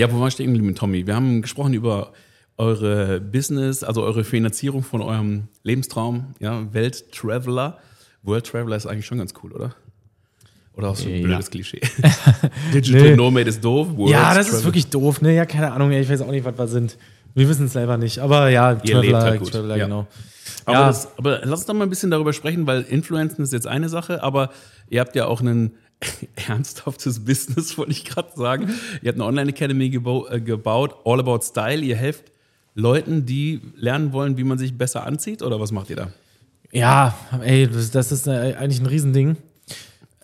Ja, 0.00 0.10
wo 0.10 0.18
war 0.18 0.28
ich 0.28 0.32
stehen 0.34 0.54
geblieben, 0.54 0.74
Tommy? 0.74 1.06
Wir 1.06 1.14
haben 1.14 1.42
gesprochen 1.42 1.74
über 1.74 2.12
eure 2.56 3.20
Business, 3.20 3.84
also 3.84 4.02
eure 4.02 4.24
Finanzierung 4.24 4.82
von 4.82 5.02
eurem 5.02 5.48
Lebenstraum, 5.62 6.34
ja, 6.40 6.62
Welttraveler. 6.72 7.76
World 8.22 8.46
Traveler 8.46 8.76
ist 8.76 8.86
eigentlich 8.86 9.04
schon 9.04 9.18
ganz 9.18 9.34
cool, 9.42 9.52
oder? 9.52 9.74
Oder 10.74 10.88
auch 10.88 10.96
so 10.96 11.06
ein 11.06 11.16
Ja. 11.16 11.26
blödes 11.26 11.50
Klischee. 11.50 11.80
Digital 12.72 13.02
Nee. 13.10 13.16
Nomad 13.16 13.46
ist 13.46 13.62
doof. 13.62 13.88
World 13.94 14.10
ja, 14.10 14.34
das 14.34 14.46
ist 14.46 14.52
Traveler- 14.52 14.64
wirklich 14.64 14.86
doof, 14.86 15.20
ne? 15.20 15.34
Ja, 15.34 15.44
keine 15.44 15.70
Ahnung, 15.72 15.90
ich 15.92 16.08
weiß 16.08 16.22
auch 16.22 16.30
nicht, 16.30 16.46
was 16.46 16.56
wir 16.56 16.66
sind. 16.66 16.96
Wir 17.34 17.46
wissen 17.46 17.66
es 17.66 17.74
selber 17.74 17.98
nicht. 17.98 18.20
Aber 18.20 18.48
ja, 18.48 18.72
Ihr 18.82 18.94
Traveler, 18.94 19.20
halt. 19.20 19.52
Traveler 19.52 19.76
Ja. 19.76 19.84
genau. 19.84 20.06
Aber, 20.64 20.78
Ja. 20.78 20.86
das, 20.86 21.08
aber 21.18 21.40
lass 21.44 21.60
uns 21.60 21.66
doch 21.66 21.74
mal 21.74 21.84
ein 21.84 21.90
bisschen 21.90 22.10
darüber 22.10 22.32
sprechen, 22.32 22.66
weil 22.66 22.82
Influencen 22.82 23.42
ist 23.44 23.52
jetzt 23.52 23.66
eine 23.66 23.90
Sache, 23.90 24.22
aber 24.22 24.48
ihr 24.88 25.00
habt 25.00 25.14
ja 25.14 25.26
auch 25.26 25.42
ein 25.42 25.72
ernsthaftes 26.48 27.24
Business, 27.24 27.76
wollte 27.78 27.92
ich 27.92 28.04
gerade 28.04 28.30
sagen. 28.34 28.68
Ihr 29.02 29.08
habt 29.08 29.20
eine 29.20 29.24
Online-Academy 29.24 29.86
äh, 29.86 30.40
gebaut, 30.40 30.94
All 31.04 31.20
About 31.20 31.40
Style. 31.42 31.82
Ihr 31.82 31.96
helft 31.96 32.24
Leuten, 32.74 33.26
die 33.26 33.60
lernen 33.76 34.12
wollen, 34.12 34.36
wie 34.36 34.44
man 34.44 34.58
sich 34.58 34.76
besser 34.76 35.06
anzieht, 35.06 35.42
oder 35.42 35.60
was 35.60 35.72
macht 35.72 35.90
ihr 35.90 35.96
da? 35.96 36.12
Ja, 36.72 37.16
ey, 37.42 37.68
das, 37.68 38.12
ist 38.12 38.26
äh, 38.26 38.54
eigentlich 38.54 38.80
ein 38.80 38.86
Riesending. 38.86 39.36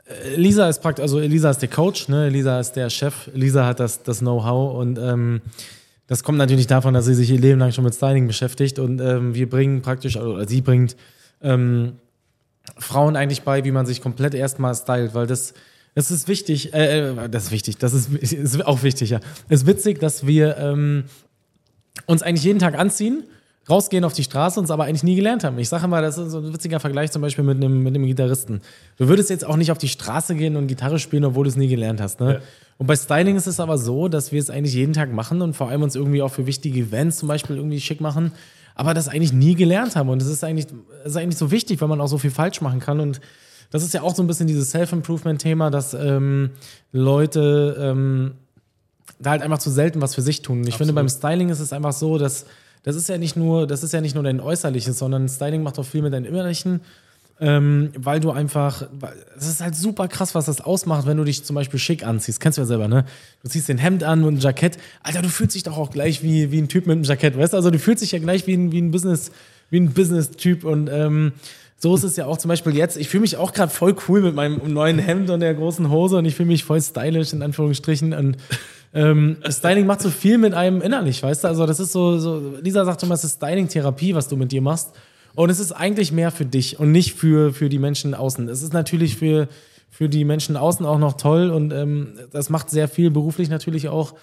Äh, 0.07 0.35
Elisa 0.35 0.69
ist 0.69 0.81
praktisch, 0.81 1.03
also 1.03 1.19
Elisa 1.19 1.51
ist 1.51 1.59
der 1.59 1.69
Coach, 1.69 2.09
ne? 2.09 2.27
Elisa 2.27 2.61
ist 2.61 2.73
der 2.73 2.89
Chef, 2.89 3.29
Elisa 3.35 3.67
hat 3.67 3.81
das, 3.81 4.03
das 4.03 4.21
Know-how 4.21 4.79
und 4.79 4.99
ähm, 4.99 5.41
das 6.07 6.23
kommt 6.23 6.39
natürlich 6.39 6.69
davon, 6.69 6.95
dass 6.95 7.07
sie 7.07 7.15
sich 7.15 7.31
ihr 7.31 7.41
Leben 7.41 7.59
lang 7.59 7.73
schon 7.73 7.83
mit 7.83 7.95
Styling 7.95 8.29
beschäftigt 8.29 8.79
und 8.79 9.01
ähm, 9.01 9.35
wir 9.35 9.51
bringen 9.51 9.83
praktisch, 9.83 10.17
also, 10.17 10.35
oder 10.35 10.47
sie 10.47 10.61
bringt 10.61 10.97
ähm, 11.43 11.95
Frauen 12.79 13.17
eigentlich 13.17 13.43
bei, 13.43 13.65
wie 13.65 13.71
man 13.71 13.87
sich 13.87 14.01
komplett 14.01 14.35
erstmal 14.35 14.75
stylt, 14.75 15.15
weil 15.15 15.27
das, 15.27 15.55
das 15.95 16.11
ist 16.11 16.29
wichtig, 16.29 16.75
äh, 16.75 17.11
äh, 17.11 17.29
das 17.29 17.45
ist 17.45 17.51
wichtig, 17.53 17.79
das 17.79 17.95
ist, 17.95 18.13
ist 18.13 18.67
auch 18.67 18.83
wichtig, 18.83 19.11
ja. 19.11 19.21
Es 19.49 19.63
ist 19.63 19.67
witzig, 19.67 19.99
dass 20.01 20.27
wir 20.27 20.57
ähm, 20.59 21.05
uns 22.07 22.23
eigentlich 22.23 22.45
jeden 22.45 22.59
Tag 22.59 22.79
anziehen, 22.79 23.25
rausgehen 23.69 24.05
auf 24.05 24.13
die 24.13 24.23
Straße, 24.23 24.61
uns 24.61 24.71
aber 24.71 24.85
eigentlich 24.85 25.03
nie 25.03 25.17
gelernt 25.17 25.43
haben. 25.43 25.59
Ich 25.59 25.69
sage 25.69 25.89
mal, 25.89 26.03
das 26.03 26.19
ist 26.19 26.31
so 26.31 26.39
ein 26.39 26.53
witziger 26.53 26.81
Vergleich 26.81 27.11
zum 27.11 27.23
Beispiel 27.23 27.45
mit 27.45 27.57
einem, 27.57 27.83
mit 27.83 27.95
einem 27.95 28.07
Gitarristen. 28.07 28.61
Du 28.97 29.09
würdest 29.09 29.31
jetzt 29.31 29.45
auch 29.45 29.57
nicht 29.57 29.73
auf 29.73 29.79
die 29.79 29.89
Straße 29.89 30.35
gehen 30.37 30.57
und 30.57 30.69
Gitarre 30.69 30.99
spielen, 30.99 31.25
obwohl 31.25 31.45
du 31.45 31.51
es 31.51 31.57
nie 31.57 31.69
gelernt 31.69 32.01
hast. 32.01 32.21
Ne? 32.21 32.35
Ja. 32.35 32.41
Und 32.79 32.87
bei 32.87 32.95
Styling 32.95 33.37
ist 33.37 33.47
es 33.47 33.59
aber 33.59 33.79
so, 33.79 34.09
dass 34.09 34.33
wir 34.33 34.41
es 34.41 34.51
eigentlich 34.51 34.75
jeden 34.75 34.93
Tag 34.93 35.13
machen 35.13 35.41
und 35.41 35.57
vor 35.57 35.71
allem 35.71 35.83
uns 35.83 35.97
irgendwie 35.97 36.23
auch 36.23 36.31
für 36.31 36.47
wichtige 36.47 36.81
Events 36.81 37.19
zum 37.19 37.29
Beispiel 37.29 37.57
irgendwie 37.57 37.81
schick 37.81 38.01
machen, 38.01 38.33
aber 38.77 38.95
das 38.95 39.09
eigentlich 39.09 39.33
nie 39.33 39.55
gelernt 39.55 39.97
haben. 39.97 40.11
Und 40.11 40.23
es 40.23 40.29
ist 40.29 40.45
eigentlich, 40.45 40.67
es 41.03 41.13
ist 41.13 41.17
eigentlich 41.17 41.39
so 41.39 41.51
wichtig, 41.51 41.81
weil 41.81 41.89
man 41.89 42.01
auch 42.01 42.07
so 42.07 42.19
viel 42.19 42.31
falsch 42.31 42.61
machen 42.61 42.79
kann. 42.79 43.01
Und 43.01 43.21
das 43.71 43.83
ist 43.83 43.95
ja 43.95 44.03
auch 44.03 44.15
so 44.15 44.23
ein 44.23 44.27
bisschen 44.27 44.47
dieses 44.47 44.71
Self-Improvement-Thema, 44.71 45.71
dass 45.71 45.95
ähm, 45.95 46.51
Leute 46.93 47.77
ähm, 47.81 48.35
da 49.19 49.31
halt 49.31 49.43
einfach 49.43 49.59
zu 49.59 49.71
selten 49.71 50.03
was 50.03 50.15
für 50.15 50.23
sich 50.23 50.43
tun. 50.43 50.65
Ich 50.67 50.77
finde, 50.77 50.93
beim 50.93 51.09
Styling 51.09 51.49
ist 51.49 51.61
es 51.61 51.73
einfach 51.73 51.95
so, 51.95 52.19
dass 52.19 52.45
das 52.83 52.95
ist 52.95 53.09
ja 53.09 53.19
nicht 53.19 53.35
nur, 53.35 53.67
das 53.67 53.83
ist 53.83 53.93
ja 53.93 54.01
nicht 54.01 54.15
nur 54.15 54.23
dein 54.23 54.41
Äußerliches, 54.41 54.99
sondern 54.99 55.29
Styling 55.29 55.63
macht 55.63 55.79
auch 55.79 55.85
viel 55.85 56.03
mit 56.03 56.13
deinem 56.13 56.27
Innerlichen, 56.27 56.83
ähm, 57.39 57.91
weil 57.97 58.21
du 58.21 58.31
einfach, 58.31 58.89
es 59.37 59.47
ist 59.47 59.61
halt 59.61 59.75
super 59.75 60.09
krass, 60.09 60.35
was 60.35 60.47
das 60.47 60.61
ausmacht, 60.61 61.07
wenn 61.07 61.17
du 61.17 61.25
dich 61.25 61.45
zum 61.45 61.55
Beispiel 61.55 61.79
schick 61.79 62.07
anziehst. 62.07 62.41
Kennst 62.41 62.57
du 62.57 62.63
ja 62.63 62.67
selber, 62.67 62.89
ne? 62.89 63.05
Du 63.43 63.49
ziehst 63.49 63.69
den 63.69 63.79
Hemd 63.79 64.05
an 64.05 64.25
und 64.25 64.37
ein 64.37 64.41
Jackett. 64.41 64.79
Alter, 65.03 65.23
du 65.23 65.29
fühlst 65.29 65.55
dich 65.55 65.63
doch 65.63 65.77
auch 65.77 65.91
gleich 65.91 66.23
wie, 66.23 66.51
wie 66.51 66.59
ein 66.59 66.69
Typ 66.69 66.87
mit 66.87 66.95
einem 66.95 67.05
Jackett, 67.05 67.37
weißt 67.37 67.53
du? 67.53 67.57
Also 67.59 67.71
du 67.71 67.79
fühlst 67.79 68.03
dich 68.03 68.13
ja 68.13 68.19
gleich 68.19 68.47
wie 68.47 68.55
ein, 68.55 68.73
wie 68.73 68.81
ein 68.81 68.91
Business, 68.91 69.31
wie 69.71 69.81
ein 69.81 69.93
Business-Typ 69.93 70.65
und 70.65 70.89
ähm, 70.91 71.33
so 71.79 71.95
ist 71.95 72.05
es 72.05 72.17
ja 72.17 72.25
auch 72.25 72.39
zum 72.39 72.49
Beispiel 72.49 72.75
jetzt. 72.75 72.97
Ich 72.97 73.09
fühle 73.09 73.21
mich 73.21 73.37
auch 73.37 73.53
gerade 73.53 73.71
voll 73.71 73.95
cool 74.09 74.23
mit 74.23 74.35
meinem 74.35 74.73
neuen 74.73 74.99
Hemd 74.99 75.29
und 75.29 75.41
der 75.41 75.53
großen 75.53 75.91
Hose 75.91 76.17
und 76.17 76.25
ich 76.25 76.35
fühle 76.35 76.49
mich 76.49 76.65
voll 76.65 76.81
stylisch 76.81 77.35
in 77.35 77.43
Anführungsstrichen 77.43 78.15
und 78.15 78.39
ähm, 78.95 79.37
Styling 79.47 79.85
macht 79.85 80.01
so 80.01 80.09
viel 80.09 80.39
mit 80.39 80.55
einem 80.55 80.81
innerlich, 80.81 81.23
weißt 81.23 81.45
du? 81.45 81.49
Also 81.49 81.67
das 81.67 81.81
ist 81.81 81.93
so, 81.93 82.19
so 82.19 82.55
Lisa 82.63 82.83
sagt 82.87 83.03
immer, 83.03 83.15
es 83.15 83.25
ist 83.25 83.35
Styling-Therapie, 83.35 84.15
was 84.15 84.29
du 84.29 84.37
mit 84.37 84.53
dir 84.53 84.63
machst. 84.63 84.93
Und 85.37 85.51
es 85.51 85.61
ist 85.61 85.71
eigentlich 85.73 86.11
mehr 86.13 86.31
für 86.33 86.45
dich 86.47 86.81
und 86.81 86.91
nicht 86.93 87.15
für, 87.15 87.53
für 87.53 87.69
die 87.69 87.79
Menschen 87.79 88.15
außen. 88.15 88.49
Es 88.49 88.63
ist 88.63 88.73
natürlich 88.73 89.17
für, 89.17 89.49
für 89.91 90.09
die 90.09 90.25
Menschen 90.25 90.57
außen 90.57 90.85
auch 90.85 90.99
noch 90.99 91.13
toll 91.15 91.51
und 91.51 91.73
ähm, 91.73 92.15
das 92.33 92.51
macht 92.51 92.71
sehr 92.71 92.89
viel 92.89 93.11
beruflich 93.11 93.49
natürlich 93.49 93.89
auch, 93.89 94.15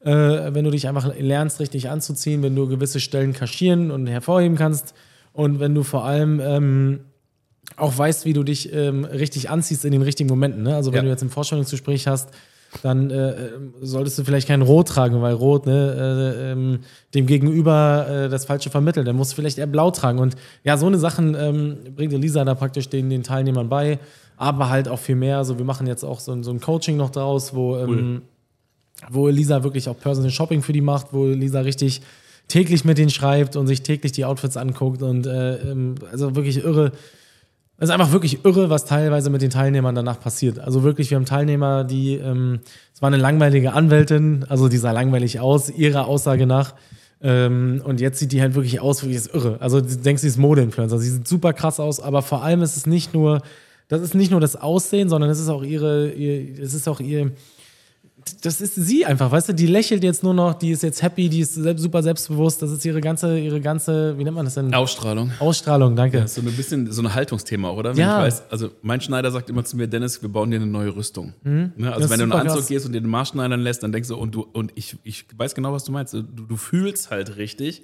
äh, 0.00 0.10
wenn 0.10 0.64
du 0.64 0.70
dich 0.70 0.88
einfach 0.88 1.14
lernst, 1.18 1.60
richtig 1.60 1.90
anzuziehen, 1.90 2.42
wenn 2.42 2.56
du 2.56 2.66
gewisse 2.68 3.00
Stellen 3.00 3.32
kaschieren 3.34 3.90
und 3.90 4.06
hervorheben 4.06 4.56
kannst 4.56 4.94
und 5.32 5.60
wenn 5.60 5.74
du 5.74 5.82
vor 5.82 6.04
allem 6.04 6.40
ähm, 6.42 7.00
auch 7.76 7.96
weißt, 7.98 8.24
wie 8.24 8.32
du 8.32 8.42
dich 8.42 8.72
ähm, 8.72 9.04
richtig 9.04 9.50
anziehst 9.50 9.84
in 9.84 9.92
den 9.92 10.02
richtigen 10.02 10.28
Momenten. 10.30 10.62
Ne? 10.62 10.74
Also 10.74 10.92
wenn 10.92 10.98
Ja. 10.98 11.02
du 11.02 11.08
jetzt 11.10 11.22
ein 11.22 11.30
Vorstellungsgespräch 11.30 12.06
hast, 12.06 12.30
dann 12.82 13.10
äh, 13.10 13.30
äh, 13.30 13.50
solltest 13.80 14.18
du 14.18 14.24
vielleicht 14.24 14.46
kein 14.48 14.62
Rot 14.62 14.88
tragen, 14.88 15.20
weil 15.22 15.34
Rot 15.34 15.66
ne, 15.66 16.34
äh, 16.38 16.52
ähm, 16.52 16.78
dem 17.14 17.26
Gegenüber 17.26 18.06
äh, 18.08 18.28
das 18.28 18.44
Falsche 18.44 18.70
vermittelt. 18.70 19.06
Dann 19.08 19.16
musst 19.16 19.32
du 19.32 19.36
vielleicht 19.36 19.58
eher 19.58 19.66
Blau 19.66 19.90
tragen. 19.90 20.18
Und 20.20 20.36
ja, 20.64 20.76
so 20.76 20.86
eine 20.86 20.98
Sachen 20.98 21.34
ähm, 21.34 21.76
bringt 21.96 22.12
Elisa 22.12 22.44
da 22.44 22.54
praktisch 22.54 22.88
den, 22.88 23.10
den 23.10 23.22
Teilnehmern 23.22 23.68
bei, 23.68 23.98
aber 24.36 24.70
halt 24.70 24.88
auch 24.88 24.98
viel 25.00 25.16
mehr. 25.16 25.38
Also 25.38 25.58
wir 25.58 25.64
machen 25.64 25.86
jetzt 25.86 26.04
auch 26.04 26.20
so, 26.20 26.32
ein- 26.32 26.44
so 26.44 26.50
ein 26.52 26.60
Coaching 26.60 26.96
noch 26.96 27.10
draus, 27.10 27.54
wo, 27.54 27.76
ähm, 27.76 27.88
wo 29.10 29.28
Elisa 29.28 29.62
wirklich 29.64 29.88
auch 29.88 29.98
Personal 29.98 30.30
Shopping 30.30 30.62
für 30.62 30.72
die 30.72 30.80
macht, 30.80 31.08
wo 31.12 31.26
Elisa 31.26 31.60
richtig 31.60 32.02
täglich 32.48 32.84
mit 32.84 32.98
denen 32.98 33.10
schreibt 33.10 33.56
und 33.56 33.66
sich 33.66 33.82
täglich 33.82 34.12
die 34.12 34.24
Outfits 34.24 34.56
anguckt 34.56 35.02
und 35.02 35.26
äh, 35.26 35.56
ähm, 35.56 35.94
also 36.10 36.34
wirklich 36.36 36.62
irre. 36.64 36.92
Es 37.80 37.88
ist 37.88 37.94
einfach 37.94 38.12
wirklich 38.12 38.44
irre, 38.44 38.68
was 38.68 38.84
teilweise 38.84 39.30
mit 39.30 39.40
den 39.40 39.48
Teilnehmern 39.48 39.94
danach 39.94 40.20
passiert. 40.20 40.58
Also 40.58 40.82
wirklich, 40.82 41.08
wir 41.08 41.16
haben 41.16 41.24
Teilnehmer, 41.24 41.82
die, 41.82 42.16
ähm, 42.16 42.60
es 42.92 43.00
war 43.00 43.06
eine 43.06 43.16
langweilige 43.16 43.72
Anwältin, 43.72 44.44
also 44.50 44.68
die 44.68 44.76
sah 44.76 44.92
langweilig 44.92 45.40
aus, 45.40 45.70
ihrer 45.70 46.06
Aussage 46.06 46.46
nach. 46.46 46.74
Ähm, 47.22 47.80
und 47.82 47.98
jetzt 48.02 48.18
sieht 48.18 48.32
die 48.32 48.42
halt 48.42 48.54
wirklich 48.54 48.80
aus, 48.80 49.06
wie 49.06 49.14
ist 49.14 49.34
irre. 49.34 49.56
Also 49.60 49.80
du 49.80 49.96
denkst, 49.96 50.20
sie 50.20 50.28
ist 50.28 50.36
Modeinfluencer. 50.36 50.98
Sie 50.98 51.08
sieht 51.08 51.26
super 51.26 51.54
krass 51.54 51.80
aus, 51.80 52.00
aber 52.00 52.20
vor 52.20 52.44
allem 52.44 52.60
ist 52.60 52.76
es 52.76 52.84
nicht 52.84 53.14
nur, 53.14 53.40
das 53.88 54.02
ist 54.02 54.14
nicht 54.14 54.30
nur 54.30 54.40
das 54.40 54.56
Aussehen, 54.56 55.08
sondern 55.08 55.30
es 55.30 55.40
ist 55.40 55.48
auch 55.48 55.62
ihre, 55.62 56.10
ihr, 56.10 56.62
es 56.62 56.74
ist 56.74 56.86
auch 56.86 57.00
ihr, 57.00 57.32
das 58.42 58.60
ist 58.60 58.74
sie 58.74 59.04
einfach, 59.06 59.30
weißt 59.30 59.50
du, 59.50 59.52
die 59.54 59.66
lächelt 59.66 60.02
jetzt 60.04 60.22
nur 60.22 60.34
noch, 60.34 60.54
die 60.54 60.70
ist 60.70 60.82
jetzt 60.82 61.02
happy, 61.02 61.28
die 61.28 61.40
ist 61.40 61.54
selbst, 61.54 61.82
super 61.82 62.02
selbstbewusst, 62.02 62.62
das 62.62 62.70
ist 62.70 62.84
ihre 62.84 63.00
ganze, 63.00 63.38
ihre 63.38 63.60
ganze, 63.60 64.16
wie 64.18 64.24
nennt 64.24 64.36
man 64.36 64.44
das 64.44 64.54
denn? 64.54 64.72
Ausstrahlung. 64.74 65.30
Ausstrahlung, 65.38 65.96
danke. 65.96 66.26
So 66.28 66.40
ein 66.40 66.46
bisschen 66.56 66.90
so 66.92 67.02
ein 67.02 67.14
Haltungsthema, 67.14 67.68
auch, 67.68 67.76
oder? 67.76 67.96
Wenn 67.96 68.00
Ja. 68.02 68.18
Ich 68.20 68.26
weiß, 68.32 68.42
also 68.50 68.70
mein 68.82 69.00
Schneider 69.00 69.30
sagt 69.30 69.50
immer 69.50 69.64
zu 69.64 69.76
mir, 69.76 69.86
Dennis, 69.86 70.22
wir 70.22 70.28
bauen 70.28 70.50
dir 70.50 70.56
eine 70.56 70.66
neue 70.66 70.94
Rüstung. 70.94 71.34
Ne? 71.42 71.72
Das 71.76 71.92
Also 71.94 72.04
ist 72.04 72.10
wenn 72.10 72.18
du 72.18 72.24
in 72.26 72.32
einen 72.32 72.40
Anzug 72.42 72.58
krass. 72.58 72.68
gehst 72.68 72.86
und 72.86 72.92
dir 72.92 73.00
den 73.00 73.10
Marsch 73.10 73.30
schneidern 73.30 73.60
lässt, 73.60 73.82
dann 73.82 73.92
denkst 73.92 74.08
du, 74.08 74.16
und 74.16 74.34
du, 74.34 74.42
und 74.52 74.72
ich, 74.74 74.96
ich 75.04 75.26
weiß 75.36 75.54
genau, 75.54 75.72
was 75.72 75.84
du 75.84 75.92
meinst. 75.92 76.14
Du, 76.14 76.22
du 76.22 76.56
fühlst 76.56 77.10
halt 77.10 77.36
richtig, 77.36 77.82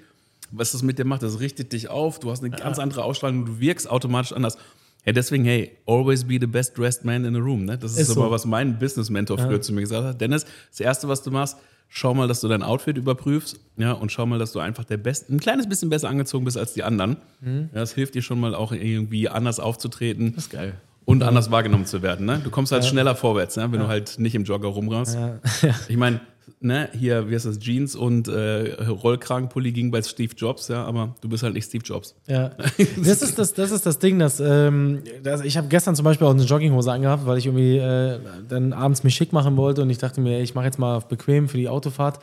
was 0.51 0.73
das 0.73 0.83
mit 0.83 0.99
dir 0.99 1.05
macht. 1.05 1.23
Das 1.23 1.41
richtet 1.41 1.73
dich 1.73 1.89
auf, 1.89 2.21
du 2.21 2.31
hast 2.31 2.45
eine 2.45 2.51
ganz 2.55 2.79
andere 2.79 3.05
Ausstrahlung, 3.05 3.47
du 3.47 3.61
wirkst 3.61 3.91
automatisch 3.91 4.33
anders. 4.33 4.57
Ja, 5.06 5.12
deswegen, 5.12 5.44
hey, 5.44 5.71
always 5.87 6.25
be 6.25 6.37
the 6.41 6.47
best 6.49 6.77
dressed 6.77 7.05
man 7.05 7.25
in 7.25 7.33
the 7.33 7.41
room. 7.41 7.65
Ne? 7.65 7.78
Das 7.78 7.93
ist, 7.93 7.99
Ist 8.09 8.15
so. 8.15 8.31
was 8.31 8.44
mein 8.44 8.78
Business-Mentor 8.78 9.39
früher 9.39 9.61
zu 9.61 9.72
mir 9.72 9.83
gesagt 9.83 10.05
hat. 10.05 10.21
Dennis, 10.21 10.44
das 10.71 10.81
Erste, 10.81 11.06
was 11.09 11.22
du 11.22 11.31
machst, 11.31 11.56
schau 11.89 12.12
mal, 12.12 12.27
dass 12.27 12.41
du 12.41 12.49
dein 12.49 12.65
Outfit 12.65 12.97
überprüfst, 12.99 13.61
ja, 13.77 13.93
und 13.93 14.11
schau 14.11 14.27
mal, 14.27 14.41
dass 14.41 14.50
du 14.53 14.59
einfach 14.59 14.84
der 14.84 14.97
Best, 14.97 15.31
ein 15.31 15.39
kleines 15.39 15.69
bisschen 15.69 15.91
besser 15.91 16.09
angezogen 16.09 16.45
bist 16.45 16.59
als 16.59 16.75
die 16.75 16.83
anderen. 16.83 17.19
Mhm. 17.41 17.71
Ja, 17.72 17.81
das 17.81 17.93
hilft 17.95 18.16
dir 18.16 18.22
schon 18.22 18.41
mal 18.41 18.55
auch 18.55 18.72
irgendwie 18.72 19.28
anders 19.28 19.60
aufzutreten. 19.60 20.34
ist 20.36 20.51
geil. 20.51 20.75
Und 21.04 21.22
anders 21.22 21.53
wahrgenommen 21.53 21.86
zu 21.86 22.03
werden. 22.03 22.27
Ne? 22.27 22.41
Du 22.42 22.51
kommst 22.51 22.72
halt 22.72 22.84
schneller 22.84 23.15
vorwärts, 23.15 23.57
ne? 23.57 23.71
wenn 23.71 23.78
du 23.78 23.86
halt 23.86 24.19
nicht 24.19 24.34
im 24.34 24.42
Jogger 24.42 24.66
rumrast. 24.69 25.16
Ich 25.89 25.97
meine, 25.97 26.21
ne, 26.61 26.89
hier, 26.93 27.29
wie 27.29 27.35
heißt 27.35 27.47
das, 27.47 27.59
Jeans 27.59 27.95
und 27.95 28.29
äh, 28.29 28.73
Rollkragenpulli 28.83 29.73
ging 29.73 29.91
bei 29.91 30.03
Steve 30.03 30.33
Jobs, 30.37 30.69
ja, 30.69 30.85
aber 30.85 31.15
du 31.21 31.29
bist 31.29 31.43
halt 31.43 31.55
nicht 31.55 31.67
Steve 31.67 31.85
Jobs. 31.85 32.15
Ja, 32.27 32.51
das 32.97 33.23
ist 33.23 33.39
das, 33.39 33.53
das, 33.55 33.71
ist 33.71 33.87
das 33.87 33.99
Ding, 33.99 34.19
dass, 34.19 34.41
ähm, 34.41 35.03
dass 35.23 35.43
ich 35.43 35.57
habe 35.57 35.69
gestern 35.69 35.95
zum 35.95 36.05
Beispiel 36.05 36.27
auch 36.27 36.33
eine 36.33 36.45
Jogginghose 36.45 36.91
angehabt, 36.91 37.27
weil 37.27 37.39
ich 37.39 37.47
irgendwie 37.47 37.77
äh, 37.77 38.19
dann 38.49 38.73
abends 38.73 39.05
mich 39.05 39.15
schick 39.15 39.33
machen 39.33 39.57
wollte 39.57 39.83
und 39.83 39.91
ich 39.91 39.99
dachte 39.99 40.21
mir, 40.21 40.37
ey, 40.37 40.43
ich 40.43 40.55
mache 40.55 40.67
jetzt 40.67 40.79
mal 40.79 41.01
bequem 41.01 41.49
für 41.49 41.59
die 41.59 41.69
Autofahrt. 41.69 42.21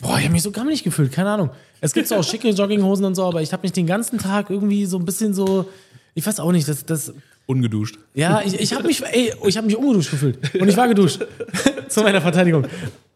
Boah, 0.00 0.18
ich 0.18 0.24
habe 0.24 0.32
mich 0.32 0.42
so 0.42 0.50
gar 0.50 0.64
nicht 0.64 0.84
gefühlt, 0.84 1.12
keine 1.12 1.30
Ahnung. 1.30 1.50
Es 1.80 1.94
gibt 1.94 2.08
so 2.08 2.16
auch 2.16 2.24
schicke 2.24 2.50
Jogginghosen 2.50 3.06
und 3.06 3.14
so, 3.14 3.24
aber 3.24 3.40
ich 3.40 3.52
habe 3.52 3.62
mich 3.62 3.72
den 3.72 3.86
ganzen 3.86 4.18
Tag 4.18 4.50
irgendwie 4.50 4.84
so 4.84 4.98
ein 4.98 5.04
bisschen 5.04 5.32
so, 5.32 5.66
ich 6.14 6.26
weiß 6.26 6.40
auch 6.40 6.52
nicht, 6.52 6.68
das, 6.68 6.84
das 6.84 7.14
Ungeduscht. 7.46 7.98
ja, 8.12 8.42
ich, 8.44 8.60
ich 8.60 8.74
habe 8.74 8.86
mich, 8.86 9.02
ey, 9.02 9.32
ich 9.46 9.56
habe 9.56 9.66
mich 9.66 9.76
ungeduscht 9.76 10.10
gefühlt 10.10 10.54
und 10.60 10.68
ich 10.68 10.76
war 10.76 10.86
geduscht 10.86 11.24
zu 11.88 12.02
meiner 12.02 12.20
Verteidigung. 12.20 12.66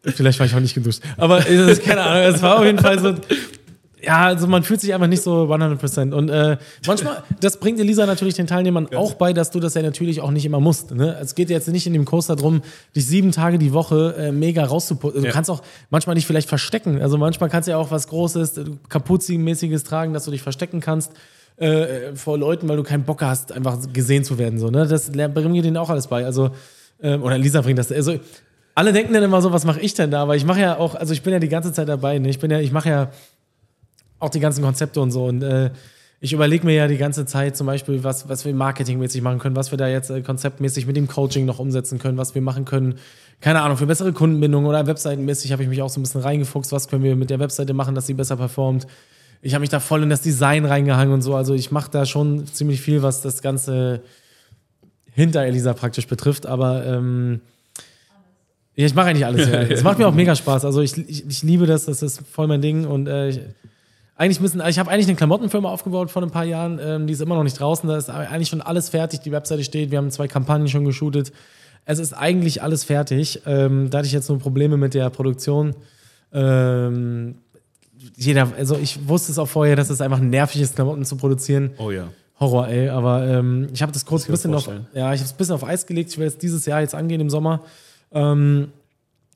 Vielleicht 0.05 0.39
war 0.39 0.45
ich 0.45 0.53
auch 0.55 0.59
nicht 0.59 0.73
geduscht, 0.75 1.01
aber 1.17 1.47
äh, 1.47 1.71
ist 1.71 1.83
keine 1.83 2.01
Ahnung, 2.01 2.33
es 2.35 2.41
war 2.41 2.59
auf 2.59 2.65
jeden 2.65 2.79
Fall 2.79 2.99
so. 2.99 3.13
Ja, 4.05 4.25
also 4.25 4.47
man 4.47 4.63
fühlt 4.63 4.81
sich 4.81 4.93
einfach 4.93 5.07
nicht 5.07 5.23
so 5.23 5.43
100%. 5.45 6.11
Und 6.11 6.27
äh, 6.27 6.57
manchmal, 6.85 7.23
das 7.39 7.55
bringt 7.55 7.79
Elisa 7.79 8.05
natürlich 8.05 8.33
den 8.33 8.47
Teilnehmern 8.47 8.89
auch 8.93 9.13
bei, 9.13 9.31
dass 9.31 9.49
du 9.49 9.61
das 9.61 9.75
ja 9.75 9.81
natürlich 9.81 10.19
auch 10.19 10.31
nicht 10.31 10.43
immer 10.45 10.59
musst. 10.59 10.91
Ne? 10.93 11.17
Es 11.21 11.35
geht 11.35 11.49
jetzt 11.49 11.69
nicht 11.69 11.87
in 11.87 11.93
dem 11.93 12.03
Kurs 12.03 12.27
darum, 12.27 12.63
dich 12.93 13.05
sieben 13.05 13.31
Tage 13.31 13.57
die 13.57 13.71
Woche 13.71 14.13
äh, 14.17 14.31
mega 14.33 14.65
rauszuputzen. 14.65 15.21
Du 15.21 15.27
Ja. 15.27 15.33
kannst 15.33 15.49
auch 15.49 15.61
manchmal 15.89 16.15
dich 16.15 16.27
vielleicht 16.27 16.49
verstecken. 16.49 17.01
Also 17.01 17.17
manchmal 17.17 17.49
kannst 17.49 17.67
du 17.67 17.71
ja 17.71 17.77
auch 17.77 17.91
was 17.91 18.09
Großes, 18.09 18.57
äh, 18.57 18.65
Kapuzenmäßiges 18.89 19.85
tragen, 19.85 20.13
dass 20.13 20.25
du 20.25 20.31
dich 20.31 20.41
verstecken 20.41 20.81
kannst 20.81 21.13
äh, 21.55 22.13
vor 22.15 22.37
Leuten, 22.37 22.67
weil 22.67 22.75
du 22.75 22.83
keinen 22.83 23.05
Bock 23.05 23.21
hast, 23.21 23.53
einfach 23.53 23.77
gesehen 23.93 24.25
zu 24.25 24.37
werden. 24.37 24.59
So, 24.59 24.69
ne? 24.69 24.85
Das 24.85 25.11
bringen 25.11 25.53
wir 25.53 25.61
denen 25.61 25.77
auch 25.77 25.89
alles 25.89 26.07
bei. 26.07 26.25
Also, 26.25 26.51
ähm, 27.01 27.23
oder 27.23 27.37
Lisa 27.37 27.61
bringt 27.61 27.79
das. 27.79 27.89
Also, 27.89 28.19
alle 28.75 28.93
denken 28.93 29.13
dann 29.13 29.23
immer 29.23 29.41
so, 29.41 29.51
was 29.51 29.65
mache 29.65 29.79
ich 29.79 29.93
denn 29.93 30.11
da? 30.11 30.21
Aber 30.21 30.35
ich 30.35 30.45
mache 30.45 30.59
ja 30.59 30.77
auch, 30.77 30.95
also 30.95 31.13
ich 31.13 31.21
bin 31.21 31.33
ja 31.33 31.39
die 31.39 31.49
ganze 31.49 31.73
Zeit 31.73 31.87
dabei. 31.87 32.17
Ne? 32.19 32.29
Ich 32.29 32.39
bin 32.39 32.49
ja, 32.49 32.59
ich 32.59 32.71
mache 32.71 32.89
ja 32.89 33.11
auch 34.19 34.29
die 34.29 34.39
ganzen 34.39 34.63
Konzepte 34.63 34.99
und 35.01 35.11
so. 35.11 35.25
Und 35.25 35.43
äh, 35.43 35.71
ich 36.19 36.31
überlege 36.33 36.65
mir 36.65 36.73
ja 36.73 36.87
die 36.87 36.97
ganze 36.97 37.25
Zeit 37.25 37.57
zum 37.57 37.67
Beispiel, 37.67 38.03
was, 38.03 38.29
was 38.29 38.45
wir 38.45 38.53
marketingmäßig 38.53 39.21
machen 39.21 39.39
können, 39.39 39.55
was 39.55 39.71
wir 39.71 39.77
da 39.77 39.87
jetzt 39.87 40.09
äh, 40.09 40.21
konzeptmäßig 40.21 40.87
mit 40.87 40.95
dem 40.95 41.07
Coaching 41.07 41.45
noch 41.45 41.59
umsetzen 41.59 41.99
können, 41.99 42.17
was 42.17 42.33
wir 42.33 42.41
machen 42.41 42.65
können. 42.65 42.95
Keine 43.41 43.61
Ahnung, 43.61 43.77
für 43.77 43.85
bessere 43.85 44.13
Kundenbindung 44.13 44.65
oder 44.65 44.87
webseitenmäßig 44.87 45.51
habe 45.51 45.63
ich 45.63 45.69
mich 45.69 45.81
auch 45.81 45.89
so 45.89 45.99
ein 45.99 46.03
bisschen 46.03 46.21
reingefuchst, 46.21 46.71
was 46.71 46.87
können 46.87 47.03
wir 47.03 47.17
mit 47.17 47.29
der 47.29 47.39
Webseite 47.39 47.73
machen, 47.73 47.93
dass 47.93 48.07
sie 48.07 48.13
besser 48.13 48.37
performt. 48.37 48.87
Ich 49.41 49.53
habe 49.53 49.59
mich 49.61 49.69
da 49.69 49.81
voll 49.81 50.01
in 50.01 50.09
das 50.09 50.21
Design 50.21 50.63
reingehangen 50.63 51.13
und 51.13 51.21
so. 51.21 51.35
Also 51.35 51.53
ich 51.53 51.69
mache 51.71 51.91
da 51.91 52.05
schon 52.05 52.47
ziemlich 52.47 52.79
viel, 52.79 53.03
was 53.03 53.21
das 53.21 53.41
Ganze 53.41 54.01
hinter 55.11 55.43
Elisa 55.43 55.73
praktisch 55.73 56.07
betrifft. 56.07 56.45
Aber 56.45 56.85
ähm, 56.85 57.41
ja, 58.75 58.85
ich 58.85 58.95
mache 58.95 59.07
eigentlich 59.07 59.25
alles. 59.25 59.47
Ja. 59.47 59.61
Es 59.69 59.83
macht 59.83 59.99
mir 59.99 60.07
auch 60.07 60.13
mega 60.13 60.35
Spaß. 60.35 60.65
Also 60.65 60.81
ich, 60.81 60.97
ich, 60.97 61.27
ich, 61.27 61.43
liebe 61.43 61.65
das, 61.65 61.85
das 61.85 62.01
ist 62.01 62.21
voll 62.31 62.47
mein 62.47 62.61
Ding. 62.61 62.85
Und 62.85 63.07
äh, 63.07 63.29
ich, 63.29 63.39
eigentlich 64.15 64.39
müssen, 64.39 64.61
ich 64.67 64.79
habe 64.79 64.89
eigentlich 64.89 65.07
eine 65.07 65.15
Klamottenfirma 65.15 65.69
aufgebaut 65.69 66.09
vor 66.09 66.23
ein 66.23 66.31
paar 66.31 66.45
Jahren. 66.45 66.79
Ähm, 66.83 67.07
die 67.07 67.13
ist 67.13 67.21
immer 67.21 67.35
noch 67.35 67.43
nicht 67.43 67.59
draußen. 67.59 67.87
Da 67.87 67.97
ist 67.97 68.09
eigentlich 68.09 68.49
schon 68.49 68.61
alles 68.61 68.89
fertig. 68.89 69.19
Die 69.21 69.31
Webseite 69.31 69.63
steht. 69.63 69.91
Wir 69.91 69.99
haben 69.99 70.11
zwei 70.11 70.27
Kampagnen 70.27 70.67
schon 70.67 70.85
geshootet. 70.85 71.31
Es 71.85 71.99
ist 71.99 72.13
eigentlich 72.13 72.63
alles 72.63 72.83
fertig. 72.83 73.41
Ähm, 73.45 73.89
da 73.89 73.99
hatte 73.99 74.07
ich 74.07 74.13
jetzt 74.13 74.29
nur 74.29 74.39
Probleme 74.39 74.77
mit 74.77 74.93
der 74.93 75.09
Produktion. 75.09 75.75
Ähm, 76.31 77.35
jeder, 78.15 78.49
also 78.57 78.77
ich 78.77 79.07
wusste 79.07 79.31
es 79.31 79.37
auch 79.37 79.47
vorher, 79.47 79.75
dass 79.75 79.89
es 79.89 80.01
einfach 80.01 80.19
nervig 80.19 80.61
ist, 80.61 80.75
Klamotten 80.75 81.05
zu 81.05 81.15
produzieren. 81.15 81.71
Oh 81.77 81.91
ja. 81.91 82.07
Horror, 82.39 82.67
ey. 82.67 82.89
Aber 82.89 83.25
ähm, 83.25 83.67
ich 83.73 83.81
habe 83.81 83.91
das 83.91 84.05
kurz 84.05 84.27
ein 84.27 84.31
bisschen 84.31 84.53
auf, 84.53 84.67
ja, 84.67 85.13
ich 85.13 85.19
habe 85.19 85.25
es 85.25 85.31
ein 85.31 85.37
bisschen 85.37 85.55
auf 85.55 85.63
Eis 85.63 85.85
gelegt. 85.85 86.09
Ich 86.09 86.17
will 86.17 86.25
jetzt 86.25 86.41
dieses 86.41 86.65
Jahr 86.65 86.81
jetzt 86.81 86.95
angehen 86.95 87.21
im 87.21 87.29
Sommer. 87.29 87.61
Ähm, 88.13 88.69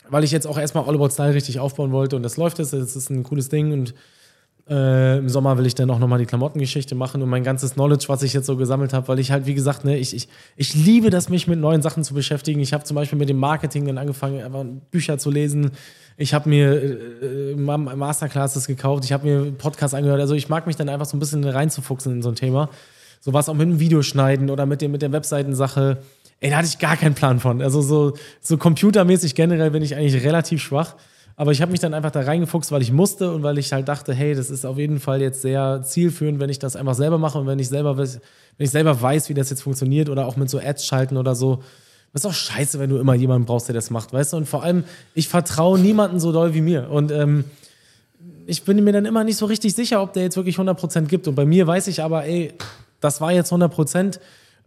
weil 0.10 0.24
ich 0.24 0.32
jetzt 0.32 0.48
auch 0.48 0.58
erstmal 0.58 0.86
All 0.86 0.96
About 0.96 1.10
Style 1.10 1.34
richtig 1.34 1.60
aufbauen 1.60 1.92
wollte 1.92 2.16
und 2.16 2.24
das 2.24 2.38
läuft 2.38 2.60
jetzt, 2.60 2.74
das 2.74 2.96
ist 2.96 3.10
ein 3.10 3.24
cooles 3.24 3.50
Ding 3.50 3.74
und 3.74 3.94
äh, 4.70 5.20
im 5.20 5.30
Sommer 5.30 5.58
will 5.58 5.66
ich 5.66 5.76
dann 5.76 5.90
auch 5.90 6.00
nochmal 6.00 6.20
die 6.20 6.26
Klamottengeschichte 6.26 6.94
machen 6.94 7.22
und 7.22 7.30
mein 7.30 7.44
ganzes 7.44 7.74
Knowledge, 7.74 8.06
was 8.08 8.22
ich 8.24 8.34
jetzt 8.34 8.46
so 8.46 8.58
gesammelt 8.58 8.92
habe, 8.94 9.08
weil 9.08 9.20
ich 9.20 9.32
halt, 9.32 9.46
wie 9.46 9.54
gesagt, 9.54 9.86
ne, 9.86 9.98
ich, 9.98 10.14
ich, 10.14 10.28
ich 10.58 10.74
liebe 10.74 11.10
das, 11.10 11.30
mich 11.30 11.48
mit 11.48 11.60
neuen 11.60 11.82
Sachen 11.82 12.04
zu 12.04 12.14
beschäftigen. 12.14 12.60
Ich 12.60 12.74
habe 12.74 12.84
zum 12.84 12.96
Beispiel 12.96 13.18
mit 13.18 13.30
dem 13.30 13.38
Marketing 13.38 13.86
dann 13.86 13.98
angefangen, 13.98 14.44
einfach 14.44 14.66
Bücher 14.92 15.18
zu 15.18 15.32
lesen. 15.32 15.72
Ich 16.18 16.34
habe 16.34 16.50
mir 16.50 16.74
äh, 17.22 17.56
Masterclasses 17.56 18.68
gekauft, 18.68 19.06
ich 19.06 19.14
habe 19.14 19.26
mir 19.26 19.52
Podcasts 19.52 19.94
angehört. 19.94 20.20
Also 20.20 20.36
ich 20.36 20.50
mag 20.50 20.68
mich 20.68 20.76
dann 20.76 20.90
einfach 20.90 21.06
so 21.06 21.16
ein 21.16 21.22
bisschen 21.22 21.46
reinzufuchsen 21.46 22.12
in 22.12 22.22
so 22.22 22.30
ein 22.30 22.36
Thema. 22.36 22.70
So 23.22 23.34
was 23.34 23.50
auch 23.50 23.54
mit 23.54 23.68
dem 23.68 23.80
Videoschneiden 23.80 24.50
oder 24.50 24.66
mit, 24.66 24.82
dem, 24.82 24.92
mit 24.92 25.02
der 25.02 25.12
Webseitensache. 25.12 26.00
Ey, 26.40 26.50
da 26.52 26.58
hatte 26.58 26.68
ich 26.68 26.80
gar 26.80 26.98
keinen 26.98 27.16
Plan 27.16 27.40
von. 27.40 27.62
Also 27.62 27.82
so, 27.82 28.14
so 28.42 28.58
computermäßig 28.58 29.34
generell 29.34 29.72
bin 29.72 29.82
ich 29.82 29.96
eigentlich 29.96 30.24
relativ 30.24 30.62
schwach. 30.62 30.96
Aber 31.40 31.52
ich 31.52 31.62
habe 31.62 31.72
mich 31.72 31.80
dann 31.80 31.94
einfach 31.94 32.10
da 32.10 32.22
reingefuchst, 32.22 32.72
weil 32.72 32.82
ich 32.82 32.92
musste 32.92 33.32
und 33.32 33.44
weil 33.44 33.60
ich 33.60 33.72
halt 33.72 33.88
dachte, 33.88 34.12
hey, 34.14 34.34
das 34.34 34.50
ist 34.50 34.66
auf 34.66 34.78
jeden 34.78 35.00
Fall 35.00 35.22
jetzt 35.22 35.44
sehr 35.44 35.84
zielführend, 35.84 36.40
wenn 36.40 36.50
ich 36.50 36.58
das 36.58 36.76
einfach 36.76 36.96
selber 36.96 37.20
mache 37.20 37.38
und 37.38 37.46
wenn 37.46 37.60
ich 37.60 37.70
selber, 37.70 37.96
wenn 37.96 38.10
ich 38.58 38.72
selber 38.72 39.00
weiß, 39.00 39.30
wie 39.30 39.36
das 39.36 39.52
jetzt 39.52 39.62
funktioniert 39.62 40.10
oder 40.10 40.26
auch 40.26 40.36
mit 40.36 40.50
so 40.50 40.60
Ads 40.60 40.86
schalten 40.88 41.16
oder 41.16 41.36
so. 41.36 41.62
Das 42.12 42.24
ist 42.24 42.26
auch 42.26 42.34
scheiße, 42.34 42.80
wenn 42.80 42.90
du 42.90 42.98
immer 42.98 43.14
jemanden 43.14 43.46
brauchst, 43.46 43.68
der 43.68 43.76
das 43.76 43.92
macht, 43.92 44.14
weißt 44.14 44.34
du? 44.34 44.38
Und 44.38 44.48
vor 44.48 44.64
allem, 44.64 44.84
ich 45.14 45.28
vertraue 45.28 45.78
niemanden 45.78 46.20
so 46.20 46.32
doll 46.32 46.56
wie 46.56 46.62
mir. 46.62 46.90
Und 46.90 47.12
ähm, 47.12 47.44
ich 48.48 48.64
bin 48.64 48.84
mir 48.84 48.94
dann 48.94 49.06
immer 49.06 49.24
nicht 49.24 49.38
so 49.38 49.46
richtig 49.46 49.76
sicher, 49.76 50.02
ob 50.02 50.14
der 50.14 50.24
jetzt 50.24 50.38
wirklich 50.38 50.56
100% 50.58 51.02
gibt. 51.02 51.28
Und 51.28 51.36
bei 51.36 51.46
mir 51.46 51.68
weiß 51.68 51.88
ich 51.88 52.02
aber, 52.02 52.26
ey, 52.26 52.54
das 53.00 53.22
war 53.22 53.32
jetzt 53.32 53.52
100%. 53.54 54.20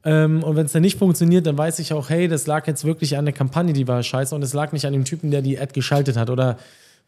Ähm, 0.05 0.43
und 0.43 0.57
wenn 0.57 0.67
es 0.67 0.73
dann 0.73 0.83
nicht 0.83 0.99
funktioniert, 0.99 1.47
dann 1.47 1.59
weiß 1.59 1.79
ich 1.79 1.93
auch, 1.93 2.09
hey, 2.09 2.27
das 2.29 2.47
lag 2.47 2.67
jetzt 2.67 2.85
wirklich 2.85 3.17
an 3.17 3.27
der 3.27 3.35
Kampagne, 3.35 3.73
die 3.73 3.87
war 3.87 4.03
scheiße 4.03 4.35
und 4.35 4.43
es 4.43 4.55
lag 4.55 4.73
nicht 4.73 4.87
an 4.87 4.93
dem 4.93 5.05
Typen, 5.05 5.31
der 5.31 5.43
die 5.43 5.59
Ad 5.59 5.73
geschaltet 5.75 6.17
hat 6.17 6.31
oder 6.31 6.59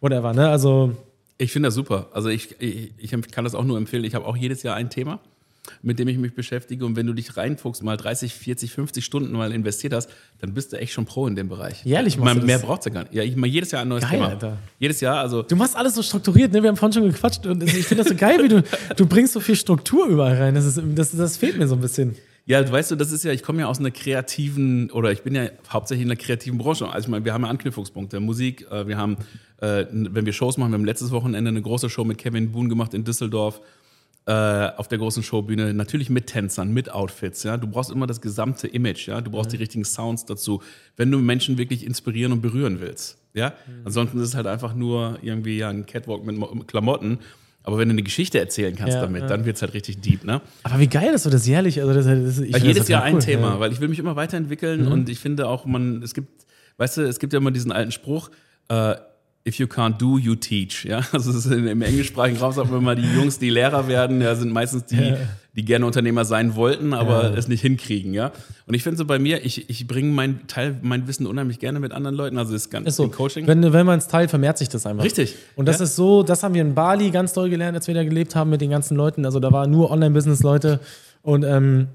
whatever. 0.00 0.34
Ne? 0.34 0.48
Also 0.48 0.94
ich 1.38 1.52
finde 1.52 1.68
das 1.68 1.74
super. 1.74 2.08
Also 2.12 2.28
ich, 2.28 2.60
ich, 2.60 2.92
ich 2.98 3.10
kann 3.30 3.44
das 3.44 3.54
auch 3.54 3.64
nur 3.64 3.76
empfehlen. 3.76 4.04
Ich 4.04 4.14
habe 4.14 4.26
auch 4.26 4.36
jedes 4.36 4.62
Jahr 4.62 4.76
ein 4.76 4.90
Thema, 4.90 5.18
mit 5.82 5.98
dem 5.98 6.06
ich 6.08 6.18
mich 6.18 6.34
beschäftige. 6.34 6.84
Und 6.84 6.94
wenn 6.94 7.06
du 7.06 7.14
dich 7.14 7.36
reinfuchst, 7.36 7.82
mal 7.82 7.96
30, 7.96 8.34
40, 8.34 8.72
50 8.72 9.04
Stunden 9.04 9.32
mal 9.32 9.50
investiert 9.52 9.92
hast, 9.92 10.08
dann 10.40 10.54
bist 10.54 10.72
du 10.72 10.76
echt 10.76 10.92
schon 10.92 11.04
Pro 11.04 11.26
in 11.26 11.34
dem 11.34 11.48
Bereich. 11.48 11.84
Jährlich 11.84 12.16
machst 12.16 12.42
du 12.42 12.46
Mehr 12.46 12.58
braucht 12.58 12.80
es 12.80 12.84
ja 12.86 12.92
gar 12.92 13.02
nicht. 13.02 13.14
Ja, 13.14 13.22
ich 13.22 13.34
mache 13.34 13.50
jedes 13.50 13.72
Jahr 13.72 13.82
ein 13.82 13.88
neues 13.88 14.02
geil, 14.02 14.12
Thema. 14.12 14.28
Alter. 14.28 14.58
Jedes 14.78 15.00
Jahr, 15.00 15.18
also. 15.18 15.42
Du 15.42 15.56
machst 15.56 15.74
alles 15.74 15.94
so 15.94 16.02
strukturiert, 16.02 16.52
ne? 16.52 16.62
Wir 16.62 16.68
haben 16.68 16.76
vorhin 16.76 16.92
schon 16.92 17.10
gequatscht 17.10 17.44
und 17.46 17.62
ich 17.62 17.86
finde 17.86 18.04
das 18.04 18.12
so 18.12 18.16
geil, 18.16 18.38
wie 18.42 18.48
du, 18.48 18.62
du 18.96 19.06
bringst 19.06 19.32
so 19.32 19.40
viel 19.40 19.56
Struktur 19.56 20.06
überall 20.06 20.36
rein. 20.36 20.54
Das, 20.54 20.64
ist, 20.64 20.80
das, 20.94 21.16
das 21.16 21.36
fehlt 21.36 21.58
mir 21.58 21.66
so 21.66 21.74
ein 21.74 21.80
bisschen. 21.80 22.16
Ja, 22.44 22.70
weißt 22.70 22.90
du, 22.90 22.96
das 22.96 23.12
ist 23.12 23.22
ja, 23.24 23.32
ich 23.32 23.42
komme 23.42 23.60
ja 23.60 23.66
aus 23.66 23.78
einer 23.78 23.92
kreativen, 23.92 24.90
oder 24.90 25.12
ich 25.12 25.22
bin 25.22 25.34
ja 25.34 25.48
hauptsächlich 25.68 26.04
in 26.04 26.10
einer 26.10 26.20
kreativen 26.20 26.58
Branche. 26.58 26.88
Also 26.88 27.06
ich 27.06 27.10
meine, 27.10 27.24
wir 27.24 27.32
haben 27.32 27.44
ja 27.44 27.50
Anknüpfungspunkte. 27.50 28.18
Musik, 28.20 28.66
äh, 28.70 28.86
wir 28.88 28.96
haben, 28.96 29.16
äh, 29.58 29.86
wenn 29.90 30.26
wir 30.26 30.32
Shows 30.32 30.56
machen, 30.56 30.72
wir 30.72 30.78
haben 30.78 30.84
letztes 30.84 31.12
Wochenende 31.12 31.50
eine 31.50 31.62
große 31.62 31.88
Show 31.88 32.04
mit 32.04 32.18
Kevin 32.18 32.50
Boone 32.50 32.68
gemacht 32.68 32.94
in 32.94 33.04
Düsseldorf. 33.04 33.60
Äh, 34.24 34.32
auf 34.76 34.86
der 34.86 34.98
großen 34.98 35.24
Showbühne, 35.24 35.74
natürlich 35.74 36.08
mit 36.08 36.28
Tänzern, 36.28 36.72
mit 36.72 36.92
Outfits, 36.92 37.42
ja. 37.42 37.56
Du 37.56 37.66
brauchst 37.66 37.90
immer 37.90 38.06
das 38.06 38.20
gesamte 38.20 38.68
Image, 38.68 39.08
ja. 39.08 39.20
Du 39.20 39.32
brauchst 39.32 39.48
mhm. 39.48 39.52
die 39.52 39.56
richtigen 39.56 39.84
Sounds 39.84 40.24
dazu, 40.24 40.62
wenn 40.96 41.10
du 41.10 41.18
Menschen 41.18 41.58
wirklich 41.58 41.84
inspirieren 41.84 42.30
und 42.30 42.40
berühren 42.40 42.80
willst, 42.80 43.18
ja. 43.34 43.48
Mhm. 43.48 43.86
Ansonsten 43.86 44.18
ist 44.18 44.28
es 44.28 44.34
halt 44.36 44.46
einfach 44.46 44.76
nur 44.76 45.18
irgendwie 45.22 45.58
ja, 45.58 45.70
ein 45.70 45.86
Catwalk 45.86 46.24
mit 46.24 46.68
Klamotten. 46.68 47.18
Aber 47.64 47.78
wenn 47.78 47.88
du 47.88 47.92
eine 47.92 48.02
Geschichte 48.02 48.38
erzählen 48.40 48.74
kannst 48.74 48.94
ja, 48.94 49.00
damit, 49.00 49.22
ja. 49.22 49.28
dann 49.28 49.44
wird 49.44 49.56
es 49.56 49.62
halt 49.62 49.74
richtig 49.74 50.00
deep, 50.00 50.24
ne? 50.24 50.40
Aber 50.64 50.80
wie 50.80 50.88
geil 50.88 51.14
ist 51.14 51.22
so 51.22 51.30
das 51.30 51.46
jährlich? 51.46 51.80
Also 51.80 51.94
das, 51.94 52.06
das, 52.06 52.38
ich 52.40 52.56
jedes 52.56 52.78
das 52.78 52.88
Jahr 52.88 53.02
cool. 53.02 53.08
ein 53.08 53.20
Thema, 53.20 53.54
ja. 53.54 53.60
weil 53.60 53.72
ich 53.72 53.80
will 53.80 53.88
mich 53.88 53.98
immer 53.98 54.16
weiterentwickeln 54.16 54.86
mhm. 54.86 54.92
und 54.92 55.08
ich 55.08 55.18
finde 55.20 55.46
auch, 55.48 55.64
man, 55.64 56.02
es 56.02 56.14
gibt, 56.14 56.46
weißt 56.78 56.98
du, 56.98 57.02
es 57.02 57.18
gibt 57.18 57.32
ja 57.32 57.38
immer 57.38 57.50
diesen 57.52 57.70
alten 57.70 57.92
Spruch, 57.92 58.30
äh, 58.68 58.94
if 59.46 59.58
you 59.58 59.66
can't 59.66 59.98
do, 59.98 60.18
you 60.18 60.34
teach. 60.34 60.84
Ja, 60.84 61.02
also 61.12 61.54
im 61.54 61.82
englischsprachigen 61.82 62.38
Raum 62.38 62.52
sagt 62.52 62.70
man 62.70 62.80
immer, 62.80 62.94
die 62.94 63.06
Jungs, 63.14 63.38
die 63.38 63.50
Lehrer 63.50 63.88
werden, 63.88 64.20
ja, 64.20 64.34
sind 64.34 64.52
meistens 64.52 64.86
die, 64.86 64.96
ja. 64.96 65.16
die 65.54 65.64
gerne 65.64 65.86
Unternehmer 65.86 66.24
sein 66.24 66.54
wollten, 66.54 66.94
aber 66.94 67.24
ja. 67.24 67.36
es 67.36 67.48
nicht 67.48 67.60
hinkriegen. 67.60 68.14
Ja, 68.14 68.32
und 68.66 68.74
ich 68.74 68.82
finde 68.82 68.98
so 68.98 69.04
bei 69.04 69.18
mir, 69.18 69.44
ich, 69.44 69.68
ich 69.68 69.86
bringe 69.86 70.12
mein 70.12 70.46
Teil, 70.46 70.78
mein 70.82 71.06
Wissen 71.08 71.26
unheimlich 71.26 71.58
gerne 71.58 71.80
mit 71.80 71.92
anderen 71.92 72.16
Leuten. 72.16 72.38
Also 72.38 72.52
das 72.52 72.70
ganze 72.70 72.88
ist 72.88 72.96
so. 72.96 73.08
Coaching. 73.08 73.46
Wenn, 73.46 73.72
wenn 73.72 73.86
man 73.86 73.98
es 73.98 74.08
teilt, 74.08 74.30
vermehrt 74.30 74.58
sich 74.58 74.68
das 74.68 74.86
einfach. 74.86 75.04
Richtig. 75.04 75.36
Und 75.56 75.66
das 75.66 75.80
ist 75.80 75.96
so, 75.96 76.22
das 76.22 76.42
haben 76.42 76.54
wir 76.54 76.62
in 76.62 76.74
Bali 76.74 77.10
ganz 77.10 77.32
toll 77.32 77.50
gelernt, 77.50 77.76
als 77.76 77.88
wir 77.88 77.94
da 77.94 78.04
gelebt 78.04 78.34
haben 78.36 78.50
mit 78.50 78.60
den 78.60 78.70
ganzen 78.70 78.96
Leuten. 78.96 79.24
Also 79.24 79.40
da 79.40 79.52
waren 79.52 79.70
nur 79.70 79.90
Online-Business-Leute 79.90 80.80
und 81.22 81.44
ähm, 81.44 81.88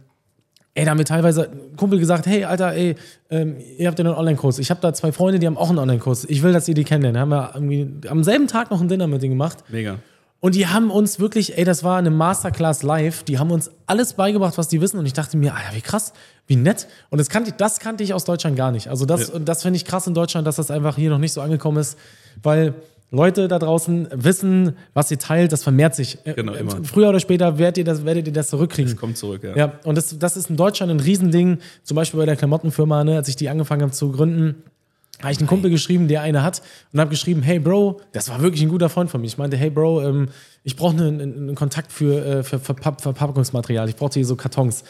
Ey, 0.77 0.85
da 0.85 0.91
haben 0.91 0.99
wir 0.99 1.05
teilweise 1.05 1.49
Kumpel 1.75 1.97
gesagt, 1.97 2.27
hey, 2.27 2.43
Alter, 2.43 2.71
ey, 2.73 2.95
ähm, 3.31 3.55
ihr 3.79 3.87
habt 3.87 3.97
ja 3.97 4.05
einen 4.05 4.13
Online-Kurs. 4.13 4.59
Ich 4.59 4.69
habe 4.69 4.79
da 4.79 4.93
zwei 4.93 5.11
Freunde, 5.11 5.39
die 5.39 5.47
haben 5.47 5.57
auch 5.57 5.69
einen 5.69 5.79
Online-Kurs. 5.79 6.25
Ich 6.25 6.43
will, 6.43 6.53
dass 6.53 6.67
ihr 6.67 6.75
die 6.75 6.83
kennenlernt. 6.83 7.17
Haben 7.17 7.29
wir 7.29 7.51
irgendwie 7.55 8.07
am 8.07 8.23
selben 8.23 8.47
Tag 8.47 8.69
noch 8.69 8.79
ein 8.79 8.87
Dinner 8.87 9.07
mit 9.07 9.23
denen 9.23 9.31
gemacht. 9.31 9.63
Mega. 9.69 9.97
Und 10.39 10.53
die 10.53 10.67
haben 10.67 10.91
uns 10.91 11.19
wirklich, 11.19 11.57
ey, 11.57 11.63
das 11.63 11.83
war 11.83 11.97
eine 11.97 12.11
Masterclass 12.11 12.83
live. 12.83 13.23
Die 13.23 13.39
haben 13.39 13.49
uns 13.49 13.71
alles 13.87 14.13
beigebracht, 14.13 14.55
was 14.59 14.67
die 14.67 14.79
wissen. 14.79 14.99
Und 14.99 15.07
ich 15.07 15.13
dachte 15.13 15.35
mir, 15.35 15.55
Alter, 15.55 15.75
wie 15.75 15.81
krass, 15.81 16.13
wie 16.45 16.57
nett. 16.57 16.87
Und 17.09 17.17
das 17.17 17.29
kannte, 17.29 17.49
ich, 17.49 17.55
das 17.55 17.79
kannte 17.79 18.03
ich 18.03 18.13
aus 18.13 18.25
Deutschland 18.25 18.55
gar 18.55 18.71
nicht. 18.71 18.87
Also 18.87 19.07
das, 19.07 19.29
ja. 19.29 19.39
das 19.39 19.63
finde 19.63 19.77
ich 19.77 19.85
krass 19.85 20.05
in 20.05 20.13
Deutschland, 20.13 20.45
dass 20.45 20.57
das 20.57 20.69
einfach 20.69 20.95
hier 20.95 21.09
noch 21.09 21.17
nicht 21.17 21.33
so 21.33 21.41
angekommen 21.41 21.79
ist. 21.79 21.97
Weil 22.43 22.75
Leute 23.09 23.47
da 23.47 23.57
draußen 23.57 24.09
wissen, 24.11 24.75
was 24.93 25.09
ihr 25.11 25.19
teilt, 25.19 25.53
das 25.53 25.63
vermehrt 25.63 25.95
sich. 25.95 26.17
Äh, 26.25 26.33
genau, 26.33 26.53
immer. 26.53 26.83
Früher 26.83 27.09
oder 27.09 27.21
später 27.21 27.57
werdet 27.57 27.77
ihr 27.77 27.83
das, 27.85 28.03
werdet 28.03 28.27
ihr 28.27 28.33
das 28.33 28.49
zurückkriegen. 28.49 28.91
Das 28.91 28.99
kommt 28.99 29.17
zurück, 29.17 29.43
ja. 29.43 29.55
ja 29.55 29.79
und 29.85 29.95
das, 29.97 30.19
das 30.19 30.35
ist 30.35 30.49
in 30.49 30.57
Deutschland 30.57 30.91
ein 30.91 30.99
Riesending. 30.99 31.59
Zum 31.83 31.95
Beispiel 31.95 32.19
bei 32.19 32.25
der 32.25 32.35
Klamottenfirma, 32.35 33.05
ne, 33.05 33.15
als 33.15 33.29
ich 33.29 33.37
die 33.37 33.47
angefangen 33.47 33.81
habe 33.81 33.93
zu 33.93 34.11
gründen, 34.11 34.63
habe 35.21 35.31
ich 35.31 35.39
einen 35.39 35.47
Kumpel 35.47 35.71
geschrieben, 35.71 36.07
der 36.07 36.21
eine 36.21 36.43
hat, 36.43 36.61
und 36.93 36.99
habe 36.99 37.09
geschrieben, 37.09 37.41
hey 37.41 37.59
Bro, 37.59 38.01
das 38.11 38.29
war 38.29 38.41
wirklich 38.41 38.61
ein 38.61 38.69
guter 38.69 38.89
Freund 38.89 39.09
von 39.09 39.21
mir. 39.21 39.27
Ich 39.27 39.37
meinte, 39.37 39.57
hey 39.57 39.69
Bro, 39.69 40.03
ähm, 40.03 40.29
ich 40.63 40.75
brauche 40.75 40.97
einen, 40.97 41.21
einen, 41.21 41.55
Kontakt 41.55 41.91
für, 41.91 42.23
äh, 42.23 42.43
für, 42.43 42.59
für 42.59 42.75
Verpackungsmaterial. 42.75 43.89
Ich 43.89 43.95
brauchte 43.95 44.19
hier 44.19 44.27
so 44.27 44.35
Kartons. 44.35 44.83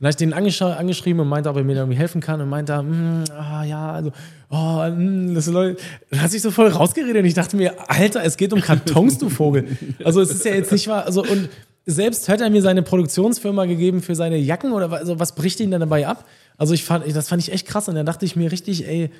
Dann 0.00 0.06
habe 0.06 0.48
ich 0.48 0.56
den 0.56 0.72
angeschrieben 0.72 1.20
und 1.20 1.28
meinte, 1.28 1.50
ob 1.50 1.56
er 1.56 1.64
mir 1.64 1.76
irgendwie 1.76 1.98
helfen 1.98 2.20
kann 2.20 2.40
und 2.40 2.48
meinte, 2.48 2.82
mm, 2.82 3.24
ah 3.36 3.64
ja, 3.64 3.92
also 3.92 4.12
oh, 4.48 4.88
mm, 4.88 5.34
das 5.34 5.46
Leute, 5.46 5.80
dann 6.10 6.22
hat 6.22 6.30
sich 6.30 6.42
so 6.42 6.50
voll 6.50 6.68
rausgeredet 6.68 7.16
und 7.16 7.26
ich 7.26 7.34
dachte 7.34 7.56
mir, 7.56 7.74
Alter, 7.88 8.24
es 8.24 8.36
geht 8.36 8.52
um 8.52 8.60
Kartons, 8.60 9.18
du 9.18 9.28
Vogel. 9.28 9.66
Also 10.02 10.20
es 10.20 10.30
ist 10.30 10.44
ja 10.44 10.54
jetzt 10.54 10.72
nicht 10.72 10.88
wahr, 10.88 11.04
also 11.04 11.22
und 11.22 11.50
selbst 11.86 12.28
hat 12.28 12.40
er 12.40 12.50
mir 12.50 12.62
seine 12.62 12.82
Produktionsfirma 12.82 13.66
gegeben 13.66 14.02
für 14.02 14.14
seine 14.14 14.38
Jacken 14.38 14.72
oder 14.72 14.90
also 14.92 15.18
was 15.18 15.34
bricht 15.34 15.60
ihn 15.60 15.70
denn 15.70 15.80
dabei 15.80 16.06
ab? 16.06 16.24
Also 16.56 16.74
ich 16.74 16.84
fand, 16.84 17.04
das 17.14 17.28
fand 17.28 17.42
ich 17.42 17.52
echt 17.52 17.66
krass 17.66 17.88
und 17.88 17.94
dann 17.94 18.06
dachte 18.06 18.24
ich 18.24 18.36
mir 18.36 18.50
richtig, 18.50 18.86
ey, 18.86 19.10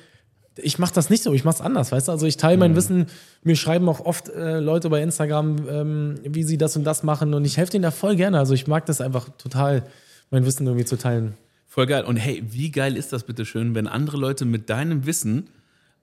ich 0.57 0.79
mache 0.79 0.93
das 0.93 1.09
nicht 1.09 1.23
so, 1.23 1.33
ich 1.33 1.43
mache 1.43 1.55
es 1.55 1.61
anders, 1.61 1.91
weißt 1.91 2.07
du? 2.07 2.11
Also 2.11 2.25
ich 2.25 2.37
teile 2.37 2.57
mein 2.57 2.71
mhm. 2.71 2.75
Wissen, 2.75 3.05
mir 3.43 3.55
schreiben 3.55 3.87
auch 3.87 4.01
oft 4.01 4.29
äh, 4.29 4.59
Leute 4.59 4.89
bei 4.89 5.01
Instagram, 5.01 5.55
ähm, 5.69 6.15
wie 6.23 6.43
sie 6.43 6.57
das 6.57 6.75
und 6.75 6.83
das 6.83 7.03
machen 7.03 7.33
und 7.33 7.45
ich 7.45 7.57
helfe 7.57 7.71
denen 7.71 7.83
da 7.83 7.91
voll 7.91 8.15
gerne. 8.15 8.37
Also 8.37 8.53
ich 8.53 8.67
mag 8.67 8.85
das 8.85 9.01
einfach 9.01 9.29
total, 9.37 9.83
mein 10.31 10.45
Wissen 10.45 10.65
irgendwie 10.65 10.85
zu 10.85 10.97
teilen. 10.97 11.35
Voll 11.67 11.85
geil. 11.85 12.03
Und 12.03 12.17
hey, 12.17 12.43
wie 12.49 12.71
geil 12.71 12.97
ist 12.97 13.13
das 13.13 13.23
bitte 13.23 13.45
schön, 13.45 13.75
wenn 13.75 13.87
andere 13.87 14.17
Leute 14.17 14.45
mit 14.45 14.69
deinem 14.69 15.05
Wissen 15.05 15.47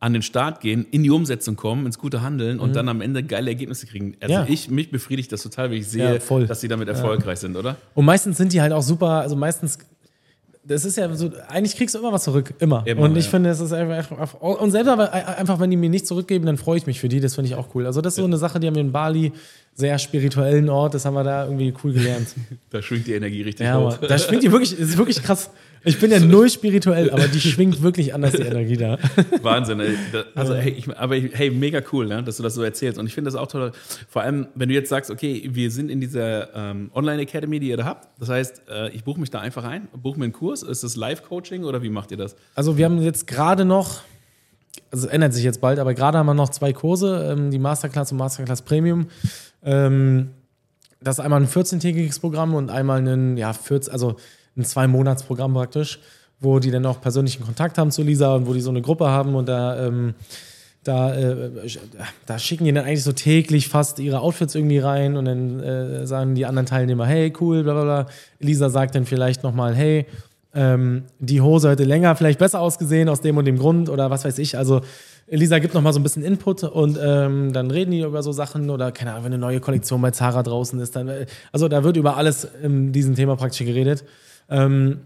an 0.00 0.12
den 0.12 0.22
Start 0.22 0.60
gehen, 0.60 0.86
in 0.90 1.02
die 1.02 1.10
Umsetzung 1.10 1.56
kommen, 1.56 1.84
ins 1.84 1.98
gute 1.98 2.22
Handeln 2.22 2.60
und 2.60 2.70
mhm. 2.70 2.74
dann 2.74 2.88
am 2.88 3.00
Ende 3.00 3.24
geile 3.24 3.50
Ergebnisse 3.50 3.86
kriegen. 3.86 4.16
Also 4.20 4.32
ja. 4.32 4.46
ich, 4.48 4.70
mich 4.70 4.90
befriedigt 4.90 5.32
das 5.32 5.42
total, 5.42 5.70
wenn 5.70 5.78
ich 5.78 5.88
sehe, 5.88 6.20
ja, 6.20 6.40
dass 6.46 6.60
sie 6.60 6.68
damit 6.68 6.88
erfolgreich 6.88 7.38
ja. 7.38 7.40
sind, 7.42 7.56
oder? 7.56 7.76
Und 7.94 8.04
meistens 8.04 8.36
sind 8.36 8.52
die 8.52 8.60
halt 8.60 8.72
auch 8.72 8.82
super, 8.82 9.08
also 9.08 9.34
meistens 9.34 9.78
das 10.68 10.84
ist 10.84 10.96
ja 10.96 11.12
so, 11.14 11.30
eigentlich 11.48 11.76
kriegst 11.76 11.94
du 11.94 11.98
immer 11.98 12.12
was 12.12 12.24
zurück, 12.24 12.52
immer. 12.58 12.86
Immer, 12.86 13.02
und 13.02 13.16
ich 13.16 13.28
finde, 13.28 13.48
es 13.48 13.58
ist 13.58 13.72
einfach, 13.72 14.34
und 14.40 14.70
selber 14.70 14.92
aber 14.92 15.12
einfach, 15.12 15.58
wenn 15.60 15.70
die 15.70 15.78
mir 15.78 15.88
nichts 15.88 16.08
zurückgeben, 16.08 16.44
dann 16.44 16.58
freue 16.58 16.76
ich 16.76 16.86
mich 16.86 17.00
für 17.00 17.08
die, 17.08 17.20
das 17.20 17.34
finde 17.36 17.48
ich 17.48 17.54
auch 17.54 17.74
cool. 17.74 17.86
Also 17.86 18.02
das 18.02 18.12
ist 18.12 18.16
so 18.18 18.24
eine 18.24 18.36
Sache, 18.36 18.60
die 18.60 18.66
haben 18.66 18.74
wir 18.74 18.82
in 18.82 18.92
Bali, 18.92 19.32
sehr 19.78 19.96
spirituellen 19.98 20.68
Ort, 20.68 20.94
das 20.94 21.04
haben 21.04 21.14
wir 21.14 21.22
da 21.22 21.44
irgendwie 21.44 21.72
cool 21.84 21.92
gelernt. 21.92 22.28
Da 22.70 22.82
schwingt 22.82 23.06
die 23.06 23.14
Energie 23.14 23.40
richtig 23.42 23.64
ja, 23.64 23.78
hoch. 23.78 23.96
da 23.96 24.18
schwingt 24.18 24.42
die 24.42 24.52
wirklich, 24.52 24.70
das 24.72 24.90
ist 24.90 24.98
wirklich 24.98 25.22
krass. 25.22 25.50
Ich 25.84 25.98
bin 25.98 26.10
ja 26.10 26.18
null 26.18 26.50
spirituell, 26.50 27.10
aber 27.10 27.28
die 27.28 27.40
schwingt 27.40 27.82
wirklich 27.82 28.12
anders, 28.12 28.32
die 28.32 28.42
Energie 28.42 28.76
da. 28.76 28.98
Wahnsinn. 29.42 29.80
Ey. 29.80 29.94
Also, 30.34 30.54
hey, 30.54 30.72
ich, 30.72 30.98
aber 30.98 31.16
hey, 31.16 31.50
mega 31.50 31.80
cool, 31.92 32.06
ne, 32.06 32.22
dass 32.22 32.36
du 32.36 32.42
das 32.42 32.54
so 32.54 32.62
erzählst. 32.62 32.98
Und 32.98 33.06
ich 33.06 33.14
finde 33.14 33.30
das 33.30 33.40
auch 33.40 33.46
toll. 33.46 33.72
Vor 34.08 34.22
allem, 34.22 34.48
wenn 34.54 34.68
du 34.68 34.74
jetzt 34.74 34.88
sagst, 34.90 35.10
okay, 35.10 35.48
wir 35.50 35.70
sind 35.70 35.90
in 35.90 36.00
dieser 36.00 36.54
ähm, 36.54 36.90
Online 36.94 37.22
Academy, 37.22 37.60
die 37.60 37.68
ihr 37.68 37.76
da 37.76 37.84
habt. 37.84 38.08
Das 38.18 38.28
heißt, 38.28 38.62
äh, 38.68 38.90
ich 38.90 39.04
buche 39.04 39.20
mich 39.20 39.30
da 39.30 39.40
einfach 39.40 39.64
ein, 39.64 39.88
buche 39.94 40.18
mir 40.18 40.24
einen 40.24 40.32
Kurs. 40.32 40.62
Ist 40.62 40.82
das 40.82 40.96
Live-Coaching 40.96 41.64
oder 41.64 41.82
wie 41.82 41.90
macht 41.90 42.10
ihr 42.10 42.18
das? 42.18 42.36
Also 42.54 42.76
wir 42.76 42.84
haben 42.84 43.00
jetzt 43.00 43.26
gerade 43.26 43.64
noch, 43.64 44.00
also 44.90 45.06
es 45.06 45.12
ändert 45.12 45.32
sich 45.32 45.44
jetzt 45.44 45.60
bald, 45.60 45.78
aber 45.78 45.94
gerade 45.94 46.18
haben 46.18 46.26
wir 46.26 46.34
noch 46.34 46.50
zwei 46.50 46.72
Kurse, 46.72 47.32
ähm, 47.32 47.50
die 47.50 47.58
Masterclass 47.58 48.12
und 48.12 48.18
Masterclass 48.18 48.62
Premium. 48.62 49.06
Ähm, 49.62 50.30
das 51.00 51.18
ist 51.18 51.24
einmal 51.24 51.40
ein 51.40 51.48
14-tägiges 51.48 52.20
Programm 52.20 52.54
und 52.54 52.70
einmal 52.70 53.06
ein, 53.06 53.36
ja, 53.36 53.52
14, 53.52 53.92
also 53.92 54.16
ein 54.56 54.64
Zwei-Monats-Programm 54.64 55.54
praktisch, 55.54 56.00
wo 56.40 56.58
die 56.58 56.70
dann 56.70 56.86
auch 56.86 57.00
persönlichen 57.00 57.44
Kontakt 57.44 57.78
haben 57.78 57.90
zu 57.90 58.02
Lisa 58.02 58.34
und 58.34 58.46
wo 58.46 58.54
die 58.54 58.60
so 58.60 58.70
eine 58.70 58.82
Gruppe 58.82 59.08
haben 59.08 59.34
und 59.34 59.48
da, 59.48 59.86
ähm, 59.86 60.14
da, 60.84 61.14
äh, 61.14 61.50
da 62.26 62.38
schicken 62.38 62.64
die 62.64 62.72
dann 62.72 62.84
eigentlich 62.84 63.04
so 63.04 63.12
täglich 63.12 63.68
fast 63.68 63.98
ihre 63.98 64.20
Outfits 64.20 64.54
irgendwie 64.54 64.78
rein 64.78 65.16
und 65.16 65.26
dann 65.26 65.60
äh, 65.60 66.06
sagen 66.06 66.34
die 66.34 66.46
anderen 66.46 66.66
Teilnehmer, 66.66 67.06
hey, 67.06 67.32
cool, 67.40 67.62
bla 67.62 67.74
bla 67.74 67.82
bla. 67.82 68.06
Lisa 68.40 68.70
sagt 68.70 68.94
dann 68.94 69.04
vielleicht 69.04 69.42
nochmal, 69.42 69.74
hey, 69.74 70.06
ähm, 70.58 71.04
die 71.20 71.40
Hose 71.40 71.70
hätte 71.70 71.84
länger 71.84 72.16
vielleicht 72.16 72.40
besser 72.40 72.60
ausgesehen 72.60 73.08
aus 73.08 73.20
dem 73.20 73.36
und 73.36 73.44
dem 73.44 73.58
Grund 73.58 73.88
oder 73.88 74.10
was 74.10 74.24
weiß 74.24 74.38
ich. 74.38 74.58
Also 74.58 74.80
Lisa 75.30 75.58
gibt 75.60 75.74
nochmal 75.74 75.92
so 75.92 76.00
ein 76.00 76.02
bisschen 76.02 76.24
Input 76.24 76.64
und 76.64 76.98
ähm, 77.00 77.52
dann 77.52 77.70
reden 77.70 77.90
die 77.92 78.00
über 78.00 78.22
so 78.22 78.32
Sachen 78.32 78.68
oder 78.70 78.90
keine 78.90 79.12
Ahnung, 79.12 79.24
wenn 79.26 79.32
eine 79.34 79.40
neue 79.40 79.60
Kollektion 79.60 80.00
bei 80.02 80.10
Zara 80.10 80.42
draußen 80.42 80.80
ist, 80.80 80.96
dann, 80.96 81.06
äh, 81.08 81.26
also 81.52 81.68
da 81.68 81.84
wird 81.84 81.96
über 81.96 82.16
alles 82.16 82.48
in 82.62 82.92
diesem 82.92 83.14
Thema 83.14 83.36
praktisch 83.36 83.64
geredet. 83.64 84.04
Ähm, 84.50 85.00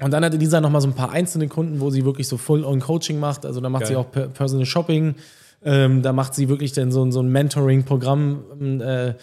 und 0.00 0.10
dann 0.12 0.24
hatte 0.24 0.36
Lisa 0.36 0.60
nochmal 0.60 0.80
so 0.80 0.88
ein 0.88 0.94
paar 0.94 1.12
einzelne 1.12 1.48
Kunden, 1.48 1.80
wo 1.80 1.90
sie 1.90 2.04
wirklich 2.04 2.26
so 2.28 2.36
Full-on-Coaching 2.38 3.20
macht. 3.20 3.44
Also 3.46 3.60
da 3.60 3.68
macht 3.68 3.82
Geil. 3.82 3.88
sie 3.92 3.96
auch 3.96 4.10
per 4.10 4.28
Personal 4.28 4.64
Shopping. 4.66 5.14
Ähm, 5.64 6.02
da 6.02 6.12
macht 6.12 6.34
sie 6.34 6.48
wirklich 6.48 6.72
dann 6.72 6.90
so, 6.92 7.04
ein- 7.04 7.10
so 7.12 7.20
ein 7.20 7.28
Mentoring-Programm. 7.30 8.80
Äh, 8.80 9.14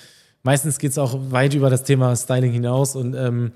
meistens 0.43 0.77
geht 0.79 0.91
es 0.91 0.97
auch 0.97 1.17
weit 1.31 1.53
über 1.53 1.69
das 1.69 1.83
Thema 1.83 2.15
Styling 2.15 2.51
hinaus. 2.51 2.95
Und 2.95 3.15
ähm, 3.15 3.51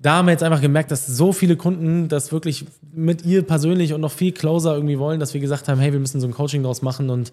da 0.00 0.14
haben 0.14 0.26
wir 0.26 0.32
jetzt 0.32 0.44
einfach 0.44 0.60
gemerkt, 0.60 0.90
dass 0.90 1.06
so 1.06 1.32
viele 1.32 1.56
Kunden 1.56 2.08
das 2.08 2.30
wirklich 2.30 2.66
mit 2.92 3.24
ihr 3.24 3.42
persönlich 3.42 3.92
und 3.92 4.00
noch 4.00 4.12
viel 4.12 4.32
closer 4.32 4.74
irgendwie 4.74 4.98
wollen, 4.98 5.18
dass 5.18 5.34
wir 5.34 5.40
gesagt 5.40 5.68
haben, 5.68 5.80
hey, 5.80 5.92
wir 5.92 6.00
müssen 6.00 6.20
so 6.20 6.26
ein 6.26 6.34
Coaching 6.34 6.62
draus 6.62 6.82
machen 6.82 7.10
und 7.10 7.32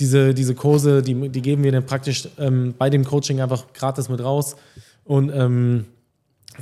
diese, 0.00 0.34
diese 0.34 0.54
Kurse, 0.54 1.02
die, 1.02 1.28
die 1.28 1.42
geben 1.42 1.62
wir 1.64 1.72
dann 1.72 1.86
praktisch 1.86 2.28
ähm, 2.38 2.74
bei 2.76 2.90
dem 2.90 3.04
Coaching 3.04 3.40
einfach 3.40 3.72
gratis 3.72 4.08
mit 4.08 4.22
raus. 4.22 4.56
Und 5.04 5.30
ähm, 5.34 5.86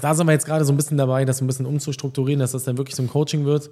da 0.01 0.15
sind 0.15 0.27
wir 0.27 0.33
jetzt 0.33 0.47
gerade 0.47 0.65
so 0.65 0.73
ein 0.73 0.77
bisschen 0.77 0.99
dabei, 0.99 1.25
das 1.25 1.41
ein 1.41 1.47
bisschen 1.47 1.67
umzustrukturieren, 1.67 2.41
dass 2.41 2.53
das 2.53 2.65
dann 2.65 2.79
wirklich 2.79 2.97
so 2.97 3.03
ein 3.03 3.09
Coaching 3.09 3.45
wird. 3.45 3.71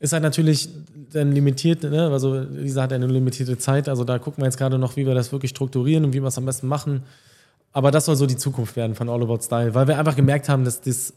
Ist 0.00 0.12
halt 0.12 0.22
natürlich 0.22 0.68
dann 1.12 1.32
limitiert, 1.32 1.84
ne? 1.84 2.10
also 2.10 2.40
Lisa 2.40 2.82
hat 2.82 2.92
eine 2.92 3.06
limitierte 3.06 3.56
Zeit, 3.58 3.88
also 3.88 4.02
da 4.02 4.18
gucken 4.18 4.42
wir 4.42 4.46
jetzt 4.46 4.56
gerade 4.56 4.78
noch, 4.78 4.96
wie 4.96 5.06
wir 5.06 5.14
das 5.14 5.30
wirklich 5.30 5.50
strukturieren 5.50 6.04
und 6.04 6.12
wie 6.12 6.20
wir 6.20 6.26
es 6.26 6.38
am 6.38 6.44
besten 6.44 6.66
machen. 6.66 7.04
Aber 7.72 7.90
das 7.90 8.04
soll 8.04 8.16
so 8.16 8.26
die 8.26 8.36
Zukunft 8.36 8.76
werden 8.76 8.94
von 8.94 9.08
All 9.08 9.22
About 9.22 9.40
Style, 9.42 9.74
weil 9.74 9.88
wir 9.88 9.98
einfach 9.98 10.16
gemerkt 10.16 10.48
haben, 10.48 10.64
dass 10.64 10.80
das, 10.80 11.14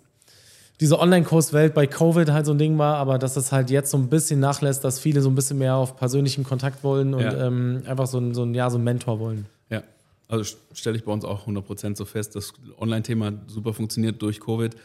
diese 0.80 1.00
Online-Kurswelt 1.00 1.74
bei 1.74 1.88
Covid 1.88 2.30
halt 2.32 2.46
so 2.46 2.54
ein 2.54 2.58
Ding 2.58 2.78
war, 2.78 2.96
aber 2.98 3.18
dass 3.18 3.34
das 3.34 3.52
halt 3.52 3.70
jetzt 3.70 3.92
so 3.92 3.98
ein 3.98 4.08
bisschen 4.10 4.40
nachlässt, 4.40 4.84
dass 4.84 5.00
viele 5.00 5.22
so 5.22 5.30
ein 5.30 5.36
bisschen 5.36 5.58
mehr 5.58 5.76
auf 5.76 5.98
persönlichen 5.98 6.44
Kontakt 6.44 6.84
wollen 6.84 7.14
und 7.14 7.22
Ja. 7.22 7.48
ähm, 7.48 7.84
einfach 7.86 8.08
so 8.08 8.20
ein, 8.20 8.34
so 8.34 8.44
ein, 8.44 8.54
ja, 8.54 8.70
so 8.70 8.78
ein 8.78 8.84
Mentor 8.84 9.20
wollen. 9.20 9.46
Ja, 9.70 9.84
also 10.28 10.56
stelle 10.74 10.98
ich 10.98 11.04
bei 11.04 11.12
uns 11.12 11.26
auch 11.26 11.48
100% 11.48 11.96
so 11.98 12.06
fest. 12.06 12.36
Das 12.36 12.54
Online-Thema 12.80 13.34
super 13.48 13.74
funktioniert 13.74 14.22
durch 14.22 14.40
Covid. 14.40 14.76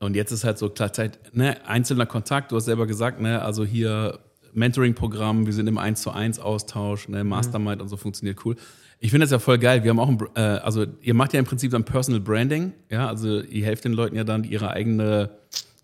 Und 0.00 0.16
jetzt 0.16 0.32
ist 0.32 0.44
halt 0.44 0.58
so 0.58 0.68
klar 0.68 0.90
ne, 1.32 1.56
einzelner 1.66 2.06
Kontakt, 2.06 2.52
du 2.52 2.56
hast 2.56 2.64
selber 2.66 2.86
gesagt, 2.86 3.20
ne, 3.20 3.40
also 3.42 3.64
hier 3.64 4.18
Mentoring-Programm, 4.52 5.46
wir 5.46 5.52
sind 5.52 5.66
im 5.66 5.78
1 5.78 6.02
zu 6.02 6.10
1 6.10 6.38
Austausch, 6.38 7.08
ne, 7.08 7.24
Mastermind 7.24 7.82
und 7.82 7.88
so 7.88 7.96
funktioniert 7.96 8.38
cool. 8.44 8.56
Ich 9.04 9.10
finde 9.10 9.24
das 9.24 9.32
ja 9.32 9.38
voll 9.38 9.58
geil. 9.58 9.84
Wir 9.84 9.90
haben 9.90 10.00
auch 10.00 10.08
ein, 10.08 10.18
äh, 10.34 10.40
also 10.40 10.86
ihr 11.02 11.12
macht 11.12 11.34
ja 11.34 11.38
im 11.38 11.44
Prinzip 11.44 11.70
dann 11.70 11.84
Personal 11.84 12.22
Branding, 12.22 12.72
ja, 12.88 13.06
also 13.06 13.42
ihr 13.42 13.66
helft 13.66 13.84
den 13.84 13.92
Leuten 13.92 14.16
ja 14.16 14.24
dann 14.24 14.44
ihre 14.44 14.70
eigene, 14.70 15.28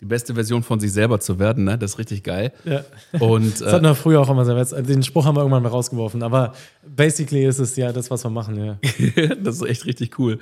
die 0.01 0.07
beste 0.07 0.33
Version 0.33 0.63
von 0.63 0.81
sich 0.81 0.91
selber 0.91 1.21
zu 1.21 1.39
werden, 1.39 1.65
ne, 1.65 1.77
das 1.77 1.91
ist 1.91 1.99
richtig 1.99 2.23
geil. 2.23 2.51
Ja. 2.65 2.83
Und 3.19 3.53
Das 3.61 3.61
äh, 3.61 3.73
hatten 3.73 3.85
wir 3.85 3.95
früher 3.95 4.23
auch 4.23 4.31
immer 4.31 4.49
also 4.49 4.81
Den 4.81 5.03
Spruch 5.03 5.27
haben 5.27 5.37
wir 5.37 5.41
irgendwann 5.41 5.63
mal 5.63 5.69
rausgeworfen. 5.69 6.23
Aber 6.23 6.55
basically 6.97 7.45
ist 7.45 7.59
es 7.59 7.77
ja 7.77 7.93
das, 7.93 8.11
was 8.11 8.25
wir 8.25 8.31
machen, 8.31 8.57
ja. 8.57 8.79
das 9.45 9.57
ist 9.57 9.69
echt 9.69 9.85
richtig 9.85 10.19
cool. 10.19 10.39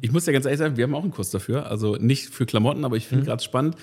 Ich 0.00 0.10
muss 0.10 0.26
ja 0.26 0.32
ganz 0.32 0.44
ehrlich 0.44 0.58
sagen, 0.58 0.76
wir 0.76 0.82
haben 0.82 0.96
auch 0.96 1.04
einen 1.04 1.12
Kurs 1.12 1.30
dafür. 1.30 1.70
Also 1.70 1.94
nicht 1.94 2.30
für 2.30 2.46
Klamotten, 2.46 2.84
aber 2.84 2.96
ich 2.96 3.06
finde 3.06 3.26
gerade 3.26 3.44
spannend. 3.44 3.76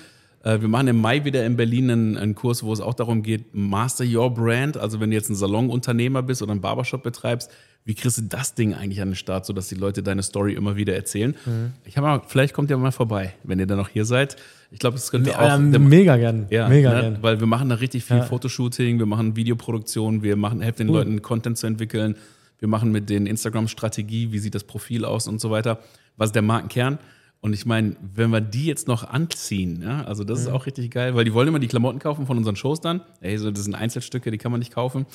Äh, 0.44 0.60
Wir 0.60 0.68
machen 0.68 0.88
im 0.88 1.00
Mai 1.00 1.24
wieder 1.24 1.44
in 1.46 1.56
Berlin 1.56 1.90
einen, 1.90 2.16
einen 2.16 2.34
Kurs, 2.34 2.62
wo 2.62 2.72
es 2.72 2.80
auch 2.80 2.94
darum 2.94 3.22
geht, 3.22 3.54
Master 3.54 4.04
Your 4.04 4.32
Brand. 4.32 4.76
Also 4.76 5.00
wenn 5.00 5.10
du 5.10 5.16
jetzt 5.16 5.28
ein 5.30 5.34
Salonunternehmer 5.36 6.22
bist 6.22 6.42
oder 6.42 6.52
einen 6.52 6.60
Barbershop 6.60 7.02
betreibst, 7.02 7.50
wie 7.84 7.94
kriegst 7.94 8.18
du 8.18 8.22
das 8.22 8.54
Ding 8.54 8.74
eigentlich 8.74 9.00
an 9.00 9.10
den 9.10 9.14
Start, 9.14 9.46
sodass 9.46 9.68
die 9.68 9.76
Leute 9.76 10.02
deine 10.02 10.22
Story 10.24 10.54
immer 10.54 10.74
wieder 10.74 10.94
erzählen? 10.96 11.36
Ich 11.84 11.96
habe 11.96 12.06
mal, 12.08 12.20
vielleicht 12.26 12.52
kommt 12.52 12.68
ihr 12.70 12.76
mal 12.78 12.90
vorbei, 12.90 13.34
wenn 13.44 13.60
ihr 13.60 13.66
dann 13.66 13.78
noch 13.78 13.88
hier 13.88 14.04
seid. 14.04 14.36
Ich 14.72 14.80
glaube, 14.80 14.96
es 14.96 15.08
könnte 15.12 15.38
auch. 15.38 15.42
Ja, 15.46 15.56
der- 15.56 15.78
mega 15.78 16.16
gern. 16.16 16.46
ja, 16.50 16.68
mega 16.68 16.92
ne? 16.94 17.00
gern. 17.02 17.18
weil 17.22 17.38
wir 17.38 17.46
machen 17.46 17.68
da 17.68 17.76
richtig 17.76 18.04
viel 18.04 18.16
Ja. 18.16 18.22
Fotoshooting, 18.24 18.98
wir 18.98 19.06
machen 19.06 19.36
Videoproduktion, 19.36 20.24
wir 20.24 20.34
machen, 20.34 20.60
helfen 20.62 20.78
den 20.78 20.88
Cool. 20.90 20.96
Leuten 20.98 21.22
Content 21.22 21.58
zu 21.58 21.68
entwickeln, 21.68 22.16
wir 22.58 22.66
machen 22.66 22.90
mit 22.90 23.08
den 23.08 23.26
Instagram-Strategie, 23.28 24.32
wie 24.32 24.38
sieht 24.40 24.56
das 24.56 24.64
Profil 24.64 25.04
aus 25.04 25.28
und 25.28 25.40
so 25.40 25.52
weiter. 25.52 25.78
Was 26.16 26.30
ist 26.30 26.34
der 26.34 26.42
Markenkern? 26.42 26.98
Und 27.46 27.52
ich 27.52 27.64
meine, 27.64 27.94
wenn 28.14 28.30
wir 28.30 28.40
die 28.40 28.66
jetzt 28.66 28.88
noch 28.88 29.04
anziehen, 29.08 29.80
ja, 29.80 30.02
also 30.02 30.24
das 30.24 30.40
Mhm. 30.40 30.46
ist 30.46 30.52
auch 30.52 30.66
richtig 30.66 30.90
geil, 30.90 31.14
weil 31.14 31.24
die 31.24 31.32
wollen 31.32 31.46
immer 31.46 31.60
die 31.60 31.68
Klamotten 31.68 32.00
kaufen 32.00 32.26
von 32.26 32.36
unseren 32.36 32.56
Shows 32.56 32.80
dann. 32.80 33.02
Ey, 33.20 33.38
so, 33.38 33.52
das 33.52 33.62
sind 33.62 33.76
Einzelstücke, 33.76 34.32
die 34.32 34.38
kann 34.38 34.50
man 34.50 34.58
nicht 34.58 34.74
kaufen. 34.74 35.06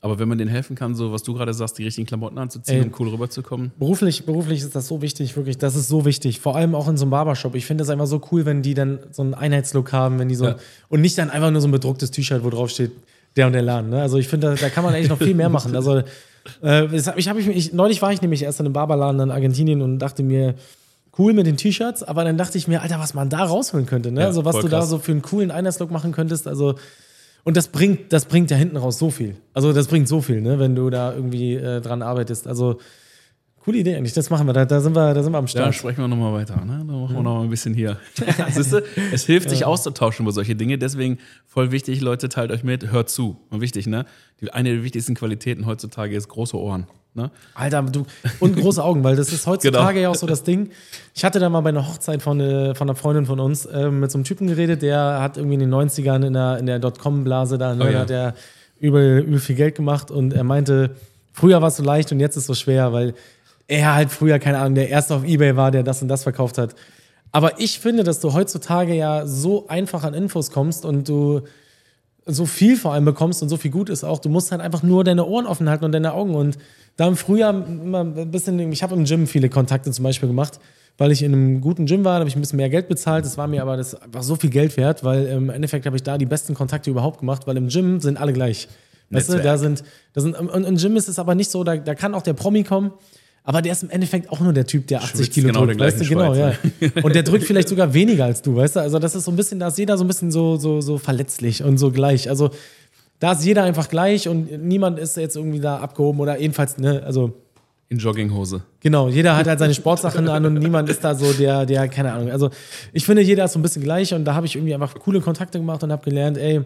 Aber 0.00 0.18
wenn 0.18 0.26
man 0.28 0.38
denen 0.38 0.50
helfen 0.50 0.74
kann, 0.74 0.96
so 0.96 1.12
was 1.12 1.22
du 1.22 1.34
gerade 1.34 1.54
sagst, 1.54 1.78
die 1.78 1.84
richtigen 1.84 2.08
Klamotten 2.08 2.36
anzuziehen, 2.36 2.78
Ey. 2.82 2.84
um 2.88 2.92
cool 2.98 3.10
rüberzukommen. 3.10 3.70
Beruflich, 3.78 4.26
beruflich 4.26 4.58
ist 4.60 4.74
das 4.74 4.88
so 4.88 5.02
wichtig, 5.02 5.36
wirklich. 5.36 5.56
Das 5.56 5.76
ist 5.76 5.86
so 5.86 6.04
wichtig. 6.04 6.40
Vor 6.40 6.56
allem 6.56 6.74
auch 6.74 6.88
in 6.88 6.96
so 6.96 7.04
einem 7.04 7.10
Barbershop. 7.12 7.54
Ich 7.54 7.64
finde 7.66 7.84
es 7.84 7.90
einfach 7.90 8.08
so 8.08 8.20
cool, 8.32 8.44
wenn 8.44 8.60
die 8.62 8.74
dann 8.74 8.98
so 9.12 9.22
einen 9.22 9.34
Einheitslook 9.34 9.92
haben, 9.92 10.18
wenn 10.18 10.28
die 10.28 10.34
so 10.34 10.46
Ja. 10.46 10.56
und 10.88 11.00
nicht 11.00 11.16
dann 11.16 11.30
einfach 11.30 11.52
nur 11.52 11.60
so 11.60 11.68
ein 11.68 11.72
bedrucktes 11.72 12.10
T-Shirt, 12.10 12.42
wo 12.42 12.50
drauf 12.50 12.70
steht, 12.70 12.90
der 13.36 13.46
und 13.46 13.52
der 13.52 13.62
Laden. 13.62 13.90
Ne? 13.90 14.02
Also 14.02 14.18
ich 14.18 14.26
finde, 14.26 14.48
da, 14.48 14.54
da 14.56 14.68
kann 14.68 14.82
man 14.82 14.94
eigentlich 14.94 15.10
noch 15.10 15.18
viel 15.18 15.34
mehr 15.34 15.48
machen. 15.48 15.76
Also 15.76 16.02
äh, 16.62 16.96
ich, 16.96 17.26
ich 17.28 17.72
neulich 17.72 18.02
war 18.02 18.12
ich 18.12 18.20
nämlich 18.20 18.42
erst 18.42 18.58
in 18.58 18.66
einem 18.66 18.72
Barberladen 18.72 19.20
in 19.20 19.30
Argentinien 19.30 19.80
und 19.80 20.00
dachte 20.00 20.24
mir, 20.24 20.56
cool 21.18 21.32
mit 21.32 21.46
den 21.46 21.56
T-Shirts, 21.56 22.02
aber 22.02 22.24
dann 22.24 22.38
dachte 22.38 22.58
ich 22.58 22.68
mir, 22.68 22.82
Alter, 22.82 22.98
was 23.00 23.14
man 23.14 23.28
da 23.28 23.44
rausholen 23.44 23.86
könnte, 23.86 24.12
ne? 24.12 24.20
Ja, 24.20 24.26
also 24.26 24.44
was 24.44 24.56
du 24.56 24.68
da 24.68 24.78
krass. 24.78 24.88
so 24.88 24.98
für 24.98 25.12
einen 25.12 25.22
coolen 25.22 25.50
Einheitslook 25.50 25.90
machen 25.90 26.12
könntest, 26.12 26.46
also 26.46 26.76
und 27.44 27.56
das 27.56 27.68
bringt, 27.68 28.12
das 28.12 28.26
bringt 28.26 28.50
ja 28.50 28.56
hinten 28.56 28.76
raus 28.76 28.98
so 28.98 29.10
viel. 29.10 29.36
Also 29.54 29.72
das 29.72 29.86
bringt 29.86 30.06
so 30.06 30.20
viel, 30.20 30.40
ne, 30.40 30.58
wenn 30.58 30.74
du 30.74 30.90
da 30.90 31.14
irgendwie 31.14 31.54
äh, 31.54 31.80
dran 31.80 32.02
arbeitest. 32.02 32.46
Also 32.46 32.78
coole 33.68 33.78
Idee 33.80 33.96
eigentlich. 33.96 34.14
Das 34.14 34.30
machen 34.30 34.46
wir. 34.46 34.54
Da, 34.54 34.64
da 34.64 34.80
sind 34.80 34.96
wir, 34.96 35.12
da 35.12 35.22
sind 35.22 35.32
wir 35.32 35.38
am 35.38 35.44
Da 35.44 35.50
Start. 35.50 35.74
sprechen 35.74 35.98
wir 35.98 36.08
nochmal 36.08 36.32
weiter. 36.32 36.56
Ne? 36.64 36.78
Da 36.78 36.84
machen 36.84 37.08
wir 37.10 37.18
Mhm. 37.18 37.24
noch 37.24 37.34
mal 37.36 37.42
ein 37.44 37.50
bisschen 37.50 37.74
hier. 37.74 37.98
Siehst 38.50 38.72
du, 38.72 38.82
es 39.12 39.24
hilft, 39.26 39.50
sich 39.50 39.66
auszutauschen 39.66 40.24
über 40.24 40.32
solche 40.32 40.56
Dinge. 40.56 40.78
Deswegen 40.78 41.18
voll 41.46 41.70
wichtig, 41.70 42.00
Leute, 42.00 42.30
teilt 42.30 42.50
euch 42.50 42.64
mit, 42.64 42.90
hört 42.90 43.10
zu. 43.10 43.36
Und 43.50 43.60
wichtig, 43.60 43.86
ne? 43.86 44.06
Die, 44.40 44.50
eine 44.52 44.70
der 44.72 44.84
wichtigsten 44.84 45.14
Qualitäten 45.14 45.66
heutzutage 45.66 46.16
ist 46.16 46.28
große 46.28 46.56
Ohren. 46.56 46.86
Ne? 47.14 47.30
Alter, 47.54 47.82
du 47.82 48.06
und 48.40 48.56
große 48.56 48.82
Augen, 48.82 49.04
weil 49.04 49.16
das 49.16 49.32
ist 49.32 49.46
heutzutage 49.46 49.94
Genau. 49.94 50.00
ja 50.02 50.08
auch 50.10 50.14
so 50.14 50.26
das 50.26 50.44
Ding. 50.44 50.70
Ich 51.14 51.24
hatte 51.24 51.38
da 51.38 51.48
mal 51.50 51.60
bei 51.60 51.68
einer 51.70 51.86
Hochzeit 51.86 52.22
von, 52.22 52.40
äh, 52.40 52.74
von 52.74 52.88
einer 52.88 52.96
Freundin 52.96 53.26
von 53.26 53.38
uns 53.40 53.66
äh, 53.66 53.90
mit 53.90 54.10
so 54.10 54.16
einem 54.18 54.24
Typen 54.24 54.46
geredet, 54.46 54.80
der 54.80 55.20
hat 55.20 55.36
irgendwie 55.36 55.54
in 55.54 55.60
den 55.60 55.74
90ern 55.74 56.24
in 56.26 56.32
der, 56.32 56.58
in 56.58 56.66
der 56.66 56.78
Dotcom-Blase 56.78 57.58
da, 57.58 57.74
ne, 57.74 57.84
Oh 57.84 57.86
ja. 57.86 57.92
da 57.92 57.98
hat 58.00 58.10
er 58.10 58.34
übel, 58.80 59.20
übel 59.26 59.40
viel 59.40 59.56
Geld 59.56 59.74
gemacht 59.74 60.10
und 60.10 60.32
er 60.32 60.44
meinte, 60.44 60.90
früher 61.32 61.60
war 61.60 61.68
es 61.68 61.76
so 61.76 61.82
leicht 61.82 62.12
und 62.12 62.20
jetzt 62.20 62.36
ist 62.36 62.42
es 62.42 62.46
so 62.46 62.54
schwer, 62.54 62.92
weil 62.92 63.14
er 63.68 63.94
halt 63.94 64.10
früher, 64.10 64.38
keine 64.38 64.58
Ahnung, 64.58 64.74
der 64.74 64.88
erste 64.88 65.14
auf 65.14 65.24
Ebay 65.24 65.56
war, 65.56 65.70
der 65.70 65.82
das 65.82 66.02
und 66.02 66.08
das 66.08 66.22
verkauft 66.24 66.58
hat. 66.58 66.74
Aber 67.30 67.60
ich 67.60 67.78
finde, 67.78 68.02
dass 68.02 68.20
du 68.20 68.32
heutzutage 68.32 68.94
ja 68.94 69.26
so 69.26 69.68
einfach 69.68 70.02
an 70.02 70.14
Infos 70.14 70.50
kommst 70.50 70.86
und 70.86 71.08
du 71.08 71.42
so 72.24 72.46
viel 72.46 72.76
vor 72.76 72.94
allem 72.94 73.04
bekommst 73.04 73.42
und 73.42 73.48
so 73.48 73.56
viel 73.56 73.70
gut 73.70 73.90
ist 73.90 74.04
auch. 74.04 74.18
Du 74.18 74.28
musst 74.28 74.50
halt 74.50 74.60
einfach 74.60 74.82
nur 74.82 75.04
deine 75.04 75.26
Ohren 75.26 75.46
offen 75.46 75.68
halten 75.68 75.84
und 75.84 75.92
deine 75.92 76.14
Augen. 76.14 76.34
Und 76.34 76.58
da 76.96 77.06
im 77.06 77.16
Frühjahr 77.16 77.50
immer 77.50 78.00
ein 78.00 78.30
bisschen, 78.30 78.72
ich 78.72 78.82
habe 78.82 78.94
im 78.94 79.04
Gym 79.04 79.26
viele 79.26 79.48
Kontakte 79.48 79.90
zum 79.90 80.02
Beispiel 80.02 80.28
gemacht, 80.28 80.58
weil 80.96 81.12
ich 81.12 81.22
in 81.22 81.32
einem 81.32 81.60
guten 81.60 81.86
Gym 81.86 82.04
war, 82.04 82.14
da 82.14 82.20
habe 82.20 82.28
ich 82.28 82.36
ein 82.36 82.40
bisschen 82.40 82.56
mehr 82.56 82.70
Geld 82.70 82.88
bezahlt. 82.88 83.24
Das 83.24 83.38
war 83.38 83.46
mir 83.46 83.62
aber 83.62 83.76
das 83.76 83.94
einfach 83.94 84.22
so 84.22 84.36
viel 84.36 84.50
Geld 84.50 84.76
wert, 84.76 85.04
weil 85.04 85.26
im 85.26 85.50
Endeffekt 85.50 85.86
habe 85.86 85.96
ich 85.96 86.02
da 86.02 86.18
die 86.18 86.26
besten 86.26 86.54
Kontakte 86.54 86.90
überhaupt 86.90 87.20
gemacht, 87.20 87.46
weil 87.46 87.56
im 87.56 87.68
Gym 87.68 88.00
sind 88.00 88.18
alle 88.18 88.32
gleich. 88.32 88.68
Weißt 89.10 89.32
du, 89.32 89.38
da 89.38 89.56
sind, 89.56 89.84
da 90.12 90.20
sind, 90.20 90.38
und 90.38 90.64
im 90.64 90.76
Gym 90.76 90.96
ist 90.96 91.08
es 91.08 91.18
aber 91.18 91.34
nicht 91.34 91.50
so, 91.50 91.64
da, 91.64 91.76
da 91.76 91.94
kann 91.94 92.14
auch 92.14 92.22
der 92.22 92.34
Promi 92.34 92.62
kommen. 92.62 92.92
Aber 93.48 93.62
der 93.62 93.72
ist 93.72 93.82
im 93.82 93.88
Endeffekt 93.88 94.28
auch 94.28 94.40
nur 94.40 94.52
der 94.52 94.66
Typ, 94.66 94.86
der 94.88 94.98
80 94.98 95.16
Schwitzt 95.16 95.32
Kilo 95.32 95.46
genau 95.46 95.64
drückt, 95.64 95.80
weißt 95.80 96.02
du, 96.02 96.04
genau, 96.04 96.34
ja. 96.34 96.52
Schweiß, 96.52 96.92
Und 97.02 97.14
der 97.14 97.22
drückt 97.22 97.44
vielleicht 97.44 97.70
sogar 97.70 97.94
weniger 97.94 98.26
als 98.26 98.42
du, 98.42 98.54
weißt 98.54 98.76
du? 98.76 98.80
Also 98.80 98.98
das 98.98 99.14
ist 99.14 99.24
so 99.24 99.30
ein 99.30 99.36
bisschen, 99.36 99.58
da 99.58 99.68
ist 99.68 99.78
jeder 99.78 99.96
so 99.96 100.04
ein 100.04 100.06
bisschen 100.06 100.30
so, 100.30 100.58
so, 100.58 100.82
so 100.82 100.98
verletzlich 100.98 101.64
und 101.64 101.78
so 101.78 101.90
gleich. 101.90 102.28
Also 102.28 102.50
da 103.20 103.32
ist 103.32 103.46
jeder 103.46 103.62
einfach 103.62 103.88
gleich 103.88 104.28
und 104.28 104.52
niemand 104.62 104.98
ist 104.98 105.16
jetzt 105.16 105.34
irgendwie 105.34 105.60
da 105.60 105.78
abgehoben 105.78 106.20
oder 106.20 106.38
jedenfalls, 106.38 106.76
ne, 106.76 107.02
also 107.06 107.40
In 107.88 107.96
Jogginghose. 107.96 108.64
Genau, 108.80 109.08
jeder 109.08 109.34
hat 109.34 109.46
halt 109.46 109.60
seine 109.60 109.72
Sportsachen 109.72 110.28
an 110.28 110.44
und 110.44 110.52
niemand 110.52 110.90
ist 110.90 111.02
da 111.02 111.14
so 111.14 111.32
der, 111.32 111.64
der, 111.64 111.88
keine 111.88 112.12
Ahnung. 112.12 112.30
Also 112.30 112.50
ich 112.92 113.06
finde, 113.06 113.22
jeder 113.22 113.46
ist 113.46 113.54
so 113.54 113.58
ein 113.58 113.62
bisschen 113.62 113.82
gleich 113.82 114.12
und 114.12 114.26
da 114.26 114.34
habe 114.34 114.44
ich 114.44 114.56
irgendwie 114.56 114.74
einfach 114.74 114.94
coole 114.96 115.22
Kontakte 115.22 115.58
gemacht 115.58 115.82
und 115.82 115.90
habe 115.90 116.04
gelernt, 116.04 116.36
ey, 116.36 116.60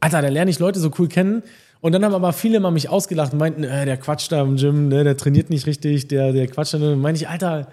Alter, 0.00 0.20
da 0.20 0.28
lerne 0.28 0.50
ich 0.50 0.58
Leute 0.58 0.80
so 0.80 0.90
cool 0.98 1.08
kennen. 1.08 1.42
Und 1.86 1.92
dann 1.92 2.04
haben 2.04 2.14
aber 2.16 2.32
viele 2.32 2.58
mal 2.58 2.72
mich 2.72 2.88
ausgelacht 2.88 3.32
und 3.32 3.38
meinten, 3.38 3.62
äh, 3.62 3.84
der 3.84 3.96
quatscht 3.96 4.32
da 4.32 4.42
im 4.42 4.56
Gym, 4.56 4.88
ne, 4.88 5.04
der 5.04 5.16
trainiert 5.16 5.50
nicht 5.50 5.66
richtig, 5.66 6.08
der, 6.08 6.32
der 6.32 6.48
quatscht 6.48 6.74
da. 6.74 6.78
Und 6.78 6.82
dann 6.82 7.00
meine 7.00 7.16
ich, 7.16 7.28
Alter, 7.28 7.68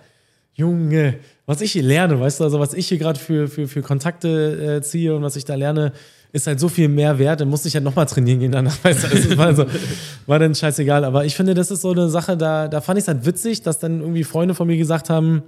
Junge, 0.54 1.16
was 1.48 1.62
ich 1.62 1.72
hier 1.72 1.82
lerne, 1.82 2.20
weißt 2.20 2.40
du, 2.40 2.44
also 2.44 2.60
was 2.60 2.76
ich 2.76 2.88
hier 2.90 3.00
gerade 3.00 3.18
für, 3.20 3.48
für, 3.48 3.68
für 3.68 3.82
Kontakte 3.82 4.76
äh, 4.78 4.82
ziehe 4.84 5.16
und 5.16 5.24
was 5.24 5.36
ich 5.36 5.46
da 5.46 5.56
lerne, 5.56 5.94
ist 6.32 6.46
halt 6.46 6.60
so 6.60 6.70
viel 6.70 6.90
mehr 6.90 7.18
wert, 7.18 7.42
dann 7.42 7.50
musste 7.50 7.68
ich 7.68 7.74
halt 7.74 7.84
nochmal 7.84 8.06
trainieren 8.06 8.40
gehen 8.40 8.52
danach. 8.52 8.78
Weißt 8.84 9.04
du, 9.04 9.08
das 9.08 9.36
war, 9.36 9.56
so, 9.56 9.66
war 10.28 10.38
dann 10.38 10.54
scheißegal. 10.54 11.06
Aber 11.06 11.26
ich 11.26 11.36
finde, 11.36 11.56
das 11.56 11.72
ist 11.72 11.82
so 11.82 11.90
eine 11.90 12.08
Sache, 12.08 12.38
da, 12.38 12.68
da 12.68 12.82
fand 12.82 13.00
ich 13.00 13.06
es 13.06 13.08
halt 13.08 13.26
witzig, 13.26 13.64
dass 13.64 13.80
dann 13.80 14.02
irgendwie 14.02 14.24
Freunde 14.24 14.54
von 14.54 14.68
mir 14.68 14.78
gesagt 14.78 15.10
haben, 15.10 15.42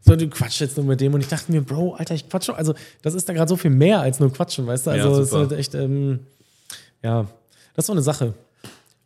so, 0.00 0.16
du 0.16 0.28
quatschst 0.28 0.62
jetzt 0.62 0.78
nur 0.78 0.86
mit 0.86 1.02
dem. 1.02 1.12
Und 1.12 1.20
ich 1.20 1.28
dachte 1.28 1.52
mir, 1.52 1.60
Bro, 1.60 1.96
Alter, 1.96 2.14
ich 2.14 2.26
quatsche. 2.26 2.54
Also, 2.54 2.72
das 3.02 3.12
ist 3.12 3.28
da 3.28 3.34
gerade 3.34 3.50
so 3.50 3.56
viel 3.56 3.70
mehr 3.70 4.00
als 4.00 4.18
nur 4.18 4.32
quatschen, 4.32 4.66
weißt 4.66 4.86
du? 4.86 4.90
Ja, 4.92 5.04
Also, 5.04 5.20
es 5.20 5.28
ist 5.28 5.34
halt 5.34 5.52
echt, 5.52 5.74
ähm, 5.74 6.20
ja, 7.02 7.26
das 7.78 7.84
ist 7.84 7.86
so 7.86 7.92
eine 7.92 8.02
Sache. 8.02 8.34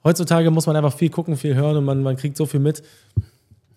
Heutzutage 0.02 0.50
muss 0.50 0.64
man 0.64 0.74
einfach 0.76 0.96
viel 0.96 1.10
gucken, 1.10 1.36
viel 1.36 1.54
hören 1.54 1.76
und 1.76 1.84
man, 1.84 2.02
man 2.02 2.16
kriegt 2.16 2.38
so 2.38 2.46
viel 2.46 2.58
mit. 2.58 2.82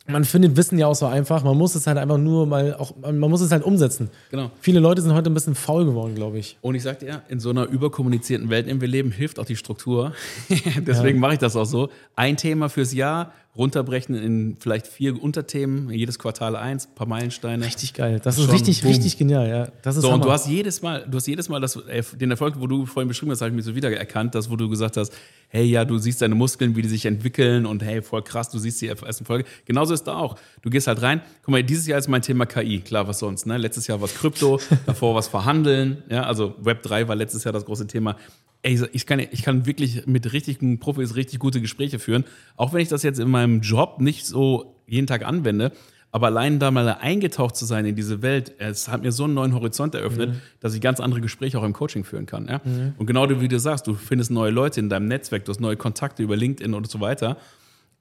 Man 0.07 0.23
findet 0.23 0.55
Wissen 0.55 0.77
ja 0.77 0.87
auch 0.87 0.95
so 0.95 1.05
einfach. 1.05 1.43
Man 1.43 1.57
muss 1.57 1.75
es 1.75 1.85
halt 1.85 1.97
einfach 1.97 2.17
nur 2.17 2.45
mal 2.45 2.75
auch, 2.75 2.95
man 3.01 3.19
muss 3.19 3.41
es 3.41 3.51
halt 3.51 3.65
umsetzen. 3.65 4.09
Genau. 4.31 4.51
Viele 4.61 4.79
Leute 4.79 5.01
sind 5.01 5.13
heute 5.13 5.29
ein 5.29 5.33
bisschen 5.33 5.53
faul 5.53 5.83
geworden, 5.83 6.15
glaube 6.15 6.39
ich. 6.39 6.57
Und 6.61 6.75
ich 6.75 6.83
sag 6.83 6.99
dir, 6.99 7.23
in 7.27 7.41
so 7.41 7.49
einer 7.49 7.65
überkommunizierten 7.65 8.49
Welt, 8.49 8.67
in 8.67 8.79
der 8.79 8.81
wir 8.81 8.87
leben, 8.87 9.11
hilft 9.11 9.37
auch 9.37 9.45
die 9.45 9.57
Struktur. 9.57 10.13
Deswegen 10.87 11.19
mache 11.19 11.33
ich 11.33 11.39
das 11.39 11.57
auch 11.57 11.65
so. 11.65 11.89
Ein 12.15 12.37
Thema 12.37 12.69
fürs 12.69 12.93
Jahr, 12.93 13.33
runterbrechen 13.57 14.15
in 14.15 14.57
vielleicht 14.59 14.85
vier 14.88 15.21
Unterthemen, 15.21 15.89
jedes 15.89 16.19
Quartal 16.19 16.55
eins, 16.55 16.88
paar 16.88 17.07
Meilensteine. 17.07 17.65
Richtig 17.65 17.93
geil. 17.93 18.19
Das 18.24 18.38
ist 18.38 18.45
Schon, 18.45 18.53
richtig, 18.53 18.81
boom. 18.81 18.91
richtig 18.91 19.17
genial, 19.17 19.47
ja. 19.47 19.67
Das 19.81 19.95
ist 19.95 20.01
So, 20.01 20.09
und 20.09 20.15
Hammer. 20.15 20.25
du 20.25 20.31
hast 20.31 20.47
jedes 20.47 20.81
Mal, 20.81 21.05
du 21.09 21.17
hast 21.17 21.27
jedes 21.27 21.47
Mal 21.47 21.62
das, 21.62 21.75
äh, 21.77 22.03
den 22.19 22.31
Erfolg, 22.31 22.55
wo 22.59 22.67
du 22.67 22.85
vorhin 22.85 23.07
beschrieben 23.07 23.31
hast, 23.31 23.41
habe 23.41 23.50
ich 23.51 23.55
mich 23.55 23.65
so 23.65 23.74
wiedererkannt, 23.75 24.35
das, 24.35 24.50
wo 24.50 24.55
du 24.55 24.67
gesagt 24.69 24.97
hast, 24.97 25.13
hey, 25.47 25.63
ja, 25.63 25.85
du 25.85 25.97
siehst 25.97 26.21
deine 26.21 26.35
Muskeln, 26.35 26.75
wie 26.75 26.81
die 26.81 26.89
sich 26.89 27.05
entwickeln 27.05 27.65
und 27.65 27.81
hey, 27.81 28.01
voll 28.01 28.24
krass, 28.24 28.50
du 28.50 28.59
siehst 28.59 28.81
die 28.81 28.88
ersten 28.88 29.24
Folge. 29.25 29.45
Genauso 29.65 29.93
ist 29.93 30.03
da 30.03 30.17
auch. 30.17 30.35
Du 30.62 30.69
gehst 30.69 30.88
halt 30.88 31.01
rein. 31.01 31.21
Guck 31.43 31.51
mal, 31.53 31.63
dieses 31.63 31.88
Jahr 31.88 32.00
ist 32.00 32.09
mein 32.09 32.21
Thema 32.21 32.45
KI. 32.45 32.81
Klar, 32.81 33.07
was 33.07 33.19
sonst, 33.19 33.45
ne? 33.45 33.57
Letztes 33.57 33.88
Jahr 33.88 34.01
war 34.01 34.07
es 34.09 34.15
Krypto, 34.15 34.59
davor 34.85 35.15
was 35.15 35.27
Verhandeln, 35.29 36.03
ja, 36.09 36.24
also 36.24 36.55
Web 36.62 36.83
3 36.83 37.07
war 37.07 37.15
letztes 37.15 37.43
Jahr 37.45 37.53
das 37.53 37.63
große 37.65 37.88
Thema. 37.88 38.17
Ey, 38.65 38.81
ich 38.93 39.05
kann, 39.05 39.19
ich 39.19 39.43
kann 39.43 39.67
wirklich 39.67 40.07
mit 40.07 40.34
richtigen 40.34 40.79
Profis 40.79 41.15
richtig 41.15 41.38
gute 41.38 41.62
Gespräche 41.62 42.00
führen. 42.00 42.24
Auch 42.57 42.74
wenn 42.74 42.81
ich 42.81 42.88
das 42.88 43.03
jetzt 43.03 43.19
in 43.19 43.29
meinem 43.29 43.62
Job 43.62 44.01
nicht 44.01 44.25
so 44.25 44.75
jeden 44.88 45.05
Tag 45.05 45.24
anwende. 45.24 45.72
Aber 46.12 46.27
allein 46.27 46.57
da 46.57 46.72
mal 46.72 46.88
eingetaucht 46.89 47.55
zu 47.55 47.65
sein 47.65 47.86
in 47.86 47.95
diese 47.95 48.24
Welt, 48.24 48.53
es 48.57 48.88
hat 48.88 49.03
mir 49.03 49.12
so 49.12 49.25
einen 49.25 49.36
neuen 49.36 49.53
Horizont 49.53 49.93
eröffnet, 49.93 50.36
dass 50.62 50.74
ich 50.74 50.81
ganz 50.81 51.00
andere 51.00 51.22
Gespräche 51.22 51.60
auch 51.60 51.63
im 51.63 51.74
Coaching 51.74 52.05
führen 52.05 52.25
kann. 52.25 52.48
Ja? 52.48 52.61
Und 52.98 53.05
genau 53.05 53.29
wie 53.29 53.48
du 53.48 53.59
sagst, 53.59 53.85
du 53.85 53.94
findest 53.94 54.31
neue 54.31 54.50
Leute 54.50 54.79
in 54.79 54.89
deinem 54.89 55.09
Netzwerk, 55.09 55.46
du 55.46 55.51
hast 55.51 55.59
neue 55.59 55.75
Kontakte 55.75 56.24
über 56.24 56.35
LinkedIn 56.35 56.74
und 56.74 56.89
so 56.89 57.01
weiter. 57.01 57.37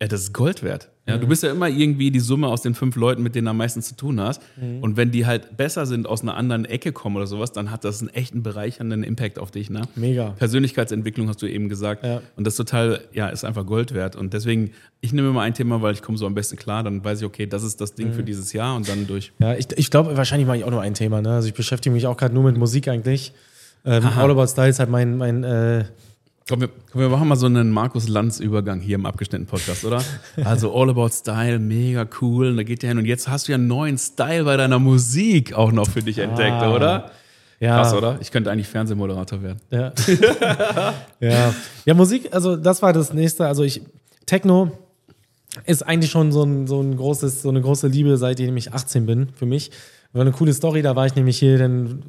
Ja, 0.05 0.09
das 0.09 0.21
ist 0.21 0.35
Gold 0.35 0.63
wert. 0.63 0.91
Ja, 1.09 1.17
Du 1.17 1.27
bist 1.27 1.43
ja 1.43 1.51
immer 1.51 1.69
irgendwie 1.69 2.11
die 2.11 2.21
Summe 2.21 2.49
aus 2.49 2.61
den 2.61 2.75
fünf 2.75 2.95
Leuten, 2.97 3.23
mit 3.23 3.35
denen 3.35 3.47
du 3.47 3.51
am 3.53 3.57
meisten 3.57 3.81
zu 3.81 3.97
tun 3.97 4.21
hast. 4.21 4.43
Und 4.81 4.99
wenn 4.99 5.11
die 5.11 5.25
halt 5.25 5.57
besser 5.57 5.87
sind, 5.87 6.07
aus 6.07 6.21
einer 6.21 6.37
anderen 6.37 6.67
Ecke 6.67 6.93
kommen 6.93 7.17
oder 7.17 7.27
sowas, 7.27 7.53
dann 7.53 7.71
hat 7.71 7.85
das 7.85 8.01
einen 8.01 8.11
echten 8.11 8.43
bereichernden 8.43 9.03
Impact 9.03 9.39
auf 9.39 9.51
dich. 9.51 9.71
Ne? 9.71 9.83
Mega. 9.97 10.31
Persönlichkeitsentwicklung 10.31 11.29
hast 11.29 11.41
du 11.41 11.47
eben 11.47 11.69
gesagt. 11.71 12.05
Ja. 12.05 12.21
Und 12.37 12.47
das 12.47 12.55
ist 12.55 12.59
total, 12.59 13.01
ja, 13.13 13.29
ist 13.29 13.45
einfach 13.45 13.65
Gold 13.65 13.95
wert. 13.95 14.15
Und 14.15 14.35
deswegen, 14.35 14.73
ich 15.01 15.13
nehme 15.15 15.29
immer 15.31 15.41
ein 15.43 15.55
Thema, 15.55 15.81
weil 15.81 15.95
ich 15.95 16.03
komme 16.03 16.19
so 16.19 16.27
am 16.27 16.35
besten 16.35 16.57
klar. 16.57 16.83
Dann 16.83 17.03
weiß 17.03 17.21
ich, 17.21 17.27
okay, 17.27 17.47
das 17.47 17.63
ist 17.63 17.81
das 17.81 17.95
Ding 17.95 18.13
für 18.13 18.23
dieses 18.23 18.53
Jahr 18.53 18.77
und 18.77 18.87
dann 18.89 19.07
durch. 19.07 19.33
Ja, 19.39 19.55
ich, 19.55 19.69
ich 19.77 19.91
glaube, 19.91 20.17
wahrscheinlich 20.19 20.47
mache 20.47 20.59
ich 20.59 20.65
auch 20.65 20.71
nur 20.71 20.83
ein 20.83 20.95
Thema. 20.95 21.23
Ne? 21.23 21.31
Also 21.31 21.49
ich 21.49 21.55
beschäftige 21.55 21.95
mich 21.95 22.07
auch 22.07 22.17
gerade 22.17 22.35
nur 22.35 22.45
mit 22.45 22.59
Musik 22.59 22.89
eigentlich. 22.89 23.33
Ähm, 23.87 24.05
All 24.17 24.31
About 24.31 24.47
Style 24.49 24.69
ist 24.69 24.79
halt 24.79 24.91
mein, 24.91 25.19
mein 25.19 25.45
äh, 25.45 25.85
Komm, 26.47 26.61
wir, 26.61 26.69
komm, 26.93 27.01
wir 27.01 27.09
machen 27.09 27.29
mal 27.29 27.37
so 27.37 27.47
einen 27.47 27.71
Markus 27.71 28.07
Lanz-Übergang 28.07 28.81
hier 28.81 28.97
im 28.97 29.07
abgeschnittenen 29.07 29.47
Podcast, 29.47 29.85
oder? 29.85 30.03
Also 30.45 30.75
All 30.75 30.91
About 30.91 31.09
Style, 31.09 31.59
mega 31.59 32.07
cool. 32.21 32.49
Und 32.49 32.59
da 32.59 32.63
geht 32.65 32.83
der 32.83 32.91
hin. 32.91 32.99
Und 32.99 33.07
jetzt 33.07 33.29
hast 33.29 33.49
du 33.49 33.53
ja 33.53 33.57
einen 33.57 33.67
neuen 33.67 33.97
Style 33.97 34.45
bei 34.45 34.57
deiner 34.59 34.79
Musik 34.79 35.55
auch 35.55 35.73
noch 35.73 35.89
für 35.89 36.03
dich 36.03 36.19
entdeckt, 36.19 36.53
Ah. 36.61 36.75
oder? 36.75 37.11
ja, 37.61 37.77
Krass, 37.77 37.95
oder? 37.95 38.19
Ich 38.21 38.31
könnte 38.31 38.51
eigentlich 38.51 38.69
Fernsehmoderator 38.69 39.43
werden. 39.43 39.59
Ja. 39.71 39.93
ja. 41.21 41.55
Ja, 41.87 41.95
Musik, 41.95 42.29
also 42.35 42.57
das 42.57 42.83
war 42.83 42.93
das 42.93 43.15
nächste. 43.15 43.47
Also 43.47 43.63
ich, 43.63 43.81
Techno 44.27 44.71
ist 45.65 45.83
eigentlich 45.83 46.11
schon 46.11 46.31
so 46.31 46.43
ein, 46.43 46.67
so 46.67 46.79
ein 46.83 46.95
großes, 46.95 47.41
so 47.41 47.49
eine 47.49 47.63
große 47.63 47.87
Liebe, 47.89 48.19
seitdem 48.19 48.55
ich 48.59 48.75
18 48.75 49.07
bin, 49.07 49.29
für 49.35 49.47
mich. 49.47 49.71
War 50.13 50.21
eine 50.21 50.33
coole 50.33 50.53
Story, 50.53 50.83
da 50.83 50.95
war 50.95 51.07
ich 51.07 51.15
nämlich 51.17 51.39
hier, 51.39 51.57
denn 51.57 52.03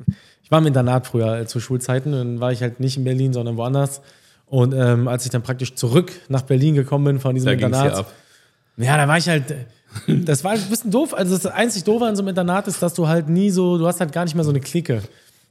ich 0.43 0.52
war 0.52 0.60
im 0.60 0.67
Internat 0.67 1.08
früher 1.08 1.39
äh, 1.39 1.45
zu 1.48 1.60
Schulzeiten, 1.62 2.12
dann 2.12 2.39
war 2.41 2.52
ich 2.52 2.62
halt 2.62 2.80
nicht 2.82 2.98
in 2.98 3.04
Berlin, 3.06 3.32
sondern 3.34 3.56
woanders. 3.58 4.02
Und 4.47 4.73
ähm, 4.73 5.08
als 5.08 5.25
ich 5.25 5.31
dann 5.31 5.41
praktisch 5.41 5.75
zurück 5.75 6.12
nach 6.29 6.43
Berlin 6.43 6.75
gekommen 6.75 7.05
bin 7.05 7.19
von 7.19 7.34
diesem 7.34 7.47
Da 7.47 7.51
Internat, 7.53 8.05
ja, 8.77 8.97
da 8.97 9.08
war 9.08 9.17
ich 9.17 9.27
halt. 9.27 9.55
Das 10.08 10.43
war 10.43 10.51
ein 10.51 10.69
bisschen 10.69 10.91
doof. 10.91 11.13
Also 11.13 11.36
das 11.38 11.45
einzig 11.45 11.86
Doofe 11.86 12.05
an 12.05 12.17
so 12.17 12.21
einem 12.21 12.29
Internat 12.29 12.67
ist, 12.67 12.81
dass 12.81 12.93
du 12.93 13.08
halt 13.08 13.29
nie 13.29 13.49
so, 13.49 13.77
du 13.77 13.88
hast 13.88 14.01
halt 14.01 14.12
gar 14.12 14.25
nicht 14.25 14.36
mehr 14.36 14.43
so 14.43 14.49
eine 14.49 14.60
Clique. 14.60 15.01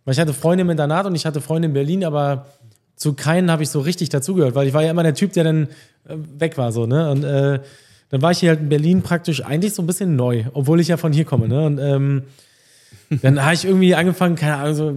Weil 0.05 0.13
ich 0.13 0.21
hatte 0.21 0.35
Freunde 0.35 0.63
im 0.63 0.71
Internat 0.71 1.07
und 1.07 1.15
ich 1.15 1.25
hatte 1.25 1.41
Freunde 1.41 1.67
in 1.67 1.73
Berlin, 1.73 2.05
aber 2.05 2.47
zu 2.95 3.15
keinen 3.15 3.51
habe 3.51 3.63
ich 3.63 3.71
so 3.71 3.81
richtig 3.81 4.11
dazugehört, 4.11 4.55
weil 4.55 4.69
ich 4.69 4.75
war 4.75 4.83
ja 4.83 4.91
immer 4.91 5.03
der 5.03 5.15
Typ, 5.15 5.33
der 5.33 5.45
dann 5.45 5.69
äh, 6.07 6.17
weg 6.39 6.59
war 6.59 6.73
so, 6.73 6.87
ne? 6.87 7.11
Und 7.11 7.25
äh, 7.25 7.61
dann 8.11 8.23
war 8.23 8.31
ich 8.31 8.39
hier 8.39 8.51
halt 8.51 8.61
in 8.61 8.69
Berlin 8.69 9.03
praktisch 9.03 9.43
eigentlich 9.45 9.75
so 9.75 9.83
ein 9.83 9.87
bisschen 9.87 10.15
neu, 10.15 10.45
obwohl 10.53 10.79
ich 10.79 10.89
ja 10.89 10.97
von 10.97 11.13
hier 11.13 11.25
komme, 11.25 11.49
ne? 11.49 11.65
Und 11.65 11.79
ähm, 11.79 12.25
dann 13.23 13.43
habe 13.43 13.55
ich 13.55 13.65
irgendwie 13.65 13.95
angefangen, 13.95 14.37
keine 14.37 14.57
Ahnung, 14.57 14.75
so 14.75 14.95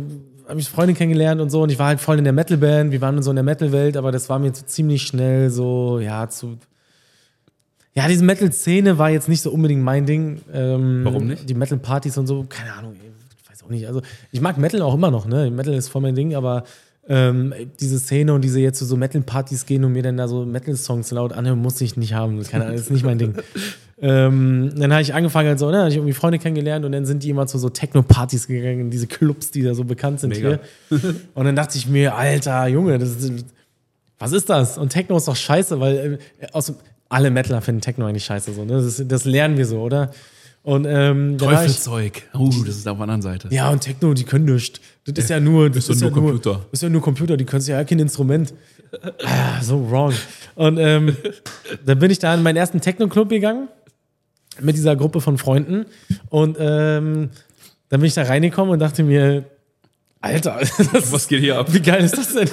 habe 0.47 0.60
ich 0.60 0.69
Freunde 0.69 0.93
kennengelernt 0.93 1.41
und 1.41 1.49
so 1.49 1.63
und 1.63 1.71
ich 1.71 1.79
war 1.79 1.88
halt 1.88 1.99
voll 1.99 2.17
in 2.17 2.23
der 2.23 2.33
Metal-Band, 2.33 2.91
wir 2.91 3.01
waren 3.01 3.21
so 3.21 3.31
in 3.31 3.36
der 3.36 3.43
Metal-Welt, 3.43 3.97
aber 3.97 4.12
das 4.12 4.29
war 4.29 4.39
mir 4.39 4.53
so 4.53 4.63
ziemlich 4.65 5.03
schnell 5.03 5.49
so, 5.49 5.99
ja, 5.99 6.29
zu. 6.29 6.57
Ja, 7.93 8.07
diese 8.07 8.23
Metal-Szene 8.23 8.97
war 8.97 9.10
jetzt 9.10 9.27
nicht 9.27 9.41
so 9.41 9.51
unbedingt 9.51 9.81
mein 9.83 10.05
Ding. 10.05 10.41
Ähm, 10.53 11.01
Warum 11.03 11.27
nicht? 11.27 11.49
Die 11.49 11.53
Metal-Partys 11.53 12.17
und 12.17 12.27
so, 12.27 12.45
keine 12.47 12.73
Ahnung, 12.73 12.95
ich 12.95 13.49
weiß 13.49 13.63
auch 13.63 13.69
nicht. 13.69 13.88
Also, 13.88 14.01
ich 14.31 14.41
mag 14.41 14.57
Metal 14.57 14.81
auch 14.81 14.93
immer 14.93 15.12
noch, 15.12 15.25
ne? 15.25 15.49
Metal 15.51 15.73
ist 15.73 15.89
voll 15.89 16.01
mein 16.01 16.15
Ding, 16.15 16.36
aber 16.36 16.63
ähm, 17.09 17.53
diese 17.79 17.99
Szene 17.99 18.33
und 18.33 18.41
diese 18.41 18.59
jetzt 18.59 18.79
zu 18.79 18.85
so 18.85 18.97
Metal-Partys 18.97 19.65
gehen 19.65 19.83
und 19.85 19.93
mir 19.93 20.03
dann 20.03 20.17
da 20.17 20.27
so 20.27 20.45
Metal-Songs 20.45 21.11
laut 21.11 21.33
anhören, 21.33 21.59
muss 21.59 21.79
ich 21.81 21.95
nicht 21.95 22.13
haben. 22.13 22.41
Keine 22.43 22.65
Ahnung, 22.65 22.75
das 22.75 22.85
ist 22.85 22.91
nicht 22.91 23.05
mein 23.05 23.17
Ding. 23.17 23.35
Ähm, 23.99 24.73
dann 24.75 24.91
habe 24.91 25.01
ich 25.01 25.15
angefangen, 25.15 25.49
halt 25.49 25.57
so, 25.57 25.71
ne, 25.71 25.79
habe 25.79 25.89
ich 25.89 25.95
irgendwie 25.95 26.13
Freunde 26.13 26.37
kennengelernt 26.37 26.85
und 26.85 26.91
dann 26.91 27.05
sind 27.05 27.23
die 27.23 27.31
immer 27.31 27.47
zu 27.47 27.57
so 27.57 27.69
Techno-Partys 27.69 28.47
gegangen, 28.47 28.81
in 28.81 28.89
diese 28.91 29.07
Clubs, 29.07 29.49
die 29.49 29.63
da 29.63 29.73
so 29.73 29.85
bekannt 29.85 30.19
sind 30.19 30.35
Mega. 30.35 30.59
hier. 30.89 31.15
Und 31.33 31.45
dann 31.45 31.55
dachte 31.55 31.77
ich 31.77 31.87
mir, 31.87 32.13
Alter, 32.13 32.67
Junge, 32.67 32.99
das 32.99 33.09
ist, 33.09 33.45
was 34.19 34.33
ist 34.33 34.49
das? 34.49 34.77
Und 34.77 34.89
Techno 34.89 35.17
ist 35.17 35.27
doch 35.27 35.35
scheiße, 35.35 35.79
weil 35.79 36.19
äh, 36.39 36.47
aus, 36.51 36.73
alle 37.09 37.31
Metaler 37.31 37.61
finden 37.61 37.81
Techno 37.81 38.05
eigentlich 38.05 38.25
scheiße, 38.25 38.53
so, 38.53 38.65
ne? 38.65 38.73
das, 38.73 39.01
das 39.07 39.25
lernen 39.25 39.57
wir 39.57 39.65
so, 39.65 39.79
oder? 39.79 40.11
Und 40.67 40.86
ähm, 40.86 41.38
Teufelzeug. 41.38 42.23
Uh, 42.34 42.49
das 42.65 42.75
ist 42.75 42.88
auf 42.89 42.97
der 42.97 43.03
anderen 43.03 43.21
Seite. 43.21 43.47
ja, 43.51 43.69
und 43.69 43.80
Techno, 43.80 44.13
die 44.13 44.25
können 44.25 44.43
nichts. 44.43 44.82
Das 45.06 45.17
ist 45.17 45.30
ja 45.30 45.39
nur, 45.39 45.69
das 45.69 45.86
doch 45.86 45.93
ist 45.93 46.01
ja 46.01 46.10
nur 46.10 46.19
nur 46.19 46.32
Computer. 46.32 46.53
Das 46.56 46.80
ist 46.80 46.84
ja 46.84 46.89
nur 46.89 47.01
Computer, 47.01 47.38
die 47.38 47.45
können 47.45 47.63
ja 47.63 47.82
kein 47.86 47.99
Instrument. 47.99 48.53
Ah, 49.23 49.62
so 49.62 49.89
wrong. 49.89 50.13
Und 50.56 50.77
ähm, 50.77 51.15
dann 51.86 51.99
bin 51.99 52.12
ich 52.12 52.19
da 52.19 52.36
in 52.36 52.43
meinen 52.43 52.58
ersten 52.58 52.82
Techno-Club 52.82 53.30
gegangen 53.30 53.69
mit 54.60 54.75
dieser 54.75 54.97
Gruppe 54.97 55.21
von 55.21 55.38
Freunden. 55.38 55.86
Und 56.27 56.58
ähm, 56.60 57.30
dann 57.88 58.01
bin 58.01 58.08
ich 58.08 58.15
da 58.15 58.23
reingekommen 58.23 58.73
und 58.73 58.80
dachte 58.80 59.03
mir, 59.03 59.45
Alter, 60.19 60.60
das 60.91 61.13
Was 61.13 61.30
geht 61.30 61.43
hier 61.43 61.60
ab? 61.60 61.73
wie 61.73 61.80
geil 61.80 62.03
ist 62.03 62.17
das 62.17 62.34
denn? 62.34 62.49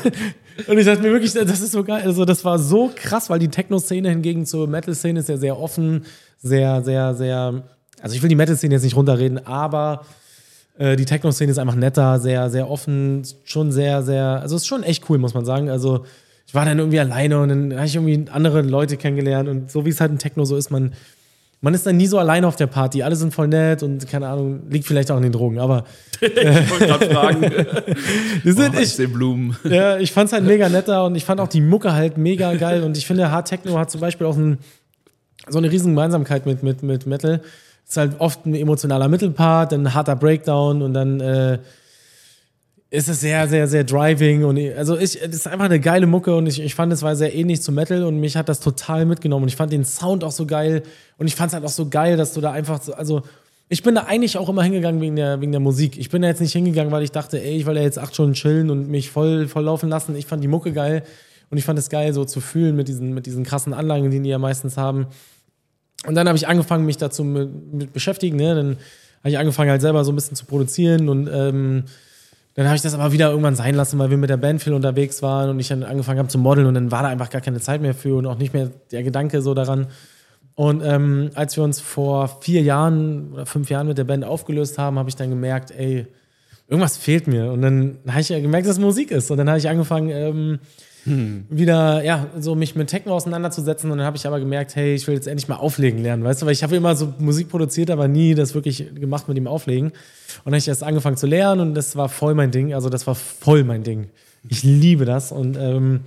Und 0.68 0.78
ich 0.78 0.86
dachte 0.86 1.02
mir 1.02 1.10
wirklich, 1.10 1.32
das 1.32 1.60
ist 1.60 1.72
so 1.72 1.82
geil. 1.82 2.02
Also, 2.04 2.24
das 2.24 2.44
war 2.44 2.60
so 2.60 2.92
krass, 2.94 3.28
weil 3.28 3.40
die 3.40 3.48
Techno-Szene 3.48 4.10
hingegen 4.10 4.46
zur 4.46 4.68
Metal-Szene 4.68 5.18
ist 5.18 5.28
ja 5.28 5.36
sehr 5.36 5.58
offen, 5.58 6.04
sehr, 6.40 6.80
sehr, 6.84 7.16
sehr. 7.16 7.64
Also, 8.04 8.16
ich 8.16 8.22
will 8.22 8.28
die 8.28 8.36
Metal-Szene 8.36 8.74
jetzt 8.74 8.84
nicht 8.84 8.96
runterreden, 8.96 9.46
aber 9.46 10.04
äh, 10.76 10.94
die 10.96 11.06
Techno-Szene 11.06 11.50
ist 11.50 11.58
einfach 11.58 11.74
netter, 11.74 12.20
sehr, 12.20 12.50
sehr 12.50 12.70
offen, 12.70 13.22
schon 13.44 13.72
sehr, 13.72 14.02
sehr. 14.02 14.40
Also, 14.42 14.56
es 14.56 14.62
ist 14.62 14.68
schon 14.68 14.82
echt 14.82 15.08
cool, 15.08 15.16
muss 15.18 15.32
man 15.32 15.44
sagen. 15.46 15.70
Also, 15.70 16.04
ich 16.46 16.54
war 16.54 16.66
dann 16.66 16.78
irgendwie 16.78 17.00
alleine 17.00 17.40
und 17.40 17.48
dann 17.48 17.74
habe 17.74 17.86
ich 17.86 17.94
irgendwie 17.96 18.30
andere 18.30 18.60
Leute 18.60 18.98
kennengelernt 18.98 19.48
und 19.48 19.70
so 19.70 19.86
wie 19.86 19.88
es 19.88 20.00
halt 20.00 20.12
in 20.12 20.18
Techno 20.18 20.44
so 20.44 20.56
ist, 20.56 20.70
man. 20.70 20.92
Man 21.60 21.72
ist 21.72 21.86
dann 21.86 21.96
nie 21.96 22.06
so 22.06 22.18
alleine 22.18 22.46
auf 22.46 22.56
der 22.56 22.66
Party. 22.66 23.02
Alle 23.02 23.16
sind 23.16 23.32
voll 23.32 23.48
nett 23.48 23.82
und 23.82 24.06
keine 24.06 24.28
Ahnung, 24.28 24.64
liegt 24.68 24.86
vielleicht 24.86 25.10
auch 25.10 25.16
an 25.16 25.22
den 25.22 25.32
Drogen, 25.32 25.58
aber 25.58 25.84
Ich 26.20 26.70
wollte 26.70 26.86
gerade 26.86 27.06
fragen. 27.06 27.40
die 28.44 28.52
sind, 28.52 28.76
Oh, 28.76 28.78
ich 28.78 28.96
Blumen. 29.10 29.56
ja, 29.64 29.96
ich 29.96 30.12
fand's 30.12 30.34
halt 30.34 30.44
mega 30.44 30.68
netter 30.68 31.06
und 31.06 31.14
ich 31.14 31.24
fand 31.24 31.40
auch 31.40 31.48
die 31.48 31.62
Mucke 31.62 31.94
halt 31.94 32.18
mega 32.18 32.52
geil 32.56 32.82
und 32.82 32.98
ich 32.98 33.06
finde, 33.06 33.30
Hard 33.30 33.48
Techno 33.48 33.78
hat 33.78 33.90
zum 33.90 34.02
Beispiel 34.02 34.26
auch 34.26 34.36
einen, 34.36 34.58
so 35.48 35.56
eine 35.56 35.70
riesen 35.70 35.92
Gemeinsamkeit 35.94 36.44
mit, 36.44 36.62
mit, 36.62 36.82
mit 36.82 37.06
Metal. 37.06 37.40
Ist 37.86 37.96
halt 37.96 38.18
oft 38.18 38.46
ein 38.46 38.54
emotionaler 38.54 39.08
Mittelpart, 39.08 39.72
dann 39.72 39.86
ein 39.86 39.94
harter 39.94 40.16
Breakdown 40.16 40.82
und 40.82 40.94
dann 40.94 41.20
äh, 41.20 41.58
ist 42.90 43.08
es 43.08 43.20
sehr, 43.20 43.48
sehr, 43.48 43.66
sehr 43.66 43.82
driving 43.82 44.44
und 44.44 44.58
also 44.76 44.96
ich, 44.96 45.20
es 45.20 45.34
ist 45.34 45.48
einfach 45.48 45.64
eine 45.64 45.80
geile 45.80 46.06
Mucke 46.06 46.34
und 46.36 46.46
ich, 46.46 46.60
ich 46.60 46.76
fand, 46.76 46.92
es 46.92 47.02
war 47.02 47.16
sehr 47.16 47.34
ähnlich 47.34 47.60
zu 47.60 47.72
Metal 47.72 48.04
und 48.04 48.20
mich 48.20 48.36
hat 48.36 48.48
das 48.48 48.60
total 48.60 49.04
mitgenommen 49.04 49.42
und 49.42 49.48
ich 49.48 49.56
fand 49.56 49.72
den 49.72 49.84
Sound 49.84 50.22
auch 50.22 50.30
so 50.30 50.46
geil 50.46 50.84
und 51.18 51.26
ich 51.26 51.34
fand 51.34 51.48
es 51.48 51.54
halt 51.54 51.64
auch 51.64 51.70
so 51.70 51.88
geil, 51.88 52.16
dass 52.16 52.34
du 52.34 52.40
da 52.40 52.52
einfach 52.52 52.80
so, 52.80 52.94
also 52.94 53.22
ich 53.68 53.82
bin 53.82 53.96
da 53.96 54.02
eigentlich 54.02 54.38
auch 54.38 54.48
immer 54.48 54.62
hingegangen 54.62 55.00
wegen 55.00 55.16
der, 55.16 55.40
wegen 55.40 55.50
der 55.50 55.60
Musik. 55.60 55.98
Ich 55.98 56.10
bin 56.10 56.22
da 56.22 56.28
jetzt 56.28 56.40
nicht 56.40 56.52
hingegangen, 56.52 56.92
weil 56.92 57.02
ich 57.02 57.10
dachte, 57.10 57.42
ey, 57.42 57.56
ich 57.56 57.66
will 57.66 57.76
ja 57.76 57.82
jetzt 57.82 57.98
acht 57.98 58.14
Stunden 58.14 58.34
chillen 58.34 58.70
und 58.70 58.88
mich 58.88 59.10
voll, 59.10 59.48
voll 59.48 59.64
laufen 59.64 59.88
lassen. 59.88 60.14
Ich 60.14 60.26
fand 60.26 60.44
die 60.44 60.48
Mucke 60.48 60.72
geil 60.72 61.02
und 61.50 61.58
ich 61.58 61.64
fand 61.64 61.78
es 61.78 61.88
geil, 61.88 62.12
so 62.12 62.24
zu 62.24 62.40
fühlen 62.40 62.76
mit 62.76 62.88
diesen, 62.88 63.14
mit 63.14 63.26
diesen 63.26 63.42
krassen 63.42 63.72
Anlagen, 63.72 64.10
die 64.10 64.20
die 64.20 64.28
ja 64.28 64.38
meistens 64.38 64.76
haben. 64.76 65.06
Und 66.06 66.14
dann 66.14 66.28
habe 66.28 66.36
ich 66.36 66.48
angefangen, 66.48 66.84
mich 66.84 66.96
dazu 66.96 67.24
mit, 67.24 67.72
mit 67.72 67.92
beschäftigen. 67.92 68.36
Ne? 68.36 68.54
Dann 68.54 68.76
habe 69.20 69.30
ich 69.30 69.38
angefangen, 69.38 69.70
halt 69.70 69.80
selber 69.80 70.04
so 70.04 70.12
ein 70.12 70.14
bisschen 70.14 70.36
zu 70.36 70.44
produzieren 70.44 71.08
und 71.08 71.28
ähm, 71.32 71.84
dann 72.54 72.66
habe 72.66 72.76
ich 72.76 72.82
das 72.82 72.94
aber 72.94 73.10
wieder 73.10 73.30
irgendwann 73.30 73.56
sein 73.56 73.74
lassen, 73.74 73.98
weil 73.98 74.10
wir 74.10 74.16
mit 74.16 74.30
der 74.30 74.36
Band 74.36 74.62
viel 74.62 74.74
unterwegs 74.74 75.22
waren 75.22 75.50
und 75.50 75.58
ich 75.58 75.68
dann 75.68 75.82
angefangen 75.82 76.20
habe 76.20 76.28
zu 76.28 76.38
modeln 76.38 76.68
und 76.68 76.74
dann 76.74 76.92
war 76.92 77.02
da 77.02 77.08
einfach 77.08 77.30
gar 77.30 77.40
keine 77.40 77.58
Zeit 77.58 77.80
mehr 77.80 77.94
für 77.94 78.16
und 78.16 78.26
auch 78.26 78.38
nicht 78.38 78.54
mehr 78.54 78.70
der 78.92 79.02
Gedanke 79.02 79.42
so 79.42 79.54
daran. 79.54 79.88
Und 80.54 80.82
ähm, 80.84 81.30
als 81.34 81.56
wir 81.56 81.64
uns 81.64 81.80
vor 81.80 82.38
vier 82.42 82.62
Jahren 82.62 83.32
oder 83.32 83.46
fünf 83.46 83.70
Jahren 83.70 83.88
mit 83.88 83.98
der 83.98 84.04
Band 84.04 84.24
aufgelöst 84.24 84.78
haben, 84.78 85.00
habe 85.00 85.08
ich 85.08 85.16
dann 85.16 85.30
gemerkt, 85.30 85.72
ey, 85.72 86.06
irgendwas 86.68 86.96
fehlt 86.96 87.26
mir. 87.26 87.50
Und 87.50 87.62
dann 87.62 87.98
habe 88.06 88.20
ich 88.20 88.28
gemerkt, 88.28 88.68
dass 88.68 88.78
Musik 88.78 89.10
ist. 89.10 89.32
Und 89.32 89.38
dann 89.38 89.48
habe 89.48 89.58
ich 89.58 89.68
angefangen, 89.68 90.10
ähm, 90.10 90.58
hm. 91.04 91.46
wieder, 91.48 92.02
ja, 92.04 92.26
so 92.38 92.54
mich 92.54 92.74
mit 92.74 92.88
Techno 92.88 93.14
auseinanderzusetzen. 93.14 93.90
Und 93.90 93.98
dann 93.98 94.06
habe 94.06 94.16
ich 94.16 94.26
aber 94.26 94.40
gemerkt, 94.40 94.74
hey, 94.76 94.94
ich 94.94 95.06
will 95.06 95.14
jetzt 95.14 95.26
endlich 95.26 95.48
mal 95.48 95.56
auflegen 95.56 96.02
lernen, 96.02 96.24
weißt 96.24 96.42
du, 96.42 96.46
weil 96.46 96.52
ich 96.52 96.62
habe 96.62 96.76
immer 96.76 96.96
so 96.96 97.14
Musik 97.18 97.48
produziert, 97.48 97.90
aber 97.90 98.08
nie 98.08 98.34
das 98.34 98.54
wirklich 98.54 98.94
gemacht 98.94 99.28
mit 99.28 99.36
dem 99.36 99.46
Auflegen. 99.46 99.88
Und 99.88 99.94
dann 100.44 100.54
habe 100.54 100.58
ich 100.58 100.68
erst 100.68 100.82
angefangen 100.82 101.16
zu 101.16 101.26
lernen 101.26 101.60
und 101.60 101.74
das 101.74 101.96
war 101.96 102.08
voll 102.08 102.34
mein 102.34 102.50
Ding. 102.50 102.74
Also 102.74 102.88
das 102.88 103.06
war 103.06 103.14
voll 103.14 103.64
mein 103.64 103.82
Ding. 103.82 104.08
Ich 104.48 104.62
liebe 104.62 105.04
das. 105.04 105.32
Und 105.32 105.56
ähm, 105.56 106.00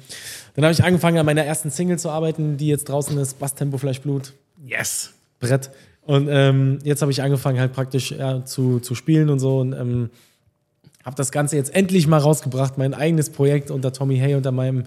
dann 0.55 0.65
habe 0.65 0.73
ich 0.73 0.83
angefangen, 0.83 1.17
an 1.17 1.25
meiner 1.25 1.43
ersten 1.43 1.71
Single 1.71 1.97
zu 1.97 2.09
arbeiten, 2.09 2.57
die 2.57 2.67
jetzt 2.67 2.89
draußen 2.89 3.17
ist, 3.17 3.39
Bass 3.39 3.55
Tempo 3.55 3.77
Fleisch 3.77 4.01
Blut. 4.01 4.33
Yes. 4.65 5.13
Brett. 5.39 5.71
Und 6.01 6.29
ähm, 6.31 6.79
jetzt 6.83 7.01
habe 7.01 7.11
ich 7.11 7.21
angefangen, 7.21 7.59
halt 7.59 7.73
praktisch 7.73 8.11
ja, 8.11 8.45
zu, 8.45 8.79
zu 8.79 8.95
spielen 8.95 9.29
und 9.29 9.39
so. 9.39 9.59
Und 9.59 9.73
ähm, 9.73 10.09
habe 11.07 11.15
das 11.15 11.31
Ganze 11.31 11.55
jetzt 11.55 11.73
endlich 11.73 12.05
mal 12.05 12.17
rausgebracht, 12.17 12.77
mein 12.77 12.93
eigenes 12.93 13.29
Projekt 13.29 13.71
unter 13.71 13.93
Tommy 13.93 14.19
Hay, 14.19 14.35
unter 14.35 14.51
meinem, 14.51 14.83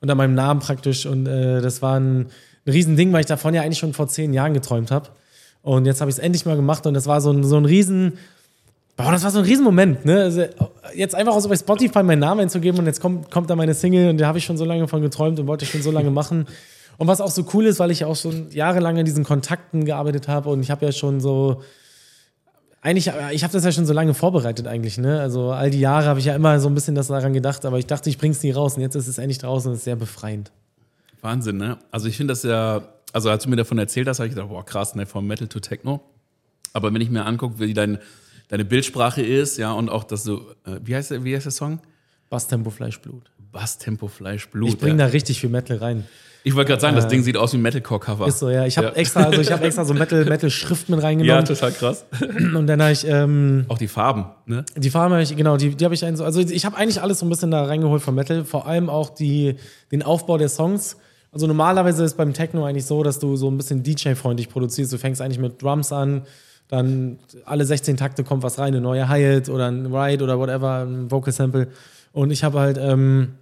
unter 0.00 0.14
meinem 0.14 0.34
Namen 0.34 0.60
praktisch. 0.60 1.04
Und 1.04 1.26
äh, 1.26 1.60
das 1.60 1.82
war 1.82 1.98
ein, 1.98 2.26
ein 2.64 2.72
Riesending, 2.72 3.12
weil 3.12 3.22
ich 3.22 3.26
davon 3.26 3.54
ja 3.54 3.62
eigentlich 3.62 3.80
schon 3.80 3.92
vor 3.92 4.06
zehn 4.06 4.32
Jahren 4.32 4.54
geträumt 4.54 4.92
habe. 4.92 5.08
Und 5.62 5.86
jetzt 5.86 6.00
habe 6.00 6.12
ich 6.12 6.16
es 6.16 6.22
endlich 6.22 6.46
mal 6.46 6.54
gemacht 6.54 6.86
und 6.86 6.94
das 6.94 7.08
war 7.08 7.20
so 7.20 7.32
ein, 7.32 7.42
so 7.42 7.56
ein 7.56 7.64
riesen, 7.64 8.18
boah, 8.96 9.10
das 9.10 9.24
war 9.24 9.32
so 9.32 9.40
ein 9.40 9.46
Riesenmoment, 9.46 10.04
ne? 10.04 10.22
Also 10.22 10.44
jetzt 10.94 11.16
einfach 11.16 11.34
auch 11.34 11.40
so 11.40 11.48
bei 11.48 11.56
Spotify 11.56 12.04
meinen 12.04 12.20
Namen 12.20 12.42
einzugeben 12.42 12.78
und 12.78 12.86
jetzt 12.86 13.00
kommt, 13.00 13.32
kommt 13.32 13.50
da 13.50 13.56
meine 13.56 13.74
Single 13.74 14.10
und 14.10 14.18
da 14.18 14.28
habe 14.28 14.38
ich 14.38 14.44
schon 14.44 14.56
so 14.56 14.64
lange 14.64 14.86
von 14.86 15.02
geträumt 15.02 15.40
und 15.40 15.48
wollte 15.48 15.64
ich 15.64 15.72
schon 15.72 15.82
so 15.82 15.90
lange 15.90 16.10
machen. 16.10 16.46
Und 16.98 17.08
was 17.08 17.20
auch 17.20 17.32
so 17.32 17.44
cool 17.52 17.66
ist, 17.66 17.80
weil 17.80 17.90
ich 17.90 18.04
auch 18.04 18.14
schon 18.14 18.48
jahrelang 18.50 18.96
in 18.96 19.06
diesen 19.06 19.24
Kontakten 19.24 19.84
gearbeitet 19.84 20.28
habe 20.28 20.50
und 20.50 20.60
ich 20.60 20.70
habe 20.70 20.86
ja 20.86 20.92
schon 20.92 21.20
so 21.20 21.62
eigentlich, 22.84 23.10
ich 23.32 23.42
habe 23.42 23.52
das 23.52 23.64
ja 23.64 23.72
schon 23.72 23.86
so 23.86 23.94
lange 23.94 24.12
vorbereitet 24.12 24.66
eigentlich, 24.66 24.98
ne? 24.98 25.18
Also 25.18 25.52
all 25.52 25.70
die 25.70 25.80
Jahre 25.80 26.06
habe 26.06 26.20
ich 26.20 26.26
ja 26.26 26.36
immer 26.36 26.60
so 26.60 26.68
ein 26.68 26.74
bisschen 26.74 26.94
das 26.94 27.06
daran 27.06 27.32
gedacht, 27.32 27.64
aber 27.64 27.78
ich 27.78 27.86
dachte, 27.86 28.10
ich 28.10 28.18
bring's 28.18 28.42
nie 28.42 28.50
raus 28.50 28.76
und 28.76 28.82
jetzt 28.82 28.94
ist 28.94 29.08
es 29.08 29.16
endlich 29.16 29.38
draußen 29.38 29.70
und 29.70 29.78
ist 29.78 29.84
sehr 29.84 29.96
befreiend. 29.96 30.52
Wahnsinn, 31.22 31.56
ne? 31.56 31.78
Also 31.90 32.08
ich 32.08 32.18
finde 32.18 32.32
das 32.32 32.42
ja, 32.42 32.82
also 33.14 33.30
als 33.30 33.44
du 33.44 33.48
mir 33.48 33.56
davon 33.56 33.78
erzählt 33.78 34.06
hast, 34.06 34.18
habe 34.18 34.28
ich 34.28 34.34
gedacht, 34.34 34.50
boah, 34.50 34.64
krass, 34.66 34.94
ne, 34.94 35.06
vom 35.06 35.26
Metal 35.26 35.48
to 35.48 35.60
Techno. 35.60 36.02
Aber 36.74 36.92
wenn 36.92 37.00
ich 37.00 37.08
mir 37.08 37.24
angucke, 37.24 37.58
wie 37.58 37.72
dein, 37.72 37.98
deine 38.48 38.66
Bildsprache 38.66 39.22
ist, 39.22 39.56
ja, 39.56 39.72
und 39.72 39.88
auch, 39.88 40.04
dass 40.04 40.24
du, 40.24 40.42
äh, 40.66 40.78
wie 40.82 40.94
heißt 40.94 41.10
der, 41.10 41.24
wie 41.24 41.34
heißt 41.34 41.46
der 41.46 41.52
Song? 41.52 41.80
Bass 42.28 42.48
Tempo 42.48 42.68
Fleisch 42.68 43.00
Blut. 43.00 43.30
Bass 43.54 43.78
Tempo 43.78 44.08
Fleisch 44.08 44.48
Blut. 44.50 44.68
Ich 44.68 44.78
bringe 44.78 44.98
ja. 44.98 45.06
da 45.06 45.12
richtig 45.12 45.40
viel 45.40 45.48
Metal 45.48 45.78
rein. 45.78 46.04
Ich 46.46 46.54
wollte 46.54 46.68
gerade 46.68 46.82
sagen, 46.82 46.94
das 46.94 47.06
äh, 47.06 47.08
Ding 47.08 47.22
sieht 47.22 47.38
aus 47.38 47.54
wie 47.54 47.56
ein 47.56 47.62
Metalcore-Cover. 47.62 48.26
Ist 48.26 48.40
so, 48.40 48.50
ja. 48.50 48.66
Ich 48.66 48.76
habe 48.76 48.88
ja. 48.88 48.92
extra, 48.94 49.22
also 49.22 49.40
ich 49.40 49.50
habe 49.50 49.64
extra 49.64 49.86
so 49.86 49.94
Metal-Schrift 49.94 50.90
mit 50.90 51.02
reingenommen. 51.02 51.46
Ja, 51.46 51.54
total 51.54 51.72
krass. 51.72 52.04
Und 52.20 52.66
dann 52.66 52.82
habe 52.82 52.92
ich 52.92 53.06
ähm, 53.08 53.64
auch 53.68 53.78
die 53.78 53.88
Farben, 53.88 54.26
ne? 54.44 54.62
Die 54.76 54.90
Farben 54.90 55.14
habe 55.14 55.22
ich, 55.22 55.34
genau, 55.34 55.56
die, 55.56 55.74
die 55.74 55.84
habe 55.86 55.94
ich 55.94 56.04
also 56.04 56.40
ich 56.40 56.66
habe 56.66 56.76
eigentlich 56.76 57.00
alles 57.00 57.20
so 57.20 57.26
ein 57.26 57.30
bisschen 57.30 57.50
da 57.50 57.64
reingeholt 57.64 58.02
von 58.02 58.14
Metal, 58.14 58.44
vor 58.44 58.66
allem 58.66 58.90
auch 58.90 59.08
die, 59.08 59.54
den 59.90 60.02
Aufbau 60.02 60.36
der 60.36 60.50
Songs. 60.50 60.98
Also 61.32 61.46
normalerweise 61.46 62.04
ist 62.04 62.18
beim 62.18 62.34
Techno 62.34 62.66
eigentlich 62.66 62.84
so, 62.84 63.02
dass 63.02 63.18
du 63.18 63.36
so 63.36 63.50
ein 63.50 63.56
bisschen 63.56 63.82
DJ-freundlich 63.82 64.50
produzierst. 64.50 64.92
Du 64.92 64.98
fängst 64.98 65.22
eigentlich 65.22 65.40
mit 65.40 65.62
Drums 65.62 65.92
an, 65.92 66.22
dann 66.68 67.20
alle 67.46 67.64
16 67.64 67.96
Takte 67.96 68.22
kommt 68.22 68.42
was 68.42 68.58
rein, 68.58 68.68
eine 68.68 68.82
neue 68.82 69.08
Hi-Hat 69.08 69.48
oder 69.48 69.68
ein 69.68 69.86
Ride 69.86 70.22
oder 70.22 70.38
whatever, 70.38 70.84
ein 70.84 71.10
Vocal 71.10 71.32
Sample. 71.32 71.68
Und 72.12 72.30
ich 72.30 72.44
habe 72.44 72.60
halt 72.60 72.78
ähm, 72.78 73.32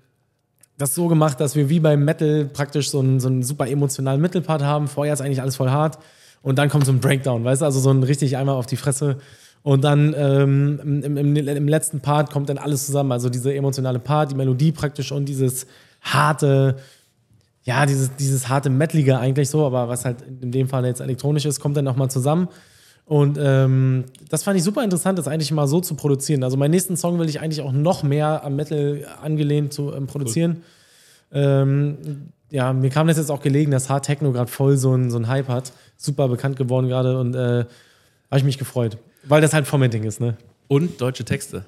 das 0.82 0.96
so 0.96 1.06
gemacht, 1.06 1.38
dass 1.40 1.54
wir 1.54 1.68
wie 1.68 1.78
beim 1.78 2.04
Metal 2.04 2.44
praktisch 2.44 2.90
so 2.90 2.98
einen, 2.98 3.20
so 3.20 3.28
einen 3.28 3.44
super 3.44 3.68
emotionalen 3.68 4.20
Mittelpart 4.20 4.62
haben. 4.62 4.88
Vorher 4.88 5.14
ist 5.14 5.20
eigentlich 5.20 5.40
alles 5.40 5.54
voll 5.54 5.70
hart 5.70 5.98
und 6.42 6.58
dann 6.58 6.68
kommt 6.68 6.86
so 6.86 6.92
ein 6.92 6.98
Breakdown, 6.98 7.44
weißt 7.44 7.62
du, 7.62 7.66
also 7.66 7.78
so 7.78 7.90
ein 7.90 8.02
richtig 8.02 8.36
einmal 8.36 8.56
auf 8.56 8.66
die 8.66 8.76
Fresse. 8.76 9.18
Und 9.62 9.84
dann 9.84 10.12
ähm, 10.18 10.80
im, 11.04 11.16
im, 11.16 11.36
im, 11.36 11.68
letzten 11.68 12.00
Part 12.00 12.32
kommt 12.32 12.48
dann 12.48 12.58
alles 12.58 12.84
zusammen. 12.84 13.12
Also 13.12 13.30
diese 13.30 13.54
emotionale 13.54 14.00
Part, 14.00 14.32
die 14.32 14.34
Melodie 14.34 14.72
praktisch 14.72 15.12
und 15.12 15.26
dieses 15.26 15.68
harte, 16.00 16.78
ja, 17.62 17.86
dieses, 17.86 18.16
dieses 18.16 18.48
harte 18.48 18.68
Metalige 18.68 19.18
eigentlich 19.18 19.48
so, 19.50 19.64
aber 19.64 19.88
was 19.88 20.04
halt 20.04 20.16
in 20.40 20.50
dem 20.50 20.68
Fall 20.68 20.84
jetzt 20.84 21.00
elektronisch 21.00 21.44
ist, 21.44 21.60
kommt 21.60 21.76
dann 21.76 21.84
nochmal 21.84 22.10
zusammen. 22.10 22.48
Und 23.04 23.38
ähm, 23.40 24.04
das 24.30 24.42
fand 24.44 24.56
ich 24.56 24.64
super 24.64 24.82
interessant, 24.84 25.18
das 25.18 25.28
eigentlich 25.28 25.50
mal 25.50 25.66
so 25.66 25.80
zu 25.80 25.94
produzieren. 25.94 26.44
Also 26.44 26.56
meinen 26.56 26.70
nächsten 26.70 26.96
Song 26.96 27.18
will 27.18 27.28
ich 27.28 27.40
eigentlich 27.40 27.60
auch 27.60 27.72
noch 27.72 28.02
mehr 28.02 28.44
am 28.44 28.56
Metal 28.56 29.06
angelehnt 29.20 29.72
zu 29.72 29.92
ähm, 29.92 30.06
produzieren. 30.06 30.62
Cool. 31.32 31.40
Ähm, 31.42 31.96
ja, 32.50 32.72
mir 32.72 32.90
kam 32.90 33.08
das 33.08 33.16
jetzt 33.16 33.30
auch 33.30 33.40
gelegen, 33.40 33.70
dass 33.70 33.88
Hard 33.88 34.04
Techno 34.04 34.30
gerade 34.32 34.50
voll 34.50 34.76
so 34.76 34.94
ein, 34.94 35.10
so 35.10 35.18
ein 35.18 35.26
Hype 35.26 35.48
hat. 35.48 35.72
Super 35.96 36.28
bekannt 36.28 36.56
geworden 36.56 36.88
gerade 36.88 37.18
und 37.18 37.34
äh, 37.34 37.64
habe 38.30 38.38
ich 38.38 38.44
mich 38.44 38.58
gefreut. 38.58 38.98
Weil 39.24 39.40
das 39.40 39.52
halt 39.52 39.66
Formatting 39.66 40.04
ist, 40.04 40.20
ne? 40.20 40.36
Und 40.68 41.00
deutsche 41.00 41.24
Texte. 41.24 41.64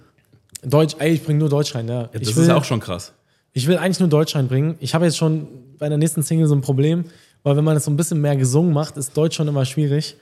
Deutsch, 0.62 0.96
ey, 0.98 1.12
ich 1.12 1.24
bringe 1.24 1.38
nur 1.40 1.48
Deutsch 1.48 1.74
rein, 1.74 1.88
ja. 1.88 2.02
ja 2.02 2.08
das 2.12 2.22
ich 2.22 2.36
will, 2.36 2.44
ist 2.44 2.50
auch 2.50 2.64
schon 2.64 2.80
krass. 2.80 3.12
Ich 3.52 3.66
will 3.66 3.76
eigentlich 3.76 4.00
nur 4.00 4.08
Deutsch 4.08 4.34
reinbringen. 4.34 4.76
Ich 4.80 4.94
habe 4.94 5.04
jetzt 5.04 5.16
schon 5.16 5.46
bei 5.78 5.88
der 5.88 5.98
nächsten 5.98 6.22
Single 6.22 6.46
so 6.46 6.54
ein 6.54 6.60
Problem, 6.60 7.04
weil 7.42 7.56
wenn 7.56 7.64
man 7.64 7.74
das 7.74 7.84
so 7.84 7.90
ein 7.90 7.96
bisschen 7.96 8.20
mehr 8.20 8.36
gesungen 8.36 8.72
macht, 8.72 8.96
ist 8.96 9.16
Deutsch 9.16 9.36
schon 9.36 9.48
immer 9.48 9.64
schwierig. 9.64 10.16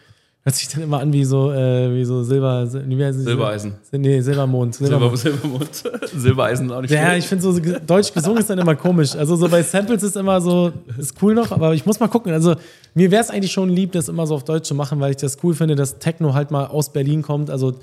Hört 0.45 0.57
sich 0.57 0.69
dann 0.69 0.83
immer 0.83 0.99
an 0.99 1.13
wie 1.13 1.25
so, 1.25 1.53
äh, 1.53 1.95
wie 1.95 2.05
so 2.05 2.25
Silber, 2.25 2.67
wie 2.73 3.05
heißt 3.05 3.21
Silbereisen. 3.21 3.75
Nee, 3.93 4.21
Silbermond. 4.21 4.75
Silbermond. 4.75 5.17
Silber, 5.17 5.39
Silbermond. 5.39 5.85
Silbereisen 6.17 6.73
auch 6.73 6.81
nicht 6.81 6.91
Ja, 6.91 7.15
ich 7.15 7.29
finde 7.29 7.43
so 7.45 7.57
deutsch 7.87 8.13
gesungen 8.13 8.39
ist 8.39 8.51
dann 8.51 8.59
immer 8.59 8.75
komisch. 8.75 9.15
Also 9.15 9.37
so 9.37 9.49
bei 9.49 9.63
Samples 9.63 10.03
ist 10.03 10.17
immer 10.17 10.41
so, 10.41 10.73
ist 10.99 11.15
cool 11.23 11.35
noch, 11.35 11.53
aber 11.53 11.75
ich 11.75 11.87
muss 11.87 12.01
mal 12.01 12.09
gucken. 12.09 12.33
Also 12.33 12.57
mir 12.95 13.13
wäre 13.13 13.23
es 13.23 13.31
eigentlich 13.31 13.53
schon 13.53 13.69
lieb, 13.69 13.93
das 13.93 14.09
immer 14.09 14.27
so 14.27 14.35
auf 14.35 14.43
Deutsch 14.43 14.67
zu 14.67 14.75
machen, 14.75 14.99
weil 14.99 15.13
ich 15.13 15.19
das 15.19 15.39
cool 15.45 15.55
finde, 15.55 15.77
dass 15.77 16.01
Techno 16.01 16.35
halt 16.35 16.51
mal 16.51 16.67
aus 16.67 16.93
Berlin 16.93 17.23
kommt. 17.23 17.49
Also 17.49 17.75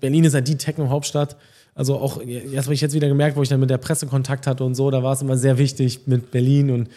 Berlin 0.00 0.24
ist 0.24 0.34
ja 0.34 0.42
die 0.42 0.56
Techno-Hauptstadt. 0.56 1.36
Also 1.74 1.96
auch, 1.96 2.20
das 2.54 2.64
habe 2.66 2.74
ich 2.74 2.82
jetzt 2.82 2.94
wieder 2.94 3.08
gemerkt, 3.08 3.38
wo 3.38 3.42
ich 3.42 3.48
dann 3.48 3.60
mit 3.60 3.70
der 3.70 3.78
Presse 3.78 4.06
Kontakt 4.06 4.46
hatte 4.46 4.64
und 4.64 4.74
so, 4.74 4.90
da 4.90 5.02
war 5.02 5.14
es 5.14 5.22
immer 5.22 5.38
sehr 5.38 5.56
wichtig 5.56 6.00
mit 6.06 6.30
Berlin 6.30 6.70
und 6.70 6.88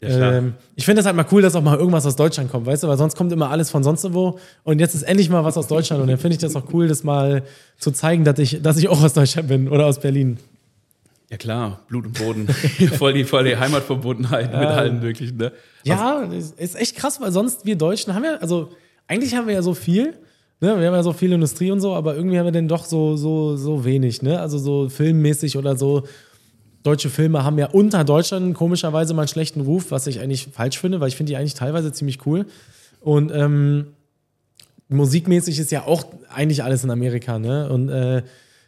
ja, 0.00 0.32
ähm, 0.34 0.54
ich 0.74 0.84
finde 0.84 1.00
es 1.00 1.06
halt 1.06 1.16
mal 1.16 1.26
cool, 1.32 1.42
dass 1.42 1.54
auch 1.54 1.62
mal 1.62 1.78
irgendwas 1.78 2.04
aus 2.06 2.16
Deutschland 2.16 2.50
kommt, 2.50 2.66
weißt 2.66 2.82
du, 2.82 2.88
weil 2.88 2.98
sonst 2.98 3.16
kommt 3.16 3.32
immer 3.32 3.50
alles 3.50 3.70
von 3.70 3.82
sonst 3.82 4.12
wo. 4.12 4.38
Und 4.62 4.78
jetzt 4.78 4.94
ist 4.94 5.02
endlich 5.02 5.30
mal 5.30 5.44
was 5.44 5.56
aus 5.56 5.68
Deutschland. 5.68 6.02
Und 6.02 6.08
dann 6.08 6.18
finde 6.18 6.34
ich 6.34 6.40
das 6.40 6.54
auch 6.54 6.64
cool, 6.72 6.88
das 6.88 7.02
mal 7.02 7.42
zu 7.78 7.90
zeigen, 7.90 8.24
dass 8.24 8.38
ich, 8.38 8.62
dass 8.62 8.76
ich 8.76 8.88
auch 8.88 9.02
aus 9.02 9.14
Deutschland 9.14 9.48
bin 9.48 9.68
oder 9.68 9.86
aus 9.86 10.00
Berlin. 10.00 10.38
Ja 11.30 11.38
klar, 11.38 11.80
Blut 11.88 12.06
und 12.06 12.18
Boden. 12.18 12.48
voll, 12.98 13.14
die, 13.14 13.24
voll 13.24 13.44
die 13.44 13.56
Heimatverbundenheit 13.56 14.52
ja. 14.52 14.60
mit 14.60 14.68
allen 14.68 15.00
möglichen. 15.00 15.38
Ne? 15.38 15.52
Ja, 15.82 16.22
ist 16.22 16.76
echt 16.76 16.96
krass, 16.96 17.20
weil 17.20 17.32
sonst 17.32 17.64
wir 17.64 17.76
Deutschen 17.76 18.14
haben 18.14 18.24
ja, 18.24 18.36
also 18.36 18.70
eigentlich 19.08 19.34
haben 19.34 19.46
wir 19.46 19.54
ja 19.54 19.62
so 19.62 19.74
viel. 19.74 20.14
Ne? 20.60 20.78
Wir 20.78 20.86
haben 20.86 20.94
ja 20.94 21.02
so 21.02 21.12
viel 21.12 21.32
Industrie 21.32 21.70
und 21.70 21.80
so, 21.80 21.94
aber 21.94 22.14
irgendwie 22.14 22.38
haben 22.38 22.44
wir 22.44 22.52
denn 22.52 22.68
doch 22.68 22.84
so, 22.84 23.16
so, 23.16 23.56
so 23.56 23.84
wenig, 23.84 24.22
ne? 24.22 24.40
Also 24.40 24.58
so 24.58 24.88
filmmäßig 24.88 25.58
oder 25.58 25.76
so 25.76 26.04
deutsche 26.86 27.10
Filme 27.10 27.44
haben 27.44 27.58
ja 27.58 27.66
unter 27.66 28.04
Deutschland 28.04 28.54
komischerweise 28.54 29.14
mal 29.14 29.22
einen 29.22 29.28
schlechten 29.28 29.60
Ruf, 29.60 29.90
was 29.90 30.06
ich 30.06 30.20
eigentlich 30.20 30.48
falsch 30.52 30.78
finde, 30.78 31.00
weil 31.00 31.08
ich 31.08 31.16
finde 31.16 31.30
die 31.30 31.36
eigentlich 31.36 31.54
teilweise 31.54 31.92
ziemlich 31.92 32.24
cool. 32.26 32.46
Und 33.00 33.32
ähm, 33.34 33.88
musikmäßig 34.88 35.58
ist 35.58 35.70
ja 35.70 35.84
auch 35.84 36.04
eigentlich 36.28 36.62
alles 36.62 36.84
in 36.84 36.90
Amerika, 36.90 37.38
ne? 37.38 37.68
Und 37.68 37.88
äh, 37.88 38.22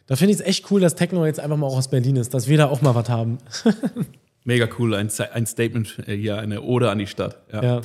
da 0.07 0.15
finde 0.15 0.33
ich 0.33 0.39
es 0.39 0.45
echt 0.45 0.71
cool, 0.71 0.81
dass 0.81 0.95
Techno 0.95 1.25
jetzt 1.25 1.39
einfach 1.39 1.57
mal 1.57 1.67
auch 1.67 1.77
aus 1.77 1.89
Berlin 1.89 2.15
ist, 2.15 2.33
dass 2.33 2.47
wir 2.47 2.57
da 2.57 2.67
auch 2.67 2.81
mal 2.81 2.95
was 2.95 3.09
haben. 3.09 3.37
Mega 4.43 4.67
cool, 4.79 4.95
ein, 4.95 5.09
ein 5.33 5.45
Statement 5.45 5.97
hier, 6.05 6.39
eine 6.39 6.61
Ode 6.61 6.89
an 6.89 6.97
die 6.97 7.07
Stadt. 7.07 7.37
Ja. 7.53 7.63
ja. 7.63 7.81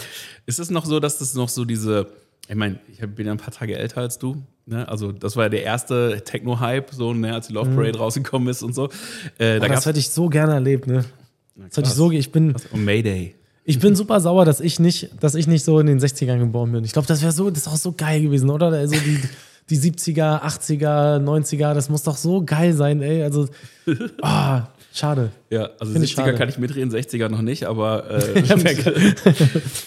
Ist 0.46 0.58
es 0.58 0.70
noch 0.70 0.86
so, 0.86 1.00
dass 1.00 1.18
das 1.18 1.34
noch 1.34 1.48
so 1.48 1.64
diese 1.64 2.06
ich 2.48 2.56
meine, 2.56 2.78
ich 2.88 2.98
bin 2.98 3.26
ja 3.26 3.32
ein 3.32 3.38
paar 3.38 3.54
Tage 3.54 3.76
älter 3.76 4.00
als 4.00 4.18
du. 4.18 4.42
Ne? 4.66 4.88
Also, 4.88 5.12
das 5.12 5.36
war 5.36 5.44
ja 5.44 5.48
der 5.50 5.62
erste 5.62 6.22
Techno-Hype, 6.24 6.90
so, 6.92 7.12
ne, 7.12 7.34
als 7.34 7.48
die 7.48 7.52
Love. 7.52 7.70
Parade 7.70 7.98
mhm. 7.98 8.02
rausgekommen 8.02 8.48
ist 8.48 8.62
und 8.62 8.74
so. 8.74 8.88
Äh, 9.38 9.60
da 9.60 9.68
das 9.68 9.86
hätte 9.86 9.98
ich 9.98 10.10
so 10.10 10.28
gerne 10.28 10.54
erlebt, 10.54 10.86
ne? 10.86 11.04
Das 11.56 11.76
hätte 11.76 11.88
ich 11.88 11.94
so, 11.94 12.10
ich 12.10 12.32
bin. 12.32 12.54
Und 12.72 12.84
Mayday. 12.84 13.34
Ich 13.64 13.78
bin 13.78 13.96
super 13.96 14.20
sauer, 14.20 14.44
dass 14.44 14.60
ich 14.60 14.78
nicht, 14.78 15.10
dass 15.20 15.34
ich 15.34 15.46
nicht 15.46 15.64
so 15.64 15.78
in 15.80 15.86
den 15.86 15.98
60ern 15.98 16.38
geboren 16.38 16.72
bin. 16.72 16.84
Ich 16.84 16.92
glaube, 16.92 17.08
das 17.08 17.22
wäre 17.22 17.32
so, 17.32 17.48
das 17.50 17.60
ist 17.60 17.68
auch 17.68 17.76
so 17.76 17.92
geil 17.92 18.20
gewesen, 18.20 18.50
oder? 18.50 18.66
Also 18.66 18.94
die, 18.94 19.20
die 19.70 19.78
70er, 19.78 20.42
80er, 20.42 21.18
90er, 21.18 21.72
das 21.72 21.88
muss 21.88 22.02
doch 22.02 22.16
so 22.16 22.44
geil 22.44 22.74
sein, 22.74 23.00
ey. 23.00 23.22
Also, 23.22 23.48
oh, 23.86 24.60
schade. 24.94 25.32
Ja, 25.50 25.70
also 25.78 25.92
Find 25.92 26.04
ich 26.04 26.12
70er 26.12 26.16
schade. 26.16 26.34
kann 26.34 26.48
ich 26.48 26.58
mitreden, 26.58 26.90
60er 26.90 27.28
noch 27.28 27.42
nicht, 27.42 27.64
aber 27.64 28.10
äh, 28.10 28.42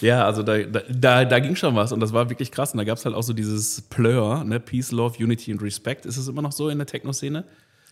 ja, 0.00 0.24
also 0.24 0.42
da, 0.42 0.58
da, 0.58 1.24
da, 1.24 1.38
ging 1.40 1.56
schon 1.56 1.74
was 1.74 1.92
und 1.92 2.00
das 2.00 2.12
war 2.12 2.28
wirklich 2.30 2.50
krass. 2.52 2.72
Und 2.72 2.78
da 2.78 2.84
gab 2.84 2.98
es 2.98 3.04
halt 3.04 3.14
auch 3.14 3.22
so 3.22 3.32
dieses 3.32 3.80
Plur, 3.82 4.44
ne? 4.44 4.60
Peace, 4.60 4.92
Love, 4.92 5.22
Unity 5.22 5.52
and 5.52 5.62
Respect. 5.62 6.06
Ist 6.06 6.16
es 6.16 6.28
immer 6.28 6.42
noch 6.42 6.52
so 6.52 6.68
in 6.68 6.78
der 6.78 6.86
Techno-Szene? 6.86 7.44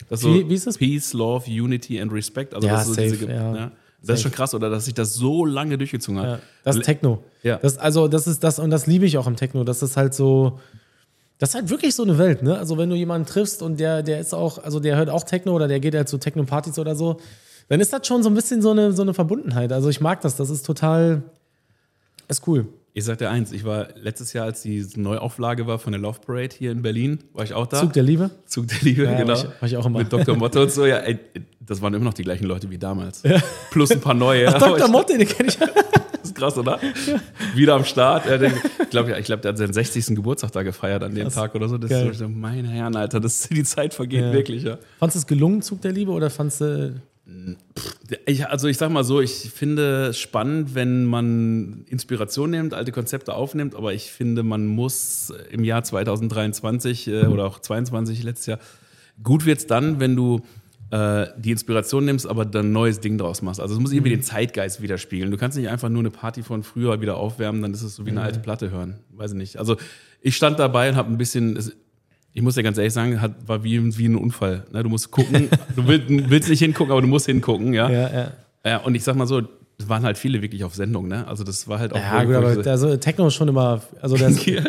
Das 0.08 0.20
so 0.20 0.34
Wie- 0.34 0.48
wie 0.48 0.54
ist 0.54 0.66
das? 0.66 0.78
Peace, 0.78 1.12
Love, 1.14 1.50
Unity 1.50 2.00
and 2.00 2.12
Respect. 2.12 2.54
Also 2.54 2.68
Ja, 2.68 2.74
das 2.74 2.86
safe, 2.88 3.02
diese, 3.10 3.26
ja. 3.30 3.52
ne? 3.52 3.72
Das 4.02 4.18
ist 4.18 4.22
schon 4.22 4.32
krass, 4.32 4.54
oder 4.54 4.70
dass 4.70 4.84
sich 4.84 4.94
das 4.94 5.14
so 5.14 5.44
lange 5.44 5.78
durchgezogen 5.78 6.20
hat. 6.20 6.28
Ja, 6.28 6.38
das 6.62 6.76
ist 6.76 6.84
Techno. 6.84 7.24
Ja. 7.42 7.56
Das, 7.56 7.76
also, 7.78 8.06
das 8.06 8.26
ist 8.28 8.44
das, 8.44 8.58
und 8.60 8.70
das 8.70 8.86
liebe 8.86 9.04
ich 9.06 9.18
auch 9.18 9.26
im 9.26 9.36
Techno. 9.36 9.64
Das 9.64 9.82
ist 9.82 9.96
halt 9.96 10.14
so. 10.14 10.60
Das 11.38 11.50
ist 11.50 11.54
halt 11.54 11.68
wirklich 11.70 11.94
so 11.94 12.02
eine 12.02 12.16
Welt, 12.18 12.42
ne? 12.42 12.56
Also, 12.58 12.78
wenn 12.78 12.88
du 12.88 12.96
jemanden 12.96 13.26
triffst 13.26 13.60
und 13.62 13.78
der, 13.78 14.02
der 14.02 14.20
ist 14.20 14.32
auch, 14.34 14.62
also 14.62 14.80
der 14.80 14.96
hört 14.96 15.10
auch 15.10 15.22
Techno 15.24 15.52
oder 15.54 15.68
der 15.68 15.80
geht 15.80 15.94
halt 15.94 16.08
zu 16.08 16.16
Techno-Partys 16.18 16.78
oder 16.78 16.96
so, 16.96 17.18
dann 17.68 17.80
ist 17.80 17.92
das 17.92 18.06
schon 18.06 18.22
so 18.22 18.30
ein 18.30 18.34
bisschen 18.34 18.62
so 18.62 18.70
eine, 18.70 18.92
so 18.92 19.02
eine 19.02 19.12
Verbundenheit. 19.12 19.72
Also, 19.72 19.88
ich 19.90 20.00
mag 20.00 20.20
das. 20.22 20.36
Das 20.36 20.48
ist 20.50 20.64
total. 20.64 21.22
Ist 22.28 22.46
cool. 22.48 22.66
Ich 22.94 23.04
sag 23.04 23.18
dir 23.18 23.28
eins, 23.28 23.52
ich 23.52 23.64
war 23.66 23.88
letztes 24.00 24.32
Jahr, 24.32 24.46
als 24.46 24.62
die 24.62 24.84
Neuauflage 24.96 25.66
war 25.66 25.78
von 25.78 25.92
der 25.92 26.00
Love 26.00 26.18
Parade 26.24 26.56
hier 26.56 26.72
in 26.72 26.80
Berlin, 26.80 27.18
war 27.34 27.44
ich 27.44 27.52
auch 27.52 27.66
da. 27.66 27.80
Zug 27.80 27.92
der 27.92 28.02
Liebe. 28.02 28.30
Zug 28.46 28.68
der 28.68 28.78
Liebe, 28.80 29.04
Ja, 29.04 29.18
genau. 29.18 29.34
war 29.34 29.36
ich- 29.36 29.44
war 29.44 29.68
ich 29.68 29.76
auch 29.76 29.84
immer. 29.84 29.98
Mit 29.98 30.10
Dr. 30.10 30.34
Motto 30.38 30.62
und 30.62 30.72
so, 30.72 30.86
ja, 30.86 30.96
ey, 31.00 31.18
das 31.60 31.82
waren 31.82 31.92
immer 31.92 32.06
noch 32.06 32.14
die 32.14 32.22
gleichen 32.22 32.46
Leute 32.46 32.70
wie 32.70 32.78
damals. 32.78 33.22
Plus 33.70 33.90
ein 33.90 34.00
paar 34.00 34.14
neue. 34.14 34.48
Aber 34.48 34.58
Dr. 34.78 34.88
Motte, 34.88 35.18
den 35.18 35.28
kenne 35.28 35.50
ich. 35.50 35.58
Krass, 36.36 36.56
oder? 36.58 36.78
Wieder 37.54 37.74
am 37.74 37.84
Start. 37.84 38.26
Er 38.26 38.38
denkt- 38.38 38.60
Ich 38.82 38.90
glaube, 38.90 39.16
ich 39.18 39.24
glaub, 39.26 39.42
der 39.42 39.50
hat 39.50 39.58
seinen 39.58 39.72
60. 39.72 40.14
Geburtstag 40.14 40.52
da 40.52 40.62
gefeiert 40.62 41.02
an 41.02 41.14
dem 41.14 41.28
Tag 41.30 41.54
oder 41.54 41.68
so. 41.68 41.78
Das 41.78 41.90
Geil. 41.90 42.08
ist 42.10 42.18
so, 42.18 42.28
meine 42.28 42.68
Herren, 42.68 42.94
Alter, 42.96 43.20
das, 43.20 43.48
die 43.48 43.62
Zeit 43.64 43.94
vergeht 43.94 44.20
Ja. 44.20 44.32
wirklich, 44.32 44.62
ja. 44.62 44.78
Fandest 44.98 45.16
du 45.16 45.18
es 45.20 45.26
gelungen, 45.26 45.62
Zug 45.62 45.80
der 45.80 45.92
Liebe, 45.92 46.12
oder 46.12 46.30
fandst 46.30 46.60
du. 46.60 47.00
Ich, 48.24 48.46
also 48.46 48.68
ich 48.68 48.76
sag 48.76 48.90
mal 48.90 49.02
so, 49.02 49.20
ich 49.20 49.50
finde 49.52 50.06
es 50.08 50.18
spannend, 50.18 50.74
wenn 50.76 51.04
man 51.06 51.84
Inspiration 51.88 52.50
nimmt, 52.50 52.72
alte 52.72 52.92
Konzepte 52.92 53.34
aufnimmt, 53.34 53.74
aber 53.74 53.92
ich 53.94 54.12
finde, 54.12 54.44
man 54.44 54.66
muss 54.66 55.32
im 55.50 55.64
Jahr 55.64 55.82
2023 55.82 57.08
äh, 57.08 57.26
oder 57.26 57.44
auch 57.46 57.58
22 57.58 58.22
letztes 58.22 58.46
Jahr, 58.46 58.58
gut 59.24 59.44
wird's 59.44 59.66
dann, 59.66 59.98
wenn 59.98 60.14
du 60.14 60.40
äh, 60.90 61.26
die 61.36 61.50
Inspiration 61.50 62.04
nimmst, 62.04 62.26
aber 62.26 62.44
dann 62.44 62.66
ein 62.66 62.72
neues 62.72 63.00
Ding 63.00 63.18
draus 63.18 63.42
machst. 63.42 63.60
Also 63.60 63.74
es 63.74 63.80
muss 63.80 63.92
irgendwie 63.92 64.10
den 64.10 64.22
Zeitgeist 64.22 64.80
widerspiegeln. 64.82 65.30
Du 65.30 65.36
kannst 65.36 65.58
nicht 65.58 65.68
einfach 65.68 65.88
nur 65.88 66.00
eine 66.00 66.10
Party 66.10 66.42
von 66.42 66.62
früher 66.62 67.00
wieder 67.00 67.16
aufwärmen, 67.16 67.62
dann 67.62 67.72
ist 67.72 67.82
es 67.82 67.96
so 67.96 68.06
wie 68.06 68.10
eine 68.10 68.22
alte 68.22 68.38
Platte 68.38 68.70
hören. 68.70 69.00
Weiß 69.10 69.32
ich 69.32 69.36
nicht. 69.36 69.58
Also 69.58 69.76
ich 70.20 70.36
stand 70.36 70.58
dabei 70.58 70.88
und 70.90 70.96
habe 70.96 71.10
ein 71.10 71.18
bisschen, 71.18 71.58
ich 72.32 72.42
muss 72.42 72.54
dir 72.54 72.62
ganz 72.62 72.78
ehrlich 72.78 72.92
sagen, 72.92 73.20
hat, 73.20 73.48
war 73.48 73.64
wie, 73.64 73.98
wie 73.98 74.06
ein 74.06 74.16
Unfall. 74.16 74.64
Ne? 74.72 74.82
Du 74.82 74.88
musst 74.88 75.10
gucken, 75.10 75.48
du 75.76 75.86
willst, 75.88 76.08
willst 76.08 76.48
nicht 76.48 76.60
hingucken, 76.60 76.92
aber 76.92 77.02
du 77.02 77.08
musst 77.08 77.26
hingucken, 77.26 77.72
ja. 77.72 77.90
Ja, 77.90 78.12
ja. 78.12 78.32
Ja, 78.64 78.78
und 78.78 78.96
ich 78.96 79.04
sag 79.04 79.14
mal 79.14 79.26
so, 79.28 79.42
es 79.78 79.88
waren 79.90 80.04
halt 80.04 80.16
viele 80.16 80.40
wirklich 80.40 80.64
auf 80.64 80.74
Sendung, 80.74 81.06
ne? 81.06 81.26
Also 81.28 81.44
das 81.44 81.68
war 81.68 81.78
halt 81.78 81.92
auch. 81.92 81.98
Ja, 81.98 82.24
gut, 82.24 82.34
aber 82.34 82.70
also, 82.70 82.96
Techno 82.96 83.26
ist 83.26 83.34
schon 83.34 83.48
immer. 83.48 83.82
Also, 84.00 84.16
das, 84.16 84.44
Ja. 84.46 84.62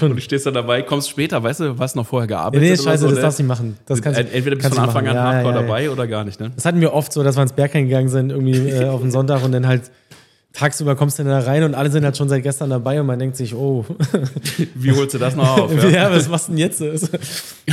und 0.00 0.14
du 0.14 0.20
stehst 0.20 0.46
dann 0.46 0.54
dabei, 0.54 0.82
kommst 0.82 1.10
später, 1.10 1.42
weißt 1.42 1.60
du, 1.60 1.78
was 1.78 1.96
noch 1.96 2.06
vorher 2.06 2.28
gearbeitet 2.28 2.62
nee, 2.62 2.72
oder 2.74 2.82
scheiße, 2.82 2.98
so, 3.02 3.06
das 3.08 3.16
ne? 3.16 3.22
darfst 3.22 3.38
du 3.40 3.42
nicht 3.42 3.48
machen. 3.48 3.76
Das 3.86 4.00
kannst, 4.00 4.20
Entweder 4.20 4.54
bist 4.56 4.70
du 4.70 4.74
von 4.74 4.84
Anfang 4.84 5.08
an. 5.08 5.14
Ja, 5.16 5.22
hardcore 5.24 5.54
ja, 5.54 5.60
ja. 5.60 5.66
dabei 5.66 5.90
oder 5.90 6.06
gar 6.06 6.24
nicht, 6.24 6.38
ne? 6.38 6.52
Das 6.54 6.64
hatten 6.64 6.80
wir 6.80 6.92
oft 6.92 7.12
so, 7.12 7.24
dass 7.24 7.36
wir 7.36 7.42
ins 7.42 7.52
Berghain 7.52 7.86
gegangen 7.86 8.08
sind, 8.08 8.30
irgendwie 8.30 8.52
äh, 8.68 8.86
auf 8.86 9.00
den 9.00 9.10
Sonntag 9.10 9.42
und 9.42 9.50
dann 9.50 9.66
halt 9.66 9.90
tagsüber 10.52 10.94
kommst 10.94 11.18
du 11.18 11.24
dann 11.24 11.32
da 11.32 11.40
rein 11.50 11.64
und 11.64 11.74
alle 11.74 11.90
sind 11.90 12.04
halt 12.04 12.16
schon 12.16 12.28
seit 12.28 12.44
gestern 12.44 12.70
dabei 12.70 13.00
und 13.00 13.06
man 13.08 13.18
denkt 13.18 13.36
sich, 13.36 13.56
oh, 13.56 13.84
Wie 14.76 14.92
holst 14.92 15.12
du 15.14 15.18
das 15.18 15.34
noch 15.34 15.58
auf? 15.58 15.82
ja, 15.82 15.88
Ja? 15.88 16.12
was 16.12 16.28
machst 16.28 16.46
du 16.46 16.52
denn 16.52 16.58
jetzt? 16.58 16.80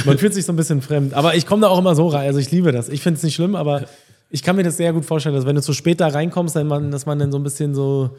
Man 0.04 0.18
fühlt 0.18 0.34
sich 0.34 0.46
so 0.46 0.52
ein 0.52 0.56
bisschen 0.56 0.82
fremd. 0.82 1.14
Aber 1.14 1.36
ich 1.36 1.46
komme 1.46 1.62
da 1.62 1.68
auch 1.68 1.78
immer 1.78 1.94
so 1.94 2.08
rein. 2.08 2.26
Also 2.26 2.40
ich 2.40 2.50
liebe 2.50 2.72
das. 2.72 2.90
Ich 2.90 3.04
finde 3.04 3.18
es 3.18 3.24
nicht 3.24 3.36
schlimm, 3.36 3.56
aber 3.56 3.84
ich 4.32 4.42
kann 4.44 4.56
mir 4.56 4.64
das 4.64 4.78
sehr 4.78 4.94
gut 4.94 5.06
vorstellen, 5.06 5.36
dass 5.36 5.46
wenn 5.46 5.56
du 5.56 5.62
zu 5.62 5.74
spät 5.74 6.00
da 6.00 6.08
reinkommst, 6.08 6.56
dann 6.56 6.68
man, 6.68 6.90
dass 6.92 7.06
man 7.06 7.20
dann 7.20 7.32
so 7.32 7.38
ein 7.38 7.44
bisschen 7.44 7.76
so. 7.76 8.12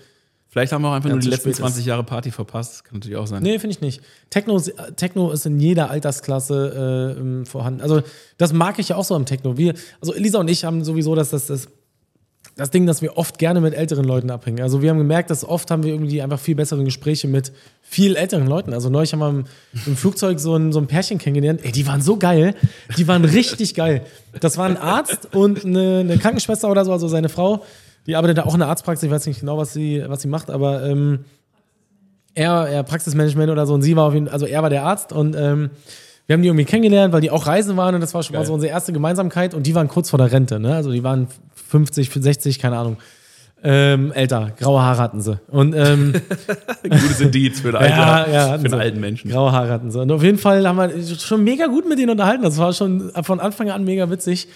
Vielleicht 0.48 0.72
haben 0.72 0.82
wir 0.82 0.88
auch 0.88 0.92
einfach 0.92 1.08
Ja, 1.08 1.14
nur 1.14 1.22
die 1.22 1.28
letzten 1.28 1.44
spät 1.48 1.52
ist. 1.52 1.58
20 1.60 1.86
Jahre 1.86 2.04
Party 2.04 2.30
verpasst. 2.30 2.72
Das 2.74 2.84
kann 2.84 2.94
natürlich 2.98 3.16
auch 3.16 3.26
sein. 3.26 3.42
Nee, 3.42 3.58
finde 3.58 3.74
ich 3.74 3.80
nicht. 3.80 4.02
Techno, 4.28 4.56
ist- 4.56 4.74
Techno 4.96 5.30
ist 5.30 5.46
in 5.46 5.58
jeder 5.58 5.88
Altersklasse 5.90 7.16
äh, 7.42 7.46
vorhanden. 7.46 7.80
Also, 7.80 8.02
das 8.36 8.52
mag 8.52 8.78
ich 8.78 8.90
ja 8.90 8.96
auch 8.96 9.04
so 9.04 9.14
am 9.14 9.24
Techno. 9.24 9.56
Wir, 9.56 9.72
also, 10.00 10.12
Elisa 10.12 10.38
und 10.38 10.50
ich 10.50 10.64
haben 10.66 10.84
sowieso 10.84 11.14
das, 11.14 11.30
das, 11.30 11.46
das, 11.46 11.68
das 12.56 12.70
Ding, 12.70 12.86
dass 12.86 13.02
wir 13.02 13.16
oft 13.16 13.38
gerne 13.38 13.60
mit 13.60 13.74
älteren 13.74 14.04
Leuten 14.04 14.30
abhängen. 14.30 14.60
Also, 14.60 14.82
wir 14.82 14.90
haben 14.90 14.98
gemerkt, 14.98 15.30
dass 15.30 15.44
oft 15.44 15.70
haben 15.70 15.82
wir 15.82 15.92
irgendwie 15.92 16.20
einfach 16.22 16.38
viel 16.38 16.54
bessere 16.54 16.84
Gespräche 16.84 17.28
mit 17.28 17.52
viel 17.80 18.16
älteren 18.16 18.46
Leuten. 18.46 18.72
Also, 18.72 18.90
neulich 18.90 19.12
haben 19.12 19.20
wir 19.20 19.28
im, 19.28 19.44
im 19.86 19.96
Flugzeug 19.96 20.38
so 20.38 20.54
ein, 20.56 20.72
so 20.72 20.78
ein 20.78 20.86
Pärchen 20.86 21.18
kennengelernt. 21.18 21.60
Ey, 21.64 21.72
die 21.72 21.86
waren 21.86 22.02
so 22.02 22.16
geil. 22.16 22.54
Die 22.96 23.08
waren 23.08 23.24
richtig 23.24 23.74
geil. 23.74 24.02
Das 24.40 24.58
war 24.58 24.66
ein 24.66 24.76
Arzt 24.76 25.34
und 25.34 25.64
eine, 25.64 26.00
eine 26.00 26.18
Krankenschwester 26.18 26.70
oder 26.70 26.84
so, 26.84 26.92
also 26.92 27.08
seine 27.08 27.28
Frau. 27.28 27.64
Die 28.06 28.16
arbeitet 28.16 28.38
da 28.38 28.44
auch 28.44 28.54
in 28.54 28.60
der 28.60 28.68
Arztpraxis. 28.68 29.04
Ich 29.04 29.10
weiß 29.10 29.26
nicht 29.26 29.40
genau, 29.40 29.58
was 29.58 29.72
sie, 29.72 30.02
was 30.06 30.22
sie 30.22 30.28
macht, 30.28 30.50
aber. 30.50 30.84
Ähm, 30.84 31.24
er, 32.34 32.68
er 32.68 32.82
Praxismanagement 32.82 33.50
oder 33.50 33.66
so 33.66 33.74
und 33.74 33.82
sie 33.82 33.96
war 33.96 34.06
auf 34.06 34.14
jeden 34.14 34.28
also 34.28 34.46
er 34.46 34.62
war 34.62 34.70
der 34.70 34.84
Arzt 34.84 35.12
und 35.12 35.36
ähm, 35.36 35.70
wir 36.32 36.36
haben 36.36 36.42
die 36.42 36.48
irgendwie 36.48 36.64
kennengelernt, 36.64 37.12
weil 37.12 37.20
die 37.20 37.30
auch 37.30 37.46
Reisen 37.46 37.76
waren 37.76 37.94
und 37.94 38.00
das 38.00 38.14
war 38.14 38.22
schon 38.22 38.32
mal 38.32 38.38
Geil. 38.38 38.46
so 38.46 38.54
unsere 38.54 38.72
erste 38.72 38.90
Gemeinsamkeit 38.94 39.52
und 39.52 39.66
die 39.66 39.74
waren 39.74 39.86
kurz 39.86 40.08
vor 40.08 40.16
der 40.18 40.32
Rente, 40.32 40.58
ne? 40.58 40.74
Also 40.74 40.90
die 40.90 41.04
waren 41.04 41.28
50, 41.68 42.08
60, 42.10 42.58
keine 42.58 42.78
Ahnung. 42.78 42.96
Ähm, 43.62 44.12
älter, 44.12 44.52
graue 44.58 44.80
Haare 44.80 44.98
hatten 45.02 45.20
sie. 45.20 45.38
Und 45.48 45.74
ähm, 45.76 46.14
Gutes 46.82 47.20
Indiz 47.20 47.60
für 47.60 47.78
einen, 47.78 47.90
Ja, 47.90 48.14
alten, 48.14 48.32
ja, 48.32 48.58
für 48.58 48.64
einen 48.64 48.74
alten 48.80 49.00
Menschen. 49.00 49.30
graue 49.30 49.52
Haare 49.52 49.68
hatten 49.70 49.90
sie. 49.90 50.00
Und 50.00 50.10
auf 50.10 50.22
jeden 50.22 50.38
Fall 50.38 50.66
haben 50.66 50.78
wir 50.78 51.04
schon 51.18 51.44
mega 51.44 51.66
gut 51.66 51.86
mit 51.86 51.98
denen 51.98 52.08
unterhalten. 52.10 52.42
Das 52.42 52.56
war 52.56 52.72
schon 52.72 53.10
von 53.22 53.38
Anfang 53.38 53.70
an 53.70 53.84
mega 53.84 54.08
witzig. 54.08 54.48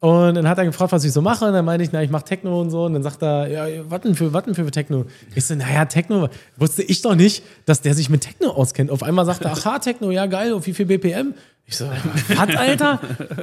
Und 0.00 0.34
dann 0.34 0.46
hat 0.46 0.58
er 0.58 0.66
gefragt, 0.66 0.92
was 0.92 1.04
ich 1.04 1.12
so 1.12 1.22
mache. 1.22 1.46
Und 1.46 1.54
dann 1.54 1.64
meinte 1.64 1.84
ich, 1.84 1.90
na, 1.90 2.02
ich 2.02 2.10
mache 2.10 2.24
Techno 2.24 2.60
und 2.60 2.70
so. 2.70 2.84
Und 2.84 2.92
dann 2.92 3.02
sagt 3.02 3.22
er, 3.22 3.48
ja, 3.48 3.66
was 3.88 4.02
denn 4.02 4.14
für, 4.14 4.32
was 4.32 4.44
denn 4.44 4.54
für 4.54 4.70
Techno? 4.70 5.06
Ich 5.34 5.44
so, 5.46 5.54
naja, 5.54 5.86
Techno. 5.86 6.28
Wusste 6.56 6.82
ich 6.82 7.00
doch 7.00 7.14
nicht, 7.14 7.42
dass 7.64 7.80
der 7.80 7.94
sich 7.94 8.10
mit 8.10 8.20
Techno 8.20 8.50
auskennt. 8.50 8.90
Auf 8.90 9.02
einmal 9.02 9.24
sagt 9.24 9.42
er, 9.42 9.52
aha, 9.52 9.78
Techno, 9.78 10.10
ja, 10.10 10.26
geil, 10.26 10.52
auf 10.52 10.66
wie 10.66 10.74
viel 10.74 10.86
BPM? 10.86 11.34
Ich 11.68 11.76
so, 11.76 11.86
was, 12.28 12.56
Alter? 12.56 13.00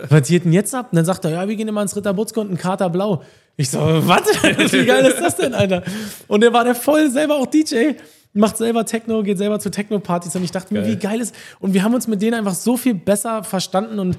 Was 0.09 0.27
geht 0.29 0.45
denn 0.45 0.53
jetzt 0.53 0.73
ab? 0.73 0.89
Und 0.91 0.95
dann 0.95 1.05
sagt 1.05 1.25
er, 1.25 1.31
ja, 1.31 1.47
wir 1.47 1.55
gehen 1.55 1.67
immer 1.67 1.81
ins 1.81 1.95
Ritterbutzke 1.95 2.39
und 2.39 2.51
ein 2.51 2.57
Kater 2.57 2.89
blau. 2.89 3.23
Ich 3.57 3.69
so, 3.69 3.79
was? 3.79 4.21
Wie 4.73 4.85
geil 4.85 5.05
ist 5.05 5.19
das 5.19 5.35
denn, 5.35 5.53
Alter? 5.53 5.83
Und 6.27 6.41
der 6.41 6.53
war 6.53 6.63
der 6.63 6.73
voll 6.73 7.11
selber 7.11 7.35
auch 7.35 7.45
DJ, 7.45 7.91
macht 8.33 8.57
selber 8.57 8.85
Techno, 8.85 9.21
geht 9.23 9.37
selber 9.37 9.59
zu 9.59 9.69
Techno-Partys 9.69 10.35
und 10.35 10.43
ich 10.43 10.51
dachte 10.51 10.73
mir, 10.73 10.81
Geil. 10.81 10.91
wie 10.91 10.95
geil 10.95 11.21
ist. 11.21 11.35
Und 11.59 11.73
wir 11.73 11.83
haben 11.83 11.93
uns 11.93 12.07
mit 12.07 12.21
denen 12.21 12.33
einfach 12.33 12.55
so 12.55 12.77
viel 12.77 12.95
besser 12.95 13.43
verstanden 13.43 13.99
und 13.99 14.17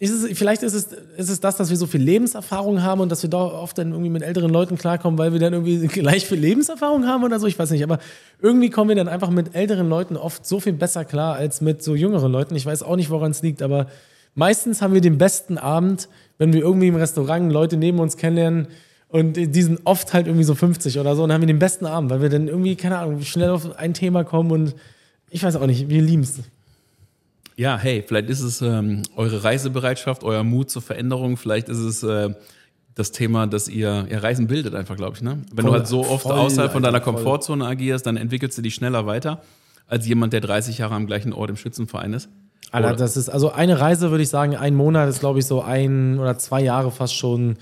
ist 0.00 0.10
es, 0.10 0.36
vielleicht 0.36 0.62
ist 0.62 0.74
es, 0.74 0.88
ist 1.16 1.30
es 1.30 1.40
das, 1.40 1.56
dass 1.56 1.70
wir 1.70 1.76
so 1.76 1.86
viel 1.86 2.02
Lebenserfahrung 2.02 2.82
haben 2.82 3.00
und 3.00 3.12
dass 3.12 3.22
wir 3.22 3.30
doch 3.30 3.54
oft 3.54 3.78
dann 3.78 3.92
irgendwie 3.92 4.10
mit 4.10 4.22
älteren 4.22 4.50
Leuten 4.50 4.76
klarkommen, 4.76 5.18
weil 5.18 5.32
wir 5.32 5.40
dann 5.40 5.52
irgendwie 5.52 5.86
gleich 5.88 6.26
viel 6.26 6.38
Lebenserfahrung 6.38 7.06
haben 7.06 7.22
oder 7.22 7.38
so, 7.38 7.46
ich 7.46 7.58
weiß 7.58 7.70
nicht, 7.70 7.84
aber 7.84 7.98
irgendwie 8.40 8.70
kommen 8.70 8.88
wir 8.88 8.96
dann 8.96 9.08
einfach 9.08 9.30
mit 9.30 9.54
älteren 9.54 9.88
Leuten 9.88 10.16
oft 10.16 10.44
so 10.46 10.58
viel 10.58 10.72
besser 10.72 11.04
klar 11.04 11.36
als 11.36 11.60
mit 11.60 11.82
so 11.82 11.94
jüngeren 11.94 12.32
Leuten. 12.32 12.56
Ich 12.56 12.66
weiß 12.66 12.82
auch 12.82 12.96
nicht, 12.96 13.10
woran 13.10 13.30
es 13.30 13.42
liegt, 13.42 13.62
aber 13.62 13.86
meistens 14.34 14.82
haben 14.82 14.94
wir 14.94 15.00
den 15.00 15.16
besten 15.16 15.58
Abend, 15.58 16.08
wenn 16.38 16.52
wir 16.52 16.60
irgendwie 16.60 16.88
im 16.88 16.96
Restaurant 16.96 17.52
Leute 17.52 17.76
neben 17.76 18.00
uns 18.00 18.16
kennenlernen 18.16 18.66
und 19.08 19.34
die 19.34 19.62
sind 19.62 19.80
oft 19.84 20.12
halt 20.12 20.26
irgendwie 20.26 20.44
so 20.44 20.56
50 20.56 20.98
oder 20.98 21.14
so 21.14 21.22
und 21.22 21.28
dann 21.28 21.36
haben 21.36 21.42
wir 21.42 21.46
den 21.46 21.60
besten 21.60 21.86
Abend, 21.86 22.10
weil 22.10 22.20
wir 22.20 22.30
dann 22.30 22.48
irgendwie, 22.48 22.74
keine 22.74 22.98
Ahnung, 22.98 23.20
schnell 23.22 23.50
auf 23.50 23.78
ein 23.78 23.94
Thema 23.94 24.24
kommen 24.24 24.50
und 24.50 24.74
ich 25.30 25.44
weiß 25.44 25.54
auch 25.56 25.66
nicht, 25.66 25.88
wir 25.88 26.02
lieben 26.02 26.24
es. 26.24 26.40
Ja, 27.56 27.78
hey, 27.78 28.02
vielleicht 28.06 28.30
ist 28.30 28.40
es 28.40 28.62
ähm, 28.62 29.02
eure 29.16 29.44
Reisebereitschaft, 29.44 30.24
euer 30.24 30.42
Mut 30.42 30.70
zur 30.70 30.82
Veränderung, 30.82 31.36
vielleicht 31.36 31.68
ist 31.68 31.78
es 31.78 32.02
äh, 32.02 32.30
das 32.94 33.12
Thema, 33.12 33.46
dass 33.46 33.68
ihr, 33.68 34.06
ihr 34.10 34.22
Reisen 34.22 34.46
bildet 34.46 34.74
einfach, 34.74 34.96
glaube 34.96 35.16
ich. 35.16 35.22
Ne? 35.22 35.38
Wenn 35.52 35.64
du 35.64 35.70
Voll, 35.70 35.78
halt 35.78 35.86
so 35.86 36.04
oft 36.04 36.22
voll, 36.24 36.32
außerhalb 36.32 36.72
von 36.72 36.82
deiner 36.82 36.96
Alter, 36.96 37.04
voll. 37.04 37.14
Komfortzone 37.14 37.64
agierst, 37.64 38.06
dann 38.06 38.16
entwickelst 38.16 38.58
du 38.58 38.62
dich 38.62 38.74
schneller 38.74 39.06
weiter, 39.06 39.42
als 39.86 40.06
jemand, 40.06 40.32
der 40.32 40.40
30 40.40 40.78
Jahre 40.78 40.94
am 40.94 41.06
gleichen 41.06 41.32
Ort 41.32 41.50
im 41.50 41.56
Schützenverein 41.56 42.12
ist. 42.12 42.28
Alter, 42.70 42.88
Oder- 42.88 42.96
das 42.96 43.16
ist, 43.16 43.28
also 43.28 43.52
eine 43.52 43.78
Reise 43.78 44.10
würde 44.10 44.22
ich 44.22 44.30
sagen, 44.30 44.56
ein 44.56 44.74
Monat 44.74 45.08
ist, 45.08 45.20
glaube 45.20 45.38
ich, 45.38 45.46
so 45.46 45.62
ein 45.62 46.18
oder 46.18 46.38
zwei 46.38 46.62
Jahre 46.62 46.90
fast 46.90 47.14
schon. 47.14 47.56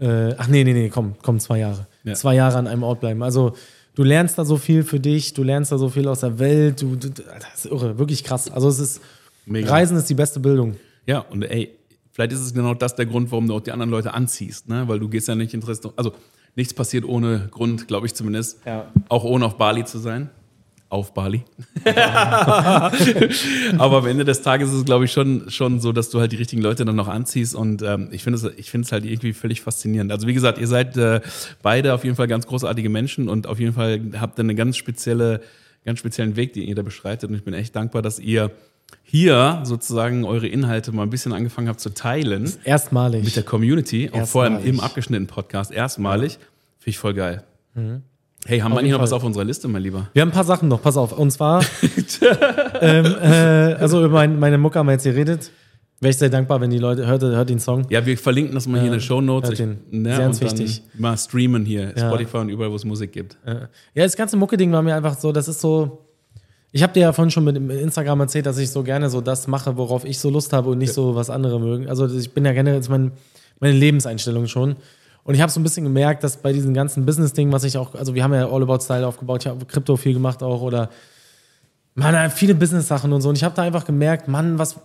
Äh, 0.00 0.34
ach 0.38 0.48
nee, 0.48 0.64
nee, 0.64 0.72
nee, 0.72 0.88
komm, 0.88 1.14
komm, 1.22 1.38
zwei 1.38 1.58
Jahre. 1.58 1.86
Ja. 2.04 2.14
Zwei 2.14 2.34
Jahre 2.34 2.58
an 2.58 2.66
einem 2.66 2.82
Ort 2.82 3.00
bleiben. 3.00 3.22
Also 3.22 3.54
du 3.94 4.04
lernst 4.04 4.38
da 4.38 4.44
so 4.44 4.56
viel 4.56 4.84
für 4.84 5.00
dich, 5.00 5.34
du 5.34 5.42
lernst 5.42 5.72
da 5.72 5.78
so 5.78 5.88
viel 5.88 6.06
aus 6.08 6.20
der 6.20 6.38
Welt, 6.38 6.82
du, 6.82 6.94
du 6.96 7.08
das 7.10 7.64
ist 7.64 7.66
irre, 7.66 7.98
wirklich 7.98 8.22
krass. 8.24 8.50
Also 8.50 8.68
es 8.68 8.78
ist, 8.78 9.00
Mega. 9.48 9.70
Reisen 9.70 9.96
ist 9.96 10.08
die 10.10 10.14
beste 10.14 10.40
Bildung. 10.40 10.76
Ja, 11.06 11.20
und 11.20 11.42
ey, 11.42 11.70
vielleicht 12.12 12.32
ist 12.32 12.40
es 12.40 12.52
genau 12.54 12.74
das 12.74 12.94
der 12.94 13.06
Grund, 13.06 13.30
warum 13.30 13.48
du 13.48 13.54
auch 13.54 13.60
die 13.60 13.72
anderen 13.72 13.90
Leute 13.90 14.14
anziehst, 14.14 14.68
ne? 14.68 14.86
Weil 14.88 14.98
du 14.98 15.08
gehst 15.08 15.28
ja 15.28 15.34
nicht 15.34 15.54
ins 15.54 15.66
Restaurant. 15.66 15.98
Also 15.98 16.12
nichts 16.54 16.74
passiert 16.74 17.04
ohne 17.04 17.48
Grund, 17.50 17.88
glaube 17.88 18.06
ich 18.06 18.14
zumindest. 18.14 18.60
Ja. 18.66 18.90
Auch 19.08 19.24
ohne 19.24 19.46
auf 19.46 19.56
Bali 19.56 19.84
zu 19.84 19.98
sein. 19.98 20.30
auf 20.90 21.12
Bali. 21.12 21.44
Aber 23.78 23.98
am 23.98 24.06
Ende 24.06 24.24
des 24.24 24.42
Tages 24.42 24.70
ist 24.70 24.74
es, 24.76 24.84
glaube 24.84 25.04
ich, 25.04 25.12
schon, 25.12 25.50
schon 25.50 25.80
so, 25.80 25.92
dass 25.92 26.10
du 26.10 26.18
halt 26.20 26.32
die 26.32 26.36
richtigen 26.36 26.62
Leute 26.62 26.84
dann 26.84 26.96
noch 26.96 27.08
anziehst. 27.08 27.54
Und 27.54 27.82
ähm, 27.82 28.08
ich 28.10 28.22
finde 28.22 28.38
es, 28.38 28.44
ich 28.56 28.70
finde 28.70 28.86
es 28.86 28.92
halt 28.92 29.04
irgendwie 29.04 29.32
völlig 29.32 29.60
faszinierend. 29.60 30.10
Also 30.10 30.26
wie 30.26 30.34
gesagt, 30.34 30.58
ihr 30.58 30.66
seid 30.66 30.96
äh, 30.96 31.20
beide 31.62 31.94
auf 31.94 32.04
jeden 32.04 32.16
Fall 32.16 32.26
ganz 32.26 32.46
großartige 32.46 32.88
Menschen 32.88 33.28
und 33.28 33.46
auf 33.46 33.60
jeden 33.60 33.74
Fall 33.74 34.00
habt 34.18 34.38
ihr 34.38 34.44
eine 34.44 34.54
ganz 34.54 34.76
spezielle, 34.76 35.42
ganz 35.84 35.98
speziellen 35.98 36.36
Weg, 36.36 36.54
den 36.54 36.64
ihr 36.64 36.74
da 36.74 36.82
beschreitet. 36.82 37.28
Und 37.30 37.36
ich 37.36 37.44
bin 37.44 37.54
echt 37.54 37.76
dankbar, 37.76 38.00
dass 38.02 38.18
ihr 38.18 38.50
hier 39.02 39.60
sozusagen 39.64 40.24
eure 40.24 40.46
Inhalte 40.46 40.92
mal 40.92 41.02
ein 41.02 41.10
bisschen 41.10 41.32
angefangen 41.32 41.68
habt 41.68 41.80
zu 41.80 41.90
teilen. 41.94 42.52
Erstmalig. 42.64 43.24
Mit 43.24 43.36
der 43.36 43.42
Community, 43.42 44.10
auch 44.12 44.26
vor 44.26 44.42
allem 44.44 44.54
im 44.54 44.58
Erstmalig. 44.60 44.82
abgeschnittenen 44.84 45.26
Podcast, 45.26 45.70
erstmalig. 45.72 46.32
Finde 46.78 46.90
ich 46.90 46.98
voll 46.98 47.14
geil. 47.14 47.42
Mhm. 47.74 48.02
Hey, 48.46 48.60
haben 48.60 48.70
wir 48.72 48.76
Auf 48.76 48.82
jeden 48.82 48.92
noch 48.92 49.00
was 49.02 49.12
auf 49.12 49.24
unserer 49.24 49.44
Liste, 49.44 49.66
mein 49.66 49.82
Lieber? 49.82 50.08
Wir 50.12 50.22
haben 50.22 50.28
ein 50.28 50.32
paar 50.32 50.44
Sachen 50.44 50.68
noch, 50.68 50.80
pass 50.80 50.96
auf. 50.96 51.16
Und 51.18 51.30
zwar, 51.32 51.62
ähm, 52.80 53.04
äh, 53.04 53.74
also 53.74 53.98
über 54.04 54.14
mein, 54.14 54.38
meine 54.38 54.58
Mucke 54.58 54.78
haben 54.78 54.86
wir 54.86 54.92
jetzt 54.92 55.04
geredet. 55.04 55.50
Wäre 56.00 56.10
ich 56.10 56.16
sehr 56.18 56.30
dankbar, 56.30 56.60
wenn 56.60 56.70
die 56.70 56.78
Leute, 56.78 57.06
hört, 57.06 57.22
hört 57.22 57.50
den 57.50 57.58
Song. 57.58 57.84
Ja, 57.90 58.06
wir 58.06 58.16
verlinken 58.16 58.54
das 58.54 58.68
mal 58.68 58.78
hier 58.78 58.86
in 58.86 58.92
den 58.92 59.00
Show 59.00 59.20
Notes. 59.20 59.56
den. 59.58 59.78
Ne, 59.90 60.14
Sehr 60.14 60.26
und 60.26 60.40
wichtig. 60.40 60.82
Mal 60.96 61.16
streamen 61.18 61.64
hier, 61.64 61.92
Ja. 61.96 62.08
Spotify 62.08 62.36
und 62.36 62.50
überall, 62.50 62.70
wo 62.70 62.76
es 62.76 62.84
Musik 62.84 63.10
gibt. 63.12 63.36
Ja, 63.44 63.68
das 63.94 64.14
ganze 64.16 64.36
Mucke-Ding 64.36 64.70
war 64.70 64.82
mir 64.82 64.94
einfach 64.94 65.18
so, 65.18 65.32
das 65.32 65.48
ist 65.48 65.60
so. 65.60 66.04
Ich 66.70 66.82
habe 66.82 66.92
dir 66.92 67.00
ja 67.00 67.12
vorhin 67.12 67.30
schon 67.30 67.44
mit 67.44 67.56
Instagram 67.56 68.20
erzählt, 68.20 68.46
dass 68.46 68.58
ich 68.58 68.70
so 68.70 68.82
gerne 68.82 69.08
so 69.08 69.20
das 69.20 69.46
mache, 69.46 69.76
worauf 69.76 70.04
ich 70.04 70.18
so 70.18 70.28
Lust 70.28 70.52
habe 70.52 70.70
und 70.70 70.78
nicht 70.78 70.92
so 70.92 71.14
was 71.14 71.30
andere 71.30 71.58
mögen. 71.58 71.88
Also 71.88 72.06
ich 72.06 72.32
bin 72.32 72.44
ja 72.44 72.52
generell 72.52 72.78
das 72.78 72.86
ist 72.86 72.90
mein, 72.90 73.12
meine 73.60 73.74
Lebenseinstellung 73.74 74.46
schon. 74.46 74.76
Und 75.24 75.34
ich 75.34 75.40
habe 75.40 75.50
so 75.50 75.60
ein 75.60 75.62
bisschen 75.62 75.84
gemerkt, 75.84 76.24
dass 76.24 76.38
bei 76.38 76.52
diesen 76.52 76.74
ganzen 76.74 77.04
Business-Dingen, 77.06 77.52
was 77.52 77.64
ich 77.64 77.76
auch, 77.76 77.94
also 77.94 78.14
wir 78.14 78.22
haben 78.22 78.34
ja 78.34 78.48
All 78.48 78.62
About 78.62 78.80
Style 78.80 79.06
aufgebaut, 79.06 79.44
ich 79.44 79.46
habe 79.46 79.64
Krypto 79.64 79.96
viel 79.96 80.14
gemacht 80.14 80.42
auch 80.42 80.60
oder 80.60 80.90
man, 81.94 82.30
viele 82.30 82.54
Business-Sachen 82.54 83.12
und 83.12 83.22
so. 83.22 83.28
Und 83.28 83.36
ich 83.36 83.44
habe 83.44 83.54
da 83.54 83.62
einfach 83.62 83.84
gemerkt, 83.84 84.28
Mann, 84.28 84.58
was, 84.58 84.76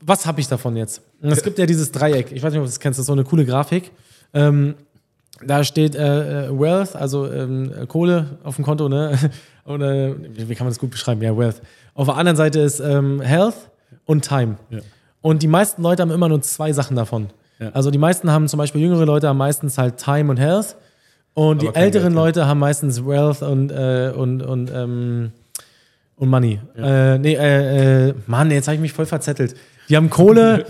was 0.00 0.26
habe 0.26 0.40
ich 0.40 0.48
davon 0.48 0.76
jetzt? 0.76 1.02
Und 1.20 1.30
es 1.30 1.42
gibt 1.42 1.58
ja 1.58 1.66
dieses 1.66 1.90
Dreieck, 1.92 2.30
ich 2.32 2.42
weiß 2.42 2.52
nicht, 2.52 2.60
ob 2.60 2.66
du 2.66 2.70
das 2.70 2.80
kennst, 2.80 2.98
das 2.98 3.04
ist 3.04 3.06
so 3.06 3.12
eine 3.12 3.24
coole 3.24 3.44
Grafik. 3.44 3.90
Ähm, 4.34 4.74
da 5.44 5.64
steht 5.64 5.94
äh, 5.94 6.46
äh, 6.46 6.58
Wealth, 6.58 6.96
also 6.96 7.30
ähm, 7.30 7.70
Kohle 7.88 8.38
auf 8.42 8.56
dem 8.56 8.64
Konto, 8.64 8.88
ne? 8.88 9.18
Oder 9.64 10.14
wie 10.16 10.54
kann 10.54 10.66
man 10.66 10.70
das 10.70 10.78
gut 10.78 10.90
beschreiben? 10.90 11.20
Ja, 11.22 11.36
Wealth. 11.36 11.60
Auf 11.94 12.06
der 12.06 12.16
anderen 12.16 12.36
Seite 12.36 12.60
ist 12.60 12.80
ähm, 12.80 13.20
Health 13.20 13.70
und 14.04 14.26
Time. 14.26 14.56
Und 15.20 15.42
die 15.42 15.48
meisten 15.48 15.82
Leute 15.82 16.02
haben 16.02 16.12
immer 16.12 16.28
nur 16.28 16.40
zwei 16.42 16.72
Sachen 16.72 16.96
davon. 16.96 17.28
Ja. 17.58 17.70
Also 17.72 17.90
die 17.90 17.98
meisten 17.98 18.30
haben 18.30 18.48
zum 18.48 18.58
Beispiel 18.58 18.80
jüngere 18.80 19.04
Leute 19.04 19.28
haben 19.28 19.38
meistens 19.38 19.76
halt 19.78 19.96
Time 19.96 20.30
und 20.30 20.36
Health. 20.36 20.76
Und 21.34 21.62
die 21.62 21.66
Aber 21.66 21.74
kein 21.74 21.82
älteren 21.84 22.12
Geld, 22.12 22.16
ja. 22.16 22.24
Leute 22.24 22.46
haben 22.46 22.60
meistens 22.60 23.04
Wealth 23.04 23.42
und, 23.42 23.70
äh, 23.70 24.12
und, 24.14 24.42
und, 24.42 24.70
ähm, 24.72 25.32
und 26.16 26.28
Money. 26.30 26.60
Äh, 26.76 27.18
nee, 27.18 27.34
äh, 27.34 28.08
äh, 28.08 28.14
Mann, 28.26 28.50
jetzt 28.50 28.68
habe 28.68 28.76
ich 28.76 28.80
mich 28.80 28.92
voll 28.92 29.06
verzettelt. 29.06 29.54
Die 29.88 29.96
haben 29.96 30.10
Kohle, 30.10 30.64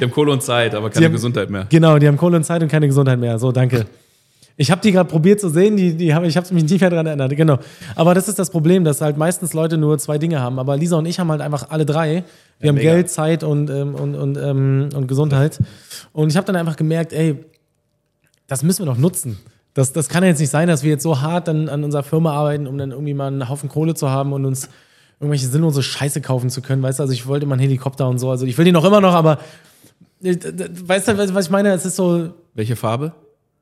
Die 0.00 0.04
haben 0.04 0.10
Kohle 0.10 0.32
und 0.32 0.42
Zeit, 0.42 0.74
aber 0.74 0.90
keine 0.90 1.06
haben- 1.06 1.12
Gesundheit 1.12 1.50
mehr. 1.50 1.66
Genau, 1.68 1.98
die 1.98 2.06
haben 2.06 2.16
Kohle 2.16 2.36
und 2.36 2.44
Zeit 2.44 2.62
und 2.62 2.68
keine 2.68 2.86
Gesundheit 2.86 3.18
mehr. 3.18 3.38
So, 3.38 3.52
danke. 3.52 3.86
Ich 4.58 4.70
habe 4.70 4.80
die 4.80 4.90
gerade 4.90 5.08
probiert 5.08 5.38
zu 5.38 5.50
sehen, 5.50 5.76
die, 5.76 5.94
die 5.94 6.14
hab, 6.14 6.24
ich 6.24 6.34
habe 6.36 6.46
mich 6.54 6.64
nicht 6.64 6.80
mehr 6.80 6.88
daran 6.88 7.06
erinnert. 7.06 7.36
Genau. 7.36 7.58
Aber 7.94 8.14
das 8.14 8.26
ist 8.26 8.38
das 8.38 8.48
Problem, 8.50 8.84
dass 8.84 9.02
halt 9.02 9.18
meistens 9.18 9.52
Leute 9.52 9.76
nur 9.76 9.98
zwei 9.98 10.16
Dinge 10.16 10.40
haben. 10.40 10.58
Aber 10.58 10.76
Lisa 10.78 10.96
und 10.96 11.04
ich 11.04 11.18
haben 11.18 11.30
halt 11.30 11.42
einfach 11.42 11.68
alle 11.70 11.84
drei. 11.84 12.24
Wir 12.58 12.68
haben 12.70 12.76
mega. 12.76 12.92
Geld, 12.94 13.10
Zeit 13.10 13.42
und, 13.44 13.68
ähm, 13.68 13.94
und, 13.94 14.14
und, 14.14 14.38
ähm, 14.38 14.88
und 14.94 15.08
Gesundheit. 15.08 15.58
Und 16.14 16.30
ich 16.30 16.36
habe 16.38 16.46
dann 16.46 16.56
einfach 16.56 16.76
gemerkt, 16.76 17.12
ey, 17.12 17.36
das 18.46 18.62
müssen 18.62 18.86
wir 18.86 18.86
doch 18.92 18.98
nutzen. 18.98 19.38
Das, 19.74 19.92
das 19.92 20.08
kann 20.08 20.22
ja 20.22 20.30
jetzt 20.30 20.38
nicht 20.40 20.48
sein, 20.50 20.68
dass 20.68 20.82
wir 20.82 20.90
jetzt 20.90 21.02
so 21.02 21.20
hart 21.20 21.48
dann 21.48 21.68
an 21.68 21.84
unserer 21.84 22.02
Firma 22.02 22.32
arbeiten, 22.32 22.66
um 22.66 22.78
dann 22.78 22.92
irgendwie 22.92 23.12
mal 23.12 23.26
einen 23.26 23.50
Haufen 23.50 23.68
Kohle 23.68 23.92
zu 23.94 24.08
haben 24.08 24.32
und 24.32 24.46
uns 24.46 24.70
irgendwelche 25.20 25.46
sinnlose 25.46 25.82
Scheiße 25.82 26.20
kaufen 26.20 26.50
zu 26.50 26.60
können. 26.62 26.82
Weißt 26.82 26.98
du, 26.98 27.02
also 27.02 27.12
ich 27.12 27.26
wollte 27.26 27.46
mal 27.46 27.54
einen 27.54 27.62
Helikopter 27.62 28.08
und 28.08 28.18
so. 28.18 28.30
Also 28.30 28.46
ich 28.46 28.56
will 28.58 28.64
den 28.64 28.76
auch 28.76 28.84
immer 28.84 29.00
noch, 29.00 29.14
aber 29.14 29.38
äh, 30.22 30.36
weißt 30.86 31.08
du, 31.08 31.18
was 31.34 31.46
ich 31.46 31.50
meine? 31.50 31.72
Es 31.72 31.86
ist 31.86 31.96
so, 31.96 32.30
Welche 32.54 32.76
Farbe? 32.76 33.12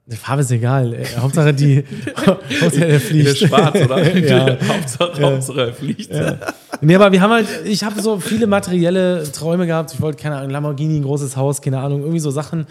die 0.06 0.16
Farbe 0.16 0.42
ist 0.42 0.50
egal. 0.50 0.92
Äh, 0.92 1.06
Hauptsache 1.18 1.54
die, 1.54 1.82
Hauptsache 2.26 2.70
der 2.78 2.88
Der 2.88 3.00
fliegt. 3.00 3.28
ist 3.28 3.38
schwarz, 3.38 3.74
oder? 3.82 4.16
ja. 4.18 4.58
Hauptsache, 4.68 5.22
Hauptsache 5.22 5.60
er 5.60 5.72
fliegt. 5.72 6.10
Nee, 6.82 6.94
aber 6.96 7.10
wir 7.12 7.20
haben 7.22 7.30
halt, 7.32 7.46
ich 7.64 7.82
habe 7.84 8.02
so 8.02 8.18
viele 8.18 8.46
materielle 8.46 9.22
Träume 9.32 9.66
gehabt. 9.66 9.94
Ich 9.94 10.00
wollte, 10.02 10.20
keine 10.22 10.36
Ahnung, 10.36 10.50
Lamborghini, 10.50 10.96
ein 10.98 11.04
großes 11.04 11.36
Haus, 11.36 11.62
keine 11.62 11.78
Ahnung, 11.78 12.00
irgendwie 12.00 12.20
so 12.20 12.30
Sachen. 12.30 12.66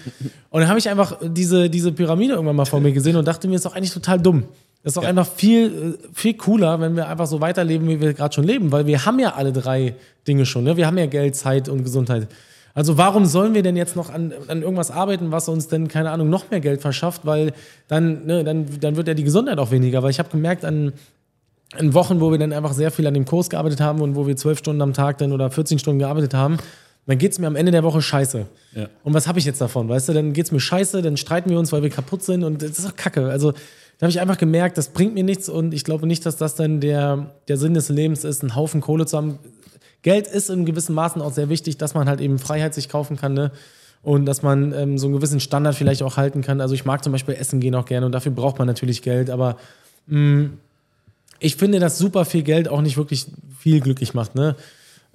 Und 0.52 0.60
dann 0.62 0.70
habe 0.70 0.78
ich 0.78 0.88
einfach 0.90 1.18
diese, 1.24 1.70
diese 1.72 1.92
Pyramide 1.92 2.34
irgendwann 2.34 2.56
mal 2.56 2.66
vor 2.66 2.82
mir 2.82 2.92
gesehen 2.92 3.16
und 3.16 3.28
dachte 3.28 3.48
mir, 3.48 3.56
ist 3.56 3.66
doch 3.66 3.76
eigentlich 3.76 3.94
total 3.94 4.20
dumm. 4.20 4.44
Das 4.84 4.92
ist 4.92 4.98
doch 4.98 5.04
Ja. 5.04 5.10
einfach 5.10 5.28
viel, 5.28 5.98
äh, 6.02 6.08
viel 6.14 6.34
cooler, 6.36 6.80
wenn 6.82 6.96
wir 6.96 7.08
einfach 7.08 7.26
so 7.26 7.40
weiterleben, 7.42 7.88
wie 7.88 8.02
wir 8.02 8.14
gerade 8.14 8.34
schon 8.36 8.44
leben, 8.44 8.72
weil 8.72 8.86
wir 8.86 9.06
haben 9.06 9.18
ja 9.20 9.34
alle 9.36 9.54
drei 9.54 9.96
Dinge 10.28 10.46
schon. 10.46 10.66
Ne? 10.66 10.76
Wir 10.78 10.86
haben 10.88 10.98
ja 10.98 11.06
Geld, 11.06 11.36
Zeit 11.36 11.70
und 11.70 11.84
Gesundheit. 11.84 12.28
Also 12.76 12.98
warum 12.98 13.26
sollen 13.26 13.54
wir 13.54 13.62
denn 13.62 13.78
jetzt 13.78 13.96
noch 13.96 14.10
an, 14.10 14.34
an 14.48 14.62
irgendwas 14.62 14.90
arbeiten, 14.92 15.32
was 15.32 15.48
uns 15.48 15.68
denn, 15.68 15.88
keine 15.88 16.10
Ahnung, 16.12 16.30
noch 16.30 16.50
mehr 16.50 16.60
Geld 16.60 16.82
verschafft, 16.82 17.22
weil 17.24 17.54
dann, 17.88 18.26
ne, 18.26 18.44
dann, 18.44 18.66
dann 18.80 18.96
wird 18.96 19.08
ja 19.08 19.14
die 19.14 19.24
Gesundheit 19.24 19.60
auch 19.60 19.72
weniger. 19.72 20.02
Weil 20.04 20.10
ich 20.10 20.20
habe 20.20 20.30
gemerkt, 20.30 20.66
an, 20.66 20.92
in 21.78 21.94
Wochen, 21.94 22.20
wo 22.20 22.32
wir 22.32 22.38
dann 22.40 22.52
einfach 22.52 22.74
sehr 22.74 22.92
viel 22.92 23.06
an 23.08 23.14
dem 23.14 23.26
Kurs 23.26 23.50
gearbeitet 23.50 23.80
haben 23.80 24.02
und 24.02 24.16
wo 24.16 24.28
wir 24.28 24.36
zwölf 24.36 24.58
Stunden 24.60 24.82
am 24.82 24.94
Tag 24.94 25.20
dann 25.20 25.32
oder 25.32 25.50
14 25.52 25.80
Stunden 25.80 26.00
gearbeitet 26.00 26.34
haben, 26.34 26.58
dann 27.06 27.18
geht 27.18 27.32
es 27.34 27.40
mir 27.40 27.48
am 27.48 27.56
Ende 27.56 27.72
der 27.72 27.84
Woche 27.84 28.02
scheiße. 28.02 28.46
Ja. 28.76 28.88
Und 29.04 29.14
was 29.14 29.28
habe 29.28 29.38
ich 29.38 29.46
jetzt 29.46 29.62
davon? 29.62 29.88
Weißt 29.88 30.10
du, 30.10 30.14
dann 30.14 30.34
geht 30.34 30.46
es 30.46 30.52
mir 30.52 30.60
scheiße, 30.60 31.02
dann 31.02 31.16
streiten 31.18 31.50
wir 31.50 31.60
uns, 31.60 31.72
weil 31.72 31.84
wir 31.84 31.90
kaputt 31.90 32.24
sind 32.24 32.44
und 32.44 32.62
das 32.62 32.72
ist 32.72 32.86
doch 32.88 32.96
kacke. 32.96 33.30
Also 33.30 33.54
da 33.98 34.06
habe 34.06 34.12
ich 34.12 34.20
einfach 34.20 34.38
gemerkt, 34.38 34.78
das 34.78 34.90
bringt 34.90 35.14
mir 35.14 35.24
nichts 35.24 35.50
und 35.50 35.74
ich 35.74 35.84
glaube 35.84 36.08
nicht, 36.08 36.26
dass 36.26 36.38
das 36.38 36.56
dann 36.56 36.80
der, 36.80 37.32
der 37.48 37.58
Sinn 37.58 37.74
des 37.74 37.90
Lebens 37.90 38.24
ist, 38.24 38.42
einen 38.42 38.56
Haufen 38.56 38.82
Kohle 38.82 39.06
zu 39.06 39.18
haben. 39.18 39.40
Geld 40.02 40.28
ist 40.28 40.50
in 40.50 40.66
gewissen 40.66 40.94
Maßen 40.94 41.22
auch 41.22 41.32
sehr 41.32 41.50
wichtig, 41.50 41.78
dass 41.78 41.94
man 41.94 42.10
halt 42.10 42.20
eben 42.20 42.40
Freiheit 42.40 42.74
sich 42.74 42.90
kaufen 42.90 43.18
kann, 43.18 43.34
ne? 43.34 43.52
Und 44.02 44.26
dass 44.26 44.42
man 44.42 44.74
ähm, 44.74 44.98
so 44.98 45.08
einen 45.08 45.16
gewissen 45.16 45.40
Standard 45.40 45.76
vielleicht 45.76 46.04
auch 46.04 46.18
halten 46.18 46.42
kann. 46.42 46.60
Also 46.60 46.76
ich 46.76 46.84
mag 46.84 47.02
zum 47.06 47.14
Beispiel 47.14 47.36
Essen 47.36 47.62
gehen 47.62 47.74
auch 47.74 47.86
gerne 47.86 48.06
und 48.06 48.12
dafür 48.12 48.34
braucht 48.34 48.60
man 48.60 48.68
natürlich 48.68 49.02
Geld, 49.02 49.30
aber 49.30 49.56
ich 51.40 51.56
finde, 51.56 51.80
dass 51.80 51.98
super 51.98 52.26
viel 52.26 52.44
Geld 52.44 52.68
auch 52.68 52.82
nicht 52.82 52.98
wirklich 52.98 53.28
viel 53.58 53.80
glücklich 53.80 54.14
macht. 54.14 54.36
Ne? 54.36 54.56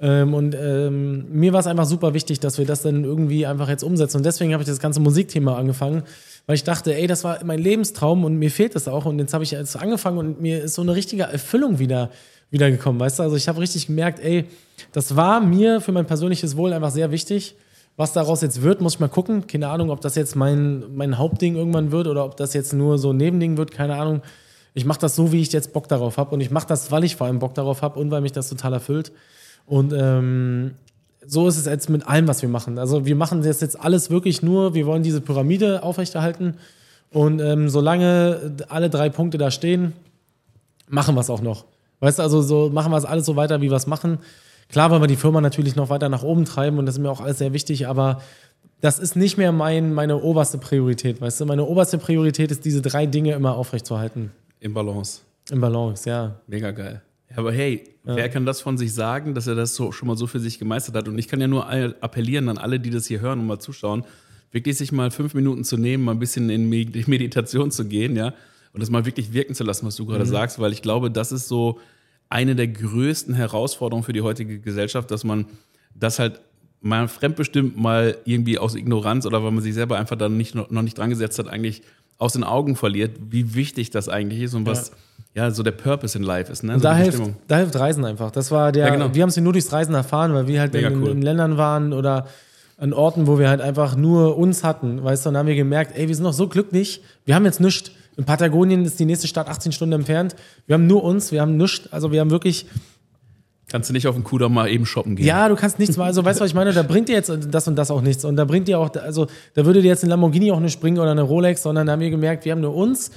Ähm, 0.01 0.35
und 0.35 0.55
ähm, 0.59 1.27
mir 1.33 1.53
war 1.53 1.61
es 1.61 1.67
einfach 1.67 1.87
super 1.87 2.15
wichtig, 2.15 2.41
dass 2.41 2.59
wir 2.59 2.67
das 2.67 2.83
dann 2.83 3.05
irgendwie 3.05 3.47
einfach 3.47 3.69
jetzt 3.69 3.83
umsetzen. 3.83 4.19
Und 4.19 4.27
deswegen 4.27 4.53
habe 4.53 4.63
ich 4.63 4.69
das 4.69 4.79
ganze 4.79 5.01
Musikthema 5.01 5.57
angefangen, 5.57 6.05
weil 6.49 6.55
ich 6.55 6.65
dachte, 6.65 6.95
ey, 6.95 7.07
das 7.07 7.25
war 7.25 7.45
mein 7.45 7.59
Lebenstraum 7.59 8.25
und 8.25 8.37
mir 8.37 8.51
fehlt 8.51 8.75
das 8.75 8.89
auch. 8.89 9.05
Und 9.05 9.19
jetzt 9.19 9.35
habe 9.35 9.45
ich 9.45 9.51
jetzt 9.51 9.77
angefangen 9.77 10.17
und 10.17 10.41
mir 10.41 10.63
ist 10.65 10.77
so 10.77 10.83
eine 10.83 10.95
richtige 10.95 11.25
Erfüllung 11.25 11.79
wieder, 11.79 12.09
wieder 12.51 12.71
gekommen. 12.71 12.99
Weißt 12.99 13.19
du, 13.19 13.23
also 13.23 13.37
ich 13.37 13.49
habe 13.49 13.61
richtig 13.61 13.89
gemerkt, 13.89 14.19
ey, 14.21 14.47
das 14.93 15.15
war 15.15 15.43
mir 15.43 15.83
für 15.83 15.93
mein 15.93 16.07
persönliches 16.07 16.57
Wohl 16.57 16.73
einfach 16.73 16.91
sehr 16.91 17.11
wichtig. 17.11 17.55
Was 17.99 18.15
daraus 18.15 18.41
jetzt 18.41 18.63
wird, 18.63 18.81
muss 18.81 18.95
ich 18.95 19.01
mal 19.01 19.09
gucken. 19.09 19.47
Keine 19.47 19.69
Ahnung, 19.69 19.91
ob 19.91 20.01
das 20.01 20.15
jetzt 20.15 20.37
mein, 20.37 20.85
mein 20.95 21.19
Hauptding 21.19 21.55
irgendwann 21.55 21.93
wird 21.93 22.07
oder 22.07 22.25
ob 22.25 22.39
das 22.39 22.55
jetzt 22.55 22.73
nur 22.73 22.97
so 22.97 23.11
ein 23.11 23.19
Nebending 23.19 23.59
wird, 23.59 23.71
keine 23.71 23.97
Ahnung. 23.97 24.23
Ich 24.73 24.87
mache 24.87 25.01
das 25.01 25.17
so, 25.17 25.33
wie 25.33 25.43
ich 25.43 25.53
jetzt 25.53 25.75
Bock 25.75 25.87
darauf 25.87 26.17
habe. 26.17 26.35
Und 26.35 26.41
ich 26.41 26.51
mache 26.51 26.67
das, 26.67 26.91
weil 26.91 27.05
ich 27.05 27.17
vor 27.17 27.27
allem 27.27 27.41
Bock 27.41 27.53
darauf 27.53 27.83
habe 27.83 28.01
und 28.01 28.11
weil 28.11 28.23
mich 28.23 28.33
das 28.33 28.49
total 28.49 28.73
erfüllt. 28.73 29.13
Und 29.67 29.93
ähm, 29.95 30.77
so 31.27 31.49
ist 31.49 31.59
es 31.59 31.67
jetzt 31.67 31.91
mit 31.91 32.07
allem, 32.07 32.29
was 32.29 32.43
wir 32.43 32.49
machen. 32.49 32.79
Also 32.79 33.05
wir 33.05 33.17
machen 33.17 33.43
das 33.43 33.61
jetzt 33.61 33.79
alles 33.79 34.11
wirklich 34.11 34.43
nur, 34.43 34.75
wir 34.75 34.87
wollen 34.87 35.03
diese 35.03 35.21
Pyramide 35.21 35.83
aufrechterhalten. 35.83 36.55
Und 37.11 37.41
ähm, 37.41 37.69
solange 37.69 38.57
alle 38.69 38.91
drei 38.91 39.09
Punkte 39.09 39.39
da 39.39 39.51
stehen, 39.51 39.93
machen 40.89 41.15
wir 41.15 41.21
es 41.21 41.31
auch 41.31 41.41
noch. 41.41 41.65
Weißt 42.01 42.19
du, 42.19 42.23
also 42.23 42.43
so 42.43 42.71
machen 42.71 42.93
wir 42.93 42.99
es 42.99 43.05
alles 43.05 43.27
so 43.27 43.37
weiter, 43.37 43.61
wie 43.61 43.71
wir 43.71 43.77
es 43.77 43.87
machen. 43.87 44.19
Klar 44.69 44.91
wollen 44.91 45.03
wir 45.03 45.09
die 45.09 45.17
Firma 45.17 45.41
natürlich 45.41 45.77
noch 45.77 45.89
weiter 45.89 46.09
nach 46.09 46.23
oben 46.23 46.45
treiben 46.45 46.79
und 46.79 46.87
das 46.87 46.97
ist 46.97 47.01
mir 47.01 47.11
auch 47.11 47.21
alles 47.21 47.39
sehr 47.39 47.53
wichtig, 47.53 47.89
aber 47.89 48.21
das 48.81 48.99
ist 48.99 49.17
nicht 49.17 49.39
mehr 49.39 49.51
mein, 49.51 49.93
meine 49.93 50.23
oberste 50.23 50.59
Priorität, 50.59 51.21
weißt 51.21 51.41
du? 51.41 51.47
Meine 51.47 51.65
oberste 51.65 51.99
Priorität 51.99 52.51
ist, 52.51 52.65
diese 52.65 52.83
drei 52.83 53.07
Dinge 53.07 53.33
immer 53.33 53.57
aufrechtzuerhalten. 53.57 54.31
Im 54.61 54.75
Balance. 54.75 55.23
Im 55.51 55.61
Balance, 55.61 56.09
ja. 56.09 56.37
Mega 56.47 56.71
geil. 56.71 57.03
Ja, 57.31 57.39
aber 57.39 57.53
hey, 57.53 57.85
wer 58.05 58.29
kann 58.31 58.47
das 58.47 58.61
von 58.61 58.79
sich 58.79 58.95
sagen, 58.95 59.35
dass 59.35 59.47
er 59.47 59.55
das 59.55 59.75
so, 59.75 59.93
schon 59.93 60.09
mal 60.09 60.17
so 60.17 60.27
für 60.27 60.41
sich 60.41 60.59
gemeistert 60.59 60.95
hat? 60.97 61.09
Und 61.09 61.19
ich 61.19 61.29
kann 61.29 61.41
ja 61.41 61.47
nur 61.49 61.69
appellieren 62.01 62.49
an 62.49 62.57
alle, 62.59 62.81
die 62.81 62.91
das 62.91 63.07
hier 63.07 63.21
hören 63.21 63.41
und 63.41 63.47
mal 63.47 63.59
zuschauen, 63.59 64.05
wirklich 64.51 64.79
sich 64.79 64.93
mal 64.93 65.11
fünf 65.11 65.35
Minuten 65.35 65.63
zu 65.63 65.77
nehmen, 65.77 66.05
mal 66.05 66.13
ein 66.13 66.19
bisschen 66.19 66.49
in 66.49 66.71
Med- 66.71 67.07
Meditation 67.07 67.71
zu 67.71 67.85
gehen, 67.87 68.17
ja, 68.17 68.33
und 68.73 68.81
das 68.81 68.89
mal 68.91 69.05
wirklich 69.05 69.33
wirken 69.33 69.55
zu 69.55 69.65
lassen, 69.65 69.87
was 69.87 69.97
du 69.97 70.07
gerade 70.07 70.25
sagst, 70.27 70.59
weil 70.59 70.73
ich 70.73 70.81
glaube, 70.83 71.11
das 71.11 71.33
ist 71.33 71.49
so 71.49 71.79
eine 72.31 72.55
der 72.57 72.69
größten 72.69 73.35
Herausforderungen 73.35 74.05
für 74.05 74.13
die 74.13 74.21
heutige 74.23 74.59
Gesellschaft, 74.61 75.11
dass 75.11 75.25
man 75.25 75.47
das 75.95 76.19
halt 76.19 76.41
mal 76.81 77.09
fremdbestimmt 77.09 77.77
mal 77.77 78.17
irgendwie 78.25 78.59
aus 78.59 78.75
Ignoranz 78.75 79.27
oder 79.27 79.43
weil 79.43 79.51
man 79.51 79.63
sich 79.63 79.75
selber 79.75 79.99
einfach 79.99 80.17
dann 80.17 80.37
nicht, 80.37 80.55
noch 80.55 80.71
nicht 80.83 80.97
dran 80.97 81.11
gesetzt 81.11 81.39
hat, 81.39 81.49
eigentlich 81.49 81.83
aus 82.19 82.35
den 82.35 82.45
Augen 82.45 82.77
verliert, 82.77 83.19
wie 83.31 83.55
wichtig 83.55 83.91
das 83.91 84.09
eigentlich 84.09 84.43
ist 84.43 84.55
und 84.55 84.67
was 84.67 84.91
ja, 84.91 84.95
so 85.51 85.63
der 85.63 85.73
Purpose 85.73 86.19
in 86.19 86.25
Life 86.25 86.51
ist. 86.51 86.63
Ne? 86.65 86.75
So 86.75 86.81
da 86.81 86.97
hilft, 86.97 87.23
da 87.47 87.59
hilft 87.59 87.79
Reisen 87.79 88.05
einfach. 88.05 88.31
Das 88.31 88.51
war 88.51 88.73
der, 88.73 88.87
Ja, 88.87 88.93
genau. 88.93 89.15
wir 89.15 89.23
haben 89.23 89.29
es 89.29 89.37
nur 89.37 89.53
durchs 89.53 89.73
Reisen 89.73 89.95
erfahren, 89.95 90.35
weil 90.35 90.49
wir 90.49 90.61
halt 90.61 90.75
in, 90.75 91.03
cool. 91.03 91.11
in 91.11 91.23
Ländern 91.23 91.57
waren 91.57 91.93
oder 91.93 92.27
an 92.77 92.93
Orten, 92.93 93.27
wo 93.27 93.39
wir 93.39 93.49
halt 93.49 93.61
einfach 93.61 93.97
nur 93.97 94.37
uns 94.37 94.63
hatten, 94.63 95.03
weißt 95.03 95.25
du, 95.25 95.31
und 95.31 95.35
dann 95.35 95.41
haben 95.41 95.47
wir 95.49 95.57
gemerkt, 95.57 95.97
ey, 95.97 96.09
wir 96.09 96.15
sind 96.15 96.25
noch 96.25 96.33
so 96.33 96.49
glücklich, 96.49 97.03
wir 97.25 97.35
haben 97.35 97.45
jetzt 97.45 97.61
nichts. 97.61 97.91
In 98.17 98.25
Patagonien 98.25 98.85
ist 98.85 98.99
die 98.99 99.05
nächste 99.05 99.29
Stadt 99.29 99.49
18 99.49 99.73
Stunden 99.73 99.93
entfernt. 99.93 100.35
Wir 100.67 100.75
haben 100.75 100.87
nur 100.87 101.05
uns, 101.05 101.31
wir 101.31 101.41
haben 101.41 101.57
nichts, 101.57 101.93
also 101.93 102.11
wir 102.11 102.21
haben 102.21 102.31
wirklich 102.31 102.67
Kannst 103.71 103.91
du 103.91 103.93
nicht 103.93 104.09
auf 104.09 104.15
den 104.15 104.25
Kudamm 104.25 104.55
mal 104.55 104.69
eben 104.71 104.87
shoppen 104.87 105.15
gehen? 105.15 105.27
Ja, 105.27 105.47
du 105.47 105.55
kannst 105.55 105.79
nichts 105.79 105.99
mal, 105.99 106.07
also 106.07 106.25
weißt 106.25 106.41
du, 106.41 106.45
was 106.45 106.51
ich 106.51 106.55
meine? 106.55 106.73
Da 106.73 106.83
bringt 106.83 107.11
dir 107.11 107.13
jetzt 107.17 107.31
das 107.51 107.69
und 107.69 107.77
das 107.77 107.91
auch 107.91 108.01
nichts. 108.01 108.25
Und 108.25 108.37
da 108.37 108.47
bringt 108.47 108.67
dir 108.67 108.79
auch, 108.79 108.89
also 108.97 109.27
da 109.55 109.67
würde 109.67 109.83
dir 109.83 109.89
jetzt 109.89 110.03
ein 110.05 110.09
Lamborghini 110.09 110.51
auch 110.53 110.61
nicht 110.61 110.81
bringen 110.81 110.99
oder 110.99 111.11
eine 111.11 111.21
Rolex, 111.21 111.63
sondern 111.63 111.87
da 111.87 111.93
haben 111.93 112.01
wir 112.01 112.09
gemerkt, 112.09 112.47
wir 112.47 112.53
haben 112.53 112.63
nur 112.63 112.75
uns 112.75 113.11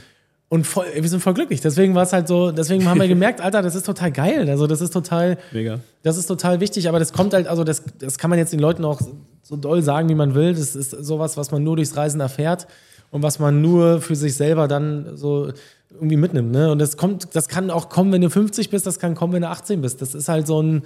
und 0.51 0.67
voll, 0.67 0.85
wir 0.93 1.07
sind 1.07 1.21
voll 1.21 1.33
glücklich. 1.33 1.61
Deswegen 1.61 1.95
war 1.95 2.03
es 2.03 2.11
halt 2.11 2.27
so, 2.27 2.51
deswegen 2.51 2.85
haben 2.85 2.99
wir 2.99 3.07
gemerkt, 3.15 3.39
Alter, 3.39 3.61
das 3.61 3.73
ist 3.73 3.85
total 3.85 4.11
geil. 4.11 4.49
Also 4.49 4.67
das 4.67 4.81
ist 4.81 4.91
total, 4.91 5.37
Mega. 5.53 5.79
das 6.03 6.17
ist 6.17 6.25
total 6.25 6.59
wichtig, 6.59 6.89
aber 6.89 6.99
das 6.99 7.13
kommt 7.13 7.33
halt, 7.33 7.47
also 7.47 7.63
das, 7.63 7.83
das 7.99 8.17
kann 8.17 8.29
man 8.29 8.37
jetzt 8.37 8.51
den 8.51 8.59
Leuten 8.59 8.83
auch 8.83 8.99
so 9.43 9.55
doll 9.55 9.81
sagen, 9.81 10.09
wie 10.09 10.15
man 10.15 10.35
will. 10.35 10.53
Das 10.53 10.75
ist 10.75 10.91
sowas, 10.91 11.37
was 11.37 11.51
man 11.51 11.63
nur 11.63 11.77
durchs 11.77 11.95
Reisen 11.95 12.19
erfährt 12.19 12.67
und 13.11 13.23
was 13.23 13.39
man 13.39 13.61
nur 13.61 14.01
für 14.01 14.17
sich 14.17 14.35
selber 14.35 14.67
dann 14.67 15.15
so 15.15 15.53
irgendwie 15.93 16.17
mitnimmt. 16.17 16.51
Ne? 16.51 16.69
Und 16.69 16.79
das 16.79 16.97
kommt, 16.97 17.33
das 17.33 17.47
kann 17.47 17.69
auch 17.69 17.87
kommen, 17.87 18.11
wenn 18.11 18.21
du 18.21 18.29
50 18.29 18.69
bist, 18.69 18.85
das 18.85 18.99
kann 18.99 19.15
kommen, 19.15 19.31
wenn 19.31 19.43
du 19.43 19.47
18 19.47 19.79
bist. 19.79 20.01
Das 20.01 20.13
ist 20.13 20.27
halt 20.27 20.47
so 20.47 20.61
ein, 20.61 20.81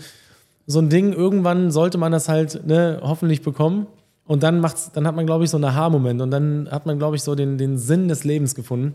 so 0.68 0.78
ein 0.78 0.90
Ding, 0.90 1.12
irgendwann 1.12 1.72
sollte 1.72 1.98
man 1.98 2.12
das 2.12 2.30
halt 2.30 2.68
ne, 2.68 3.00
hoffentlich 3.02 3.42
bekommen. 3.42 3.88
Und 4.28 4.44
dann 4.44 4.60
macht's, 4.60 4.92
dann 4.92 5.08
hat 5.08 5.16
man, 5.16 5.26
glaube 5.26 5.44
ich, 5.44 5.50
so 5.50 5.58
einen 5.58 5.66
Aha-Moment 5.66 6.22
und 6.22 6.30
dann 6.30 6.68
hat 6.70 6.86
man, 6.86 7.00
glaube 7.00 7.16
ich, 7.16 7.24
so 7.24 7.34
den, 7.34 7.58
den 7.58 7.80
Sinn 7.80 8.08
des 8.08 8.24
Lebens 8.24 8.54
gefunden. 8.54 8.94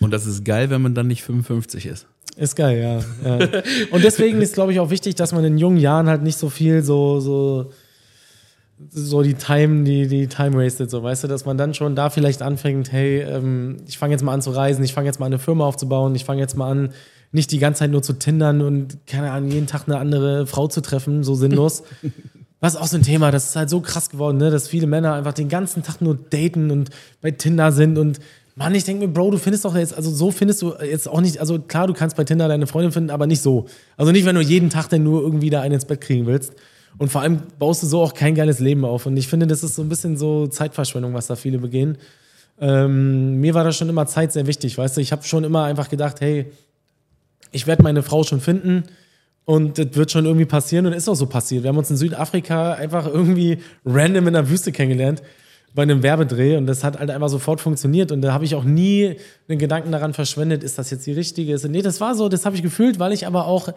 Und 0.00 0.12
das 0.12 0.26
ist 0.26 0.44
geil, 0.44 0.70
wenn 0.70 0.82
man 0.82 0.94
dann 0.94 1.06
nicht 1.06 1.22
55 1.22 1.86
ist. 1.86 2.06
Ist 2.36 2.54
geil, 2.54 2.78
ja. 2.78 3.28
ja. 3.28 3.62
Und 3.90 4.04
deswegen 4.04 4.40
ist, 4.40 4.54
glaube 4.54 4.72
ich, 4.72 4.78
auch 4.78 4.90
wichtig, 4.90 5.16
dass 5.16 5.32
man 5.32 5.44
in 5.44 5.58
jungen 5.58 5.76
Jahren 5.76 6.08
halt 6.08 6.22
nicht 6.22 6.38
so 6.38 6.48
viel 6.48 6.84
so, 6.84 7.18
so, 7.18 7.72
so 8.90 9.22
die 9.22 9.34
Time, 9.34 9.82
die, 9.82 10.06
die 10.06 10.28
Time 10.28 10.56
wasted, 10.56 10.88
so, 10.88 11.02
weißt 11.02 11.24
du, 11.24 11.28
dass 11.28 11.44
man 11.44 11.58
dann 11.58 11.74
schon 11.74 11.96
da 11.96 12.10
vielleicht 12.10 12.42
anfängt, 12.42 12.92
hey, 12.92 13.22
ähm, 13.22 13.78
ich 13.88 13.98
fange 13.98 14.12
jetzt 14.12 14.22
mal 14.22 14.34
an 14.34 14.42
zu 14.42 14.50
reisen, 14.50 14.84
ich 14.84 14.92
fange 14.92 15.06
jetzt 15.06 15.18
mal 15.18 15.26
an, 15.26 15.32
eine 15.32 15.40
Firma 15.40 15.66
aufzubauen, 15.66 16.14
ich 16.14 16.24
fange 16.24 16.40
jetzt 16.40 16.56
mal 16.56 16.70
an, 16.70 16.90
nicht 17.32 17.50
die 17.50 17.58
ganze 17.58 17.80
Zeit 17.80 17.90
nur 17.90 18.02
zu 18.02 18.12
tindern 18.12 18.60
und, 18.60 18.98
keine 19.06 19.32
Ahnung, 19.32 19.50
jeden 19.50 19.66
Tag 19.66 19.84
eine 19.86 19.98
andere 19.98 20.46
Frau 20.46 20.68
zu 20.68 20.80
treffen, 20.80 21.24
so 21.24 21.34
sinnlos. 21.34 21.82
Was 22.60 22.74
ist 22.74 22.80
auch 22.80 22.86
so 22.86 22.96
ein 22.96 23.02
Thema, 23.02 23.30
das 23.30 23.50
ist 23.50 23.56
halt 23.56 23.70
so 23.70 23.80
krass 23.80 24.10
geworden, 24.10 24.38
ne? 24.38 24.50
dass 24.50 24.66
viele 24.66 24.88
Männer 24.88 25.14
einfach 25.14 25.32
den 25.32 25.48
ganzen 25.48 25.82
Tag 25.82 26.00
nur 26.00 26.16
daten 26.16 26.70
und 26.70 26.90
bei 27.20 27.30
Tinder 27.30 27.70
sind 27.70 27.98
und 27.98 28.18
Mann, 28.58 28.74
ich 28.74 28.82
denke 28.82 29.06
mir, 29.06 29.12
Bro, 29.12 29.30
du 29.30 29.38
findest 29.38 29.64
doch 29.64 29.76
jetzt, 29.76 29.94
also 29.94 30.10
so 30.10 30.32
findest 30.32 30.62
du 30.62 30.74
jetzt 30.82 31.08
auch 31.08 31.20
nicht, 31.20 31.38
also 31.38 31.60
klar, 31.60 31.86
du 31.86 31.92
kannst 31.92 32.16
bei 32.16 32.24
Tinder 32.24 32.48
deine 32.48 32.66
Freundin 32.66 32.90
finden, 32.90 33.10
aber 33.10 33.28
nicht 33.28 33.40
so. 33.40 33.66
Also 33.96 34.10
nicht, 34.10 34.26
wenn 34.26 34.34
du 34.34 34.40
jeden 34.40 34.68
Tag 34.68 34.88
denn 34.88 35.04
nur 35.04 35.22
irgendwie 35.22 35.48
da 35.48 35.60
einen 35.60 35.74
ins 35.74 35.84
Bett 35.84 36.00
kriegen 36.00 36.26
willst. 36.26 36.54
Und 36.98 37.12
vor 37.12 37.20
allem 37.20 37.42
baust 37.60 37.84
du 37.84 37.86
so 37.86 38.02
auch 38.02 38.14
kein 38.14 38.34
geiles 38.34 38.58
Leben 38.58 38.84
auf. 38.84 39.06
Und 39.06 39.16
ich 39.16 39.28
finde, 39.28 39.46
das 39.46 39.62
ist 39.62 39.76
so 39.76 39.82
ein 39.82 39.88
bisschen 39.88 40.16
so 40.16 40.48
Zeitverschwendung, 40.48 41.14
was 41.14 41.28
da 41.28 41.36
viele 41.36 41.58
begehen. 41.58 41.98
Ähm, 42.60 43.38
mir 43.38 43.54
war 43.54 43.62
da 43.62 43.70
schon 43.70 43.88
immer 43.88 44.06
Zeit 44.06 44.32
sehr 44.32 44.48
wichtig, 44.48 44.76
weißt 44.76 44.96
du. 44.96 45.00
Ich 45.02 45.12
habe 45.12 45.22
schon 45.22 45.44
immer 45.44 45.62
einfach 45.62 45.88
gedacht, 45.88 46.20
hey, 46.20 46.46
ich 47.52 47.68
werde 47.68 47.84
meine 47.84 48.02
Frau 48.02 48.24
schon 48.24 48.40
finden 48.40 48.82
und 49.44 49.78
das 49.78 49.86
wird 49.92 50.10
schon 50.10 50.24
irgendwie 50.24 50.46
passieren 50.46 50.84
und 50.86 50.94
ist 50.94 51.08
auch 51.08 51.14
so 51.14 51.26
passiert. 51.26 51.62
Wir 51.62 51.68
haben 51.68 51.78
uns 51.78 51.90
in 51.90 51.96
Südafrika 51.96 52.72
einfach 52.72 53.06
irgendwie 53.06 53.58
random 53.86 54.26
in 54.26 54.34
der 54.34 54.50
Wüste 54.50 54.72
kennengelernt 54.72 55.22
bei 55.74 55.82
einem 55.82 56.02
Werbedreh 56.02 56.56
und 56.56 56.66
das 56.66 56.82
hat 56.82 56.98
halt 56.98 57.10
einfach 57.10 57.28
sofort 57.28 57.60
funktioniert 57.60 58.10
und 58.10 58.22
da 58.22 58.32
habe 58.32 58.44
ich 58.44 58.54
auch 58.54 58.64
nie 58.64 59.16
einen 59.48 59.58
Gedanken 59.58 59.92
daran 59.92 60.14
verschwendet, 60.14 60.64
ist 60.64 60.78
das 60.78 60.90
jetzt 60.90 61.06
die 61.06 61.12
richtige? 61.12 61.56
Nee, 61.68 61.82
das 61.82 62.00
war 62.00 62.14
so, 62.14 62.28
das 62.28 62.46
habe 62.46 62.56
ich 62.56 62.62
gefühlt, 62.62 62.98
weil 62.98 63.12
ich 63.12 63.26
aber 63.26 63.46
auch 63.46 63.68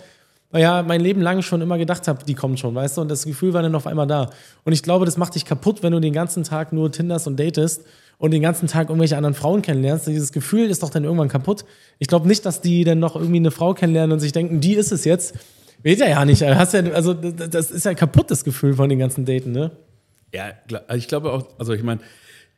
ja, 0.54 0.84
mein 0.84 1.00
Leben 1.00 1.22
lang 1.22 1.42
schon 1.42 1.62
immer 1.62 1.78
gedacht 1.78 2.08
habe, 2.08 2.26
die 2.26 2.34
kommt 2.34 2.60
schon, 2.60 2.76
weißt 2.76 2.98
du, 2.98 3.02
und 3.02 3.10
das 3.10 3.26
Gefühl 3.26 3.54
war 3.54 3.62
dann 3.62 3.74
auf 3.74 3.88
einmal 3.88 4.08
da. 4.08 4.32
Und 4.66 4.74
ich 4.74 4.84
glaube, 4.84 5.06
das 5.06 5.16
macht 5.16 5.36
dich 5.36 5.46
kaputt, 5.46 5.82
wenn 5.82 5.94
du 5.94 6.02
den 6.02 6.12
ganzen 6.12 6.44
Tag 6.44 6.74
nur 6.74 6.92
Tinders 6.92 7.26
und 7.26 7.40
datest 7.40 7.84
und 8.18 8.32
den 8.32 8.42
ganzen 8.42 8.68
Tag 8.68 8.90
irgendwelche 8.90 9.16
anderen 9.16 9.34
Frauen 9.34 9.62
kennenlernst. 9.62 10.08
Dieses 10.08 10.34
Gefühl 10.34 10.70
ist 10.70 10.84
doch 10.84 10.90
dann 10.90 11.06
irgendwann 11.06 11.30
kaputt. 11.30 11.64
Ich 12.00 12.08
glaube 12.08 12.28
nicht, 12.28 12.46
dass 12.46 12.60
die 12.60 12.84
dann 12.84 13.00
noch 13.00 13.16
irgendwie 13.16 13.38
eine 13.38 13.52
Frau 13.52 13.74
kennenlernen 13.74 14.12
und 14.12 14.20
sich 14.20 14.34
denken, 14.34 14.60
die 14.60 14.74
ist 14.74 14.92
es 14.92 15.06
jetzt. 15.06 15.36
Weet 15.84 16.00
ja 16.00 16.08
ja 16.08 16.26
nicht. 16.26 16.44
Also 16.44 17.14
das 17.14 17.72
ist 17.72 17.86
ja 17.86 17.94
kaputt, 17.94 18.30
das 18.30 18.44
Gefühl 18.44 18.74
von 18.74 18.90
den 18.90 19.00
ganzen 19.00 19.26
Daten, 19.26 19.54
ne? 19.54 19.72
Ja, 20.34 20.54
also 20.88 20.98
ich 20.98 21.08
glaube 21.08 21.32
auch, 21.32 21.48
also 21.60 21.74
ich 21.74 21.84
meine, 21.84 22.02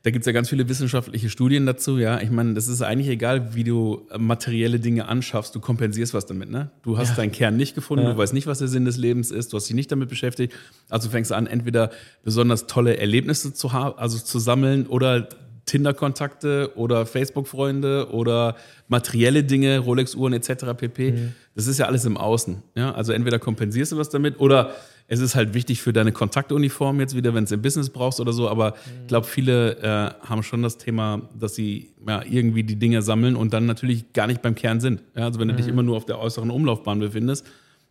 da 0.04 0.12
gibt 0.12 0.24
es 0.24 0.26
ja 0.26 0.34
ganz 0.34 0.50
viele 0.50 0.68
wissenschaftliche 0.68 1.30
Studien 1.30 1.66
dazu, 1.66 1.98
ja. 1.98 2.20
Ich 2.20 2.30
meine, 2.30 2.54
das 2.56 2.68
ist 2.68 2.82
eigentlich 2.82 3.08
egal, 3.08 3.56
wie 3.56 3.64
du 3.64 4.06
materielle 4.18 4.82
Dinge 4.82 5.08
anschaffst, 5.08 5.56
du 5.56 5.62
kompensierst 5.62 6.14
was 6.14 6.26
damit, 6.26 6.50
ne? 6.52 6.72
Du 6.84 6.98
hast 6.98 7.12
ja. 7.12 7.16
deinen 7.16 7.32
Kern 7.32 7.56
nicht 7.56 7.74
gefunden, 7.74 8.04
ja. 8.04 8.12
du 8.12 8.18
weißt 8.18 8.34
nicht, 8.34 8.46
was 8.46 8.60
der 8.60 8.68
Sinn 8.68 8.84
des 8.84 8.98
Lebens 8.98 9.32
ist, 9.32 9.54
du 9.54 9.58
hast 9.58 9.70
dich 9.70 9.76
nicht 9.76 9.92
damit 9.94 10.10
beschäftigt. 10.10 10.54
Also 10.90 11.10
fängst 11.10 11.32
du 11.32 11.36
an, 11.36 11.48
entweder 11.48 11.90
besonders 12.22 12.68
tolle 12.68 12.98
Erlebnisse 12.98 13.54
zu 13.54 13.72
haben, 13.72 13.98
also 13.98 14.20
zu 14.20 14.40
sammeln 14.40 14.88
oder 14.88 15.30
Tinder-Kontakte 15.66 16.74
oder 16.76 17.06
Facebook-Freunde 17.06 18.10
oder 18.12 18.58
materielle 18.90 19.46
Dinge, 19.46 19.80
Rolex-Uhren 19.80 20.34
etc. 20.34 20.66
pp. 20.76 21.12
Mhm. 21.12 21.34
Das 21.56 21.68
ist 21.68 21.80
ja 21.80 21.86
alles 21.86 22.04
im 22.04 22.18
Außen. 22.18 22.62
Ja? 22.76 22.94
Also 22.94 23.14
entweder 23.14 23.40
kompensierst 23.40 23.94
du 23.94 23.98
was 23.98 24.10
damit 24.10 24.40
oder 24.42 24.76
es 25.08 25.20
ist 25.20 25.36
halt 25.36 25.54
wichtig 25.54 25.82
für 25.82 25.94
deine 25.94 26.12
Kontaktuniform 26.12 27.00
jetzt 27.00 27.16
wieder, 27.16 27.34
wenn 27.34 27.44
es 27.44 27.52
im 27.52 27.62
Business 27.62 27.90
brauchst 27.90 28.20
oder 28.20 28.34
so. 28.34 28.50
Aber 28.50 28.74
ich 29.02 29.08
glaube, 29.08 29.28
viele 29.28 29.78
äh, 29.78 30.28
haben 30.28 30.44
schon 30.44 30.64
das 30.64 30.78
Thema, 30.78 31.22
dass 31.38 31.56
sie 31.56 31.92
ja, 32.08 32.24
irgendwie 32.24 32.64
die 32.64 32.78
Dinge 32.78 33.02
sammeln 33.02 33.36
und 33.36 33.54
dann 33.54 33.66
natürlich 33.66 34.14
gar 34.14 34.28
nicht 34.28 34.42
beim 34.42 34.56
Kern 34.56 34.80
sind. 34.80 35.04
Ja? 35.16 35.26
Also 35.26 35.40
wenn 35.40 35.48
du 35.48 35.54
mhm. 35.54 35.58
dich 35.58 35.68
immer 35.68 35.84
nur 35.84 35.98
auf 35.98 36.06
der 36.06 36.20
äußeren 36.20 36.50
Umlaufbahn 36.50 37.00
befindest, 37.00 37.46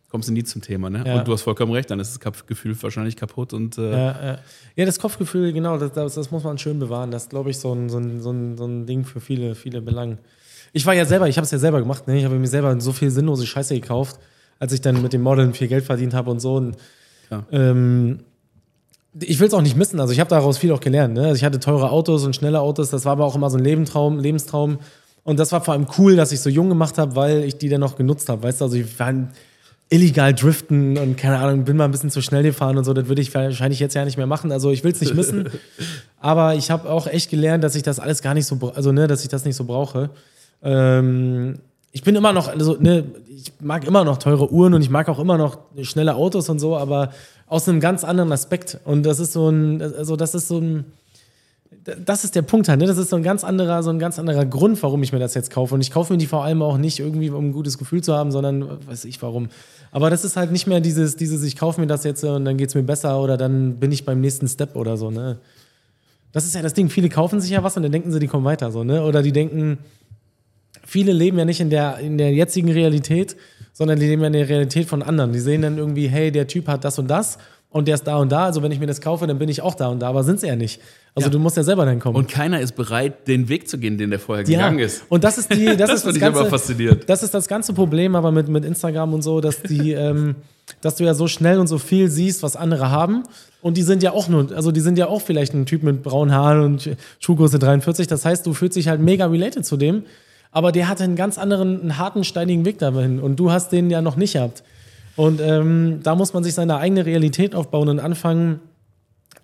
kommst 0.09 0.29
du 0.29 0.33
nie 0.33 0.43
zum 0.43 0.61
Thema. 0.61 0.89
Ne? 0.89 1.03
Ja. 1.05 1.15
Und 1.15 1.27
du 1.27 1.33
hast 1.33 1.41
vollkommen 1.41 1.71
recht, 1.71 1.89
dann 1.89 1.99
ist 1.99 2.23
das 2.23 2.45
Gefühl 2.45 2.75
wahrscheinlich 2.81 3.15
kaputt. 3.15 3.53
Und, 3.53 3.77
äh 3.77 3.91
ja, 3.91 4.25
ja. 4.25 4.37
ja, 4.75 4.85
das 4.85 4.99
Kopfgefühl, 4.99 5.53
genau, 5.53 5.77
das, 5.77 5.91
das, 5.91 6.15
das, 6.15 6.29
muss 6.29 6.43
man 6.43 6.57
schön 6.57 6.77
bewahren. 6.77 7.09
Das 7.09 7.23
ist, 7.23 7.29
glaube 7.29 7.49
ich, 7.49 7.57
so 7.57 7.73
ein, 7.73 7.89
so, 7.89 7.97
ein, 7.97 8.21
so, 8.21 8.31
ein, 8.31 8.57
so 8.57 8.65
ein 8.65 8.85
Ding 8.85 9.05
für 9.05 9.19
viele, 9.19 9.55
viele 9.55 9.81
Belange. 9.81 10.17
Ich 10.71 10.85
war 10.85 10.93
ja 10.93 11.05
selber, 11.05 11.29
ich 11.29 11.37
habe 11.37 11.45
es 11.45 11.51
ja 11.51 11.57
selber 11.57 11.79
gemacht, 11.79 12.07
ne? 12.07 12.17
ich 12.17 12.25
habe 12.25 12.35
mir 12.35 12.47
selber 12.47 12.79
so 12.79 12.91
viel 12.91 13.09
sinnlose 13.11 13.45
Scheiße 13.47 13.73
gekauft, 13.75 14.19
als 14.59 14.73
ich 14.73 14.81
dann 14.81 15.01
mit 15.01 15.13
dem 15.13 15.21
Modeln 15.21 15.53
viel 15.53 15.67
Geld 15.67 15.83
verdient 15.83 16.13
habe 16.13 16.29
und 16.29 16.39
so. 16.39 16.55
Und 16.55 16.77
ähm, 17.51 18.19
ich 19.19 19.39
will 19.39 19.47
es 19.47 19.53
auch 19.53 19.61
nicht 19.61 19.77
missen. 19.77 19.99
Also 19.99 20.13
ich 20.13 20.19
habe 20.19 20.29
daraus 20.29 20.57
viel 20.57 20.71
auch 20.71 20.79
gelernt. 20.79 21.13
Ne? 21.13 21.21
Also 21.21 21.35
ich 21.35 21.43
hatte 21.43 21.59
teure 21.59 21.91
Autos 21.91 22.25
und 22.25 22.35
schnelle 22.35 22.59
Autos. 22.59 22.89
Das 22.89 23.05
war 23.05 23.13
aber 23.13 23.25
auch 23.25 23.35
immer 23.35 23.49
so 23.49 23.57
ein 23.57 23.63
Lebenstraum, 23.63 24.19
Lebenstraum. 24.19 24.79
Und 25.23 25.39
das 25.39 25.51
war 25.51 25.61
vor 25.61 25.73
allem 25.73 25.87
cool, 25.97 26.15
dass 26.15 26.31
ich 26.31 26.41
so 26.41 26.49
jung 26.49 26.69
gemacht 26.69 26.97
habe, 26.97 27.15
weil 27.15 27.43
ich 27.43 27.57
die 27.57 27.69
dann 27.69 27.81
noch 27.81 27.95
genutzt 27.95 28.27
habe. 28.29 28.43
Weißt 28.43 28.61
du, 28.61 28.65
also 28.65 28.75
ich 28.75 28.99
war 28.99 29.13
illegal 29.89 30.33
driften 30.33 30.97
und 30.97 31.17
keine 31.17 31.37
Ahnung, 31.37 31.65
bin 31.65 31.77
mal 31.77 31.85
ein 31.85 31.91
bisschen 31.91 32.09
zu 32.09 32.21
schnell 32.21 32.43
gefahren 32.43 32.77
und 32.77 32.83
so. 32.83 32.93
Das 32.93 33.07
würde 33.07 33.21
ich 33.21 33.33
wahrscheinlich 33.33 33.79
jetzt 33.79 33.93
ja 33.93 34.03
nicht 34.03 34.17
mehr 34.17 34.27
machen. 34.27 34.51
Also 34.51 34.71
ich 34.71 34.83
will 34.83 34.91
es 34.91 34.99
nicht 34.99 35.13
missen. 35.13 35.49
aber 36.19 36.55
ich 36.55 36.71
habe 36.71 36.89
auch 36.89 37.07
echt 37.07 37.29
gelernt, 37.29 37.63
dass 37.63 37.75
ich 37.75 37.83
das 37.83 37.99
alles 37.99 38.21
gar 38.21 38.33
nicht 38.33 38.47
so, 38.47 38.57
also 38.73 38.91
ne, 38.91 39.07
dass 39.07 39.21
ich 39.21 39.29
das 39.29 39.45
nicht 39.45 39.55
so 39.55 39.65
brauche. 39.65 40.09
Ähm, 40.63 41.59
ich 41.93 42.03
bin 42.03 42.15
immer 42.15 42.33
noch, 42.33 42.47
also, 42.47 42.75
ne, 42.79 43.05
ich 43.29 43.53
mag 43.61 43.85
immer 43.85 44.03
noch 44.03 44.17
teure 44.17 44.51
Uhren 44.51 44.73
und 44.73 44.81
ich 44.81 44.89
mag 44.89 45.07
auch 45.09 45.19
immer 45.19 45.37
noch 45.37 45.59
schnelle 45.83 46.15
Autos 46.15 46.49
und 46.49 46.57
so, 46.57 46.75
aber 46.75 47.11
aus 47.45 47.69
einem 47.69 47.79
ganz 47.79 48.03
anderen 48.03 48.31
Aspekt. 48.31 48.79
Und 48.83 49.03
das 49.03 49.19
ist 49.19 49.31
so 49.31 49.47
ein, 49.49 49.79
also 49.79 50.15
das 50.15 50.33
ist 50.33 50.47
so 50.47 50.57
ein, 50.57 50.85
das 52.03 52.23
ist 52.23 52.33
der 52.33 52.41
Punkt 52.41 52.67
halt, 52.67 52.79
ne? 52.79 52.87
Das 52.87 52.97
ist 52.97 53.09
so 53.09 53.15
ein 53.15 53.21
ganz 53.21 53.43
anderer, 53.43 53.83
so 53.83 53.91
ein 53.91 53.99
ganz 53.99 54.17
anderer 54.17 54.45
Grund, 54.45 54.81
warum 54.81 55.03
ich 55.03 55.13
mir 55.13 55.19
das 55.19 55.35
jetzt 55.35 55.51
kaufe. 55.51 55.75
Und 55.75 55.81
ich 55.81 55.91
kaufe 55.91 56.13
mir 56.13 56.17
die 56.17 56.25
vor 56.25 56.43
allem 56.43 56.63
auch 56.63 56.77
nicht 56.77 56.99
irgendwie, 56.99 57.29
um 57.29 57.49
ein 57.49 57.51
gutes 57.51 57.77
Gefühl 57.77 58.01
zu 58.01 58.15
haben, 58.15 58.31
sondern 58.31 58.87
weiß 58.87 59.05
ich 59.05 59.21
warum. 59.21 59.49
Aber 59.91 60.09
das 60.09 60.25
ist 60.25 60.35
halt 60.35 60.51
nicht 60.51 60.65
mehr 60.65 60.79
dieses, 60.79 61.15
dieses, 61.15 61.43
ich 61.43 61.57
kaufe 61.57 61.79
mir 61.79 61.87
das 61.87 62.03
jetzt 62.05 62.23
und 62.23 62.45
dann 62.45 62.57
geht 62.57 62.69
es 62.69 62.75
mir 62.75 62.83
besser 62.83 63.21
oder 63.21 63.37
dann 63.37 63.75
bin 63.75 63.91
ich 63.91 64.03
beim 64.03 64.19
nächsten 64.19 64.47
Step 64.47 64.75
oder 64.75 64.97
so, 64.97 65.11
ne? 65.11 65.37
Das 66.31 66.45
ist 66.45 66.55
ja 66.55 66.63
das 66.63 66.73
Ding. 66.73 66.89
Viele 66.89 67.09
kaufen 67.09 67.39
sich 67.39 67.51
ja 67.51 67.61
was 67.63 67.77
und 67.77 67.83
dann 67.83 67.91
denken 67.91 68.11
sie, 68.11 68.19
die 68.19 68.27
kommen 68.27 68.45
weiter, 68.45 68.71
so, 68.71 68.83
ne? 68.83 69.03
Oder 69.03 69.21
die 69.21 69.31
denken, 69.31 69.77
viele 70.85 71.13
leben 71.13 71.37
ja 71.37 71.45
nicht 71.45 71.59
in 71.59 71.69
der, 71.69 71.99
in 71.99 72.17
der 72.17 72.33
jetzigen 72.33 72.71
Realität, 72.71 73.35
sondern 73.73 73.99
die 73.99 74.07
leben 74.07 74.21
ja 74.21 74.27
in 74.27 74.33
der 74.33 74.49
Realität 74.49 74.87
von 74.87 75.01
anderen. 75.01 75.33
Die 75.33 75.39
sehen 75.39 75.61
dann 75.61 75.77
irgendwie, 75.77 76.07
hey, 76.07 76.31
der 76.31 76.47
Typ 76.47 76.67
hat 76.67 76.83
das 76.83 76.99
und 76.99 77.07
das 77.07 77.37
und 77.73 77.87
der 77.87 77.95
ist 77.95 78.03
da 78.05 78.17
und 78.17 78.31
da. 78.31 78.45
Also 78.45 78.61
wenn 78.61 78.71
ich 78.71 78.79
mir 78.79 78.85
das 78.85 79.01
kaufe, 79.01 79.25
dann 79.27 79.39
bin 79.39 79.49
ich 79.49 79.61
auch 79.61 79.75
da 79.75 79.87
und 79.87 79.99
da, 79.99 80.07
aber 80.07 80.23
sind 80.23 80.39
sie 80.39 80.47
ja 80.47 80.55
nicht. 80.55 80.79
Also 81.15 81.27
ja. 81.27 81.31
du 81.31 81.39
musst 81.39 81.57
ja 81.57 81.63
selber 81.63 81.85
dann 81.85 81.99
kommen. 81.99 82.15
Und 82.15 82.29
keiner 82.29 82.61
ist 82.61 82.75
bereit, 82.75 83.27
den 83.27 83.49
Weg 83.49 83.67
zu 83.67 83.77
gehen, 83.79 83.97
den 83.97 84.11
der 84.11 84.19
vorher 84.19 84.45
ja. 84.45 84.57
gegangen 84.57 84.79
ist. 84.79 85.03
Und 85.09 85.23
das 85.23 85.37
ist 85.39 85.53
die, 85.53 85.65
das, 85.65 85.77
das 85.77 85.93
ist 85.93 86.05
das 86.05 86.19
ganze, 86.19 86.45
fasziniert. 86.45 87.09
Das 87.09 87.23
ist 87.23 87.33
das 87.33 87.47
ganze 87.47 87.73
Problem, 87.73 88.15
aber 88.15 88.31
mit, 88.31 88.47
mit 88.47 88.63
Instagram 88.63 89.13
und 89.13 89.23
so, 89.23 89.41
dass 89.41 89.61
die, 89.63 89.91
ähm, 89.93 90.35
dass 90.81 90.95
du 90.95 91.03
ja 91.03 91.15
so 91.15 91.27
schnell 91.27 91.59
und 91.59 91.67
so 91.67 91.79
viel 91.79 92.09
siehst, 92.09 92.43
was 92.43 92.55
andere 92.55 92.91
haben. 92.91 93.23
Und 93.61 93.77
die 93.77 93.83
sind 93.83 94.03
ja 94.03 94.11
auch 94.11 94.27
nur, 94.27 94.51
also 94.55 94.71
die 94.71 94.81
sind 94.81 94.97
ja 94.99 95.07
auch 95.07 95.21
vielleicht 95.21 95.53
ein 95.53 95.65
Typ 95.65 95.81
mit 95.81 96.03
braunen 96.03 96.33
Haaren 96.33 96.63
und 96.63 96.89
Schuhgröße 97.19 97.57
43. 97.57 98.05
Das 98.05 98.23
heißt, 98.23 98.45
du 98.45 98.53
fühlst 98.53 98.75
dich 98.75 98.87
halt 98.87 99.01
mega 99.01 99.25
related 99.25 99.65
zu 99.65 99.77
dem 99.77 100.03
aber 100.53 100.71
der 100.71 100.87
hatte 100.87 101.03
einen 101.03 101.15
ganz 101.15 101.37
anderen, 101.37 101.81
einen 101.81 101.97
harten, 101.97 102.23
steinigen 102.23 102.63
Weg 102.63 102.77
dahin 102.77 103.19
und 103.19 103.35
du 103.37 103.51
hast 103.51 103.71
den 103.71 103.89
ja 103.89 104.01
noch 104.01 104.15
nicht 104.15 104.33
gehabt. 104.33 104.63
Und 105.15 105.41
ähm, 105.41 105.99
da 106.01 106.15
muss 106.15 106.33
man 106.33 106.43
sich 106.43 106.53
seine 106.53 106.77
eigene 106.77 107.05
Realität 107.05 107.53
aufbauen 107.53 107.89
und 107.89 107.99
anfangen, 107.99 108.59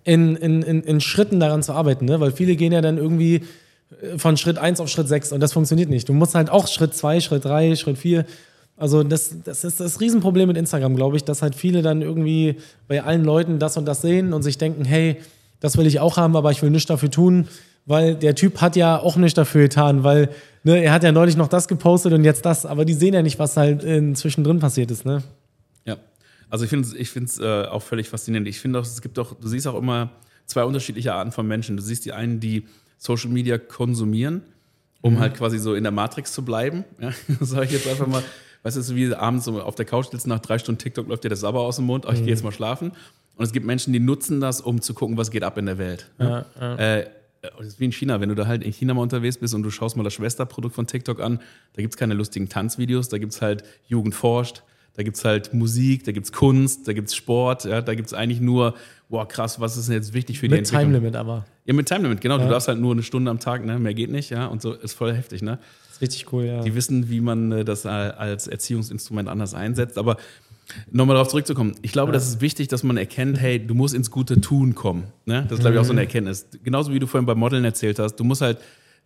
in, 0.04 0.36
in, 0.36 0.62
in, 0.62 0.82
in 0.82 1.00
Schritten 1.00 1.40
daran 1.40 1.62
zu 1.62 1.72
arbeiten, 1.72 2.06
ne? 2.06 2.20
weil 2.20 2.32
viele 2.32 2.56
gehen 2.56 2.72
ja 2.72 2.80
dann 2.80 2.96
irgendwie 2.96 3.42
äh, 4.02 4.18
von 4.18 4.36
Schritt 4.36 4.58
1 4.58 4.80
auf 4.80 4.88
Schritt 4.88 5.08
6 5.08 5.32
und 5.32 5.40
das 5.40 5.52
funktioniert 5.52 5.90
nicht. 5.90 6.08
Du 6.08 6.14
musst 6.14 6.34
halt 6.34 6.48
auch 6.48 6.66
Schritt 6.68 6.94
2, 6.94 7.20
Schritt 7.20 7.44
3, 7.44 7.76
Schritt 7.76 7.98
4. 7.98 8.24
Also 8.76 9.02
das, 9.02 9.36
das 9.44 9.62
ist 9.62 9.78
das 9.78 10.00
Riesenproblem 10.00 10.48
mit 10.48 10.56
Instagram, 10.56 10.96
glaube 10.96 11.16
ich, 11.16 11.24
dass 11.24 11.42
halt 11.42 11.54
viele 11.54 11.82
dann 11.82 12.00
irgendwie 12.00 12.56
bei 12.88 13.02
allen 13.02 13.24
Leuten 13.24 13.58
das 13.58 13.76
und 13.76 13.84
das 13.84 14.00
sehen 14.00 14.32
und 14.32 14.42
sich 14.42 14.56
denken, 14.56 14.86
hey, 14.86 15.18
das 15.60 15.76
will 15.76 15.86
ich 15.86 16.00
auch 16.00 16.16
haben, 16.16 16.34
aber 16.34 16.50
ich 16.50 16.62
will 16.62 16.70
nichts 16.70 16.88
dafür 16.88 17.10
tun. 17.10 17.46
Weil 17.86 18.14
der 18.14 18.34
Typ 18.34 18.60
hat 18.60 18.76
ja 18.76 18.98
auch 18.98 19.16
nicht 19.16 19.36
dafür 19.36 19.62
getan, 19.62 20.04
weil 20.04 20.30
ne, 20.64 20.82
er 20.82 20.92
hat 20.92 21.02
ja 21.02 21.12
neulich 21.12 21.36
noch 21.36 21.48
das 21.48 21.68
gepostet 21.68 22.12
und 22.12 22.24
jetzt 22.24 22.44
das, 22.44 22.66
aber 22.66 22.84
die 22.84 22.94
sehen 22.94 23.14
ja 23.14 23.22
nicht, 23.22 23.38
was 23.38 23.56
halt 23.56 23.82
zwischendrin 24.16 24.58
passiert 24.58 24.90
ist, 24.90 25.04
ne? 25.04 25.22
Ja, 25.84 25.96
also 26.48 26.64
ich 26.64 26.70
finde 26.70 26.86
es 26.86 26.94
ich 26.94 27.10
find's, 27.10 27.38
äh, 27.38 27.64
auch 27.64 27.82
völlig 27.82 28.08
faszinierend. 28.08 28.48
Ich 28.48 28.60
finde 28.60 28.78
auch, 28.78 28.84
es 28.84 29.00
gibt 29.00 29.18
auch, 29.18 29.34
du 29.34 29.48
siehst 29.48 29.66
auch 29.66 29.78
immer 29.78 30.10
zwei 30.50 30.64
unterschiedliche 30.64 31.14
Arten 31.14 31.32
von 31.32 31.46
Menschen. 31.46 31.76
Du 31.76 31.82
siehst 31.82 32.04
die 32.04 32.12
einen, 32.12 32.40
die 32.40 32.66
Social 32.98 33.30
Media 33.30 33.56
konsumieren, 33.56 34.42
um 35.00 35.14
mhm. 35.14 35.20
halt 35.20 35.34
quasi 35.34 35.58
so 35.58 35.74
in 35.74 35.84
der 35.84 35.92
Matrix 35.92 36.32
zu 36.32 36.44
bleiben. 36.44 36.84
Ja, 37.00 37.12
sage 37.40 37.66
ich 37.66 37.72
jetzt 37.72 37.88
einfach 37.88 38.06
mal. 38.06 38.22
Weißt 38.62 38.76
du, 38.76 38.82
so 38.82 38.94
wie 38.94 39.14
abends 39.14 39.46
so 39.46 39.62
auf 39.62 39.74
der 39.74 39.86
Couch 39.86 40.10
sitzen, 40.10 40.28
nach 40.28 40.40
drei 40.40 40.58
Stunden 40.58 40.78
TikTok 40.78 41.08
läuft 41.08 41.24
dir 41.24 41.30
das 41.30 41.40
Sabber 41.40 41.60
aus 41.60 41.76
dem 41.76 41.86
Mund, 41.86 42.04
oh, 42.06 42.12
ich 42.12 42.20
mhm. 42.20 42.24
gehe 42.24 42.34
jetzt 42.34 42.44
mal 42.44 42.52
schlafen. 42.52 42.92
Und 43.36 43.44
es 43.44 43.52
gibt 43.52 43.64
Menschen, 43.64 43.94
die 43.94 44.00
nutzen 44.00 44.38
das, 44.38 44.60
um 44.60 44.82
zu 44.82 44.92
gucken, 44.92 45.16
was 45.16 45.30
geht 45.30 45.44
ab 45.44 45.56
in 45.56 45.64
der 45.64 45.78
Welt. 45.78 46.10
Ja, 46.18 46.44
ja. 46.60 46.76
Äh, 46.76 47.06
das 47.42 47.66
ist 47.66 47.80
wie 47.80 47.86
in 47.86 47.92
China, 47.92 48.20
wenn 48.20 48.28
du 48.28 48.34
da 48.34 48.46
halt 48.46 48.62
in 48.62 48.72
China 48.72 48.94
mal 48.94 49.02
unterwegs 49.02 49.38
bist 49.38 49.54
und 49.54 49.62
du 49.62 49.70
schaust 49.70 49.96
mal 49.96 50.02
das 50.02 50.14
Schwesterprodukt 50.14 50.74
von 50.74 50.86
TikTok 50.86 51.20
an, 51.20 51.40
da 51.74 51.82
gibt 51.82 51.94
es 51.94 51.98
keine 51.98 52.14
lustigen 52.14 52.48
Tanzvideos, 52.48 53.08
da 53.08 53.18
gibt 53.18 53.32
es 53.32 53.40
halt 53.40 53.64
Jugend 53.86 54.14
forscht, 54.14 54.62
da 54.94 55.02
gibt 55.02 55.16
es 55.16 55.24
halt 55.24 55.54
Musik, 55.54 56.04
da 56.04 56.12
gibt 56.12 56.26
es 56.26 56.32
Kunst, 56.32 56.86
da 56.86 56.92
gibt 56.92 57.08
es 57.08 57.14
Sport, 57.14 57.64
ja, 57.64 57.80
da 57.80 57.94
gibt 57.94 58.08
es 58.08 58.14
eigentlich 58.14 58.40
nur, 58.40 58.74
boah, 59.08 59.26
krass, 59.26 59.60
was 59.60 59.76
ist 59.76 59.88
denn 59.88 59.96
jetzt 59.96 60.12
wichtig 60.12 60.38
für 60.38 60.46
mit 60.46 60.52
die 60.52 60.58
Entwicklung? 60.58 60.90
Mit 60.90 60.98
Time 61.00 61.06
Limit 61.06 61.16
aber. 61.16 61.46
Ja, 61.64 61.72
mit 61.72 61.86
Time 61.86 62.02
Limit, 62.02 62.20
genau. 62.20 62.38
Ja. 62.38 62.44
Du 62.44 62.50
darfst 62.50 62.68
halt 62.68 62.78
nur 62.78 62.92
eine 62.92 63.02
Stunde 63.02 63.30
am 63.30 63.38
Tag, 63.38 63.64
ne? 63.64 63.78
mehr 63.78 63.94
geht 63.94 64.10
nicht, 64.10 64.30
ja, 64.30 64.46
und 64.46 64.60
so 64.60 64.74
ist 64.74 64.92
voll 64.92 65.14
heftig, 65.14 65.40
ne? 65.40 65.58
Das 65.86 65.96
ist 65.96 66.02
richtig 66.02 66.32
cool, 66.32 66.44
ja. 66.44 66.62
Die 66.62 66.74
wissen, 66.74 67.08
wie 67.08 67.20
man 67.20 67.52
äh, 67.52 67.64
das 67.64 67.86
als 67.86 68.48
Erziehungsinstrument 68.48 69.28
anders 69.28 69.54
einsetzt, 69.54 69.96
aber 69.96 70.18
Nochmal 70.90 71.14
darauf 71.14 71.28
zurückzukommen. 71.28 71.74
Ich 71.82 71.92
glaube, 71.92 72.10
ja. 72.10 72.12
das 72.14 72.28
ist 72.28 72.40
wichtig, 72.40 72.68
dass 72.68 72.82
man 72.82 72.96
erkennt, 72.96 73.38
hey, 73.38 73.64
du 73.64 73.74
musst 73.74 73.94
ins 73.94 74.10
gute 74.10 74.40
Tun 74.40 74.74
kommen. 74.74 75.04
Ne? 75.26 75.44
Das 75.48 75.58
ist, 75.58 75.60
glaube 75.60 75.74
ich, 75.74 75.80
auch 75.80 75.84
so 75.84 75.92
eine 75.92 76.00
mhm. 76.00 76.06
Erkenntnis. 76.06 76.46
Genauso 76.62 76.92
wie 76.92 76.98
du 76.98 77.06
vorhin 77.06 77.26
beim 77.26 77.38
Modeln 77.38 77.64
erzählt 77.64 77.98
hast. 77.98 78.16
Du 78.16 78.24
musst 78.24 78.42
halt, 78.42 78.58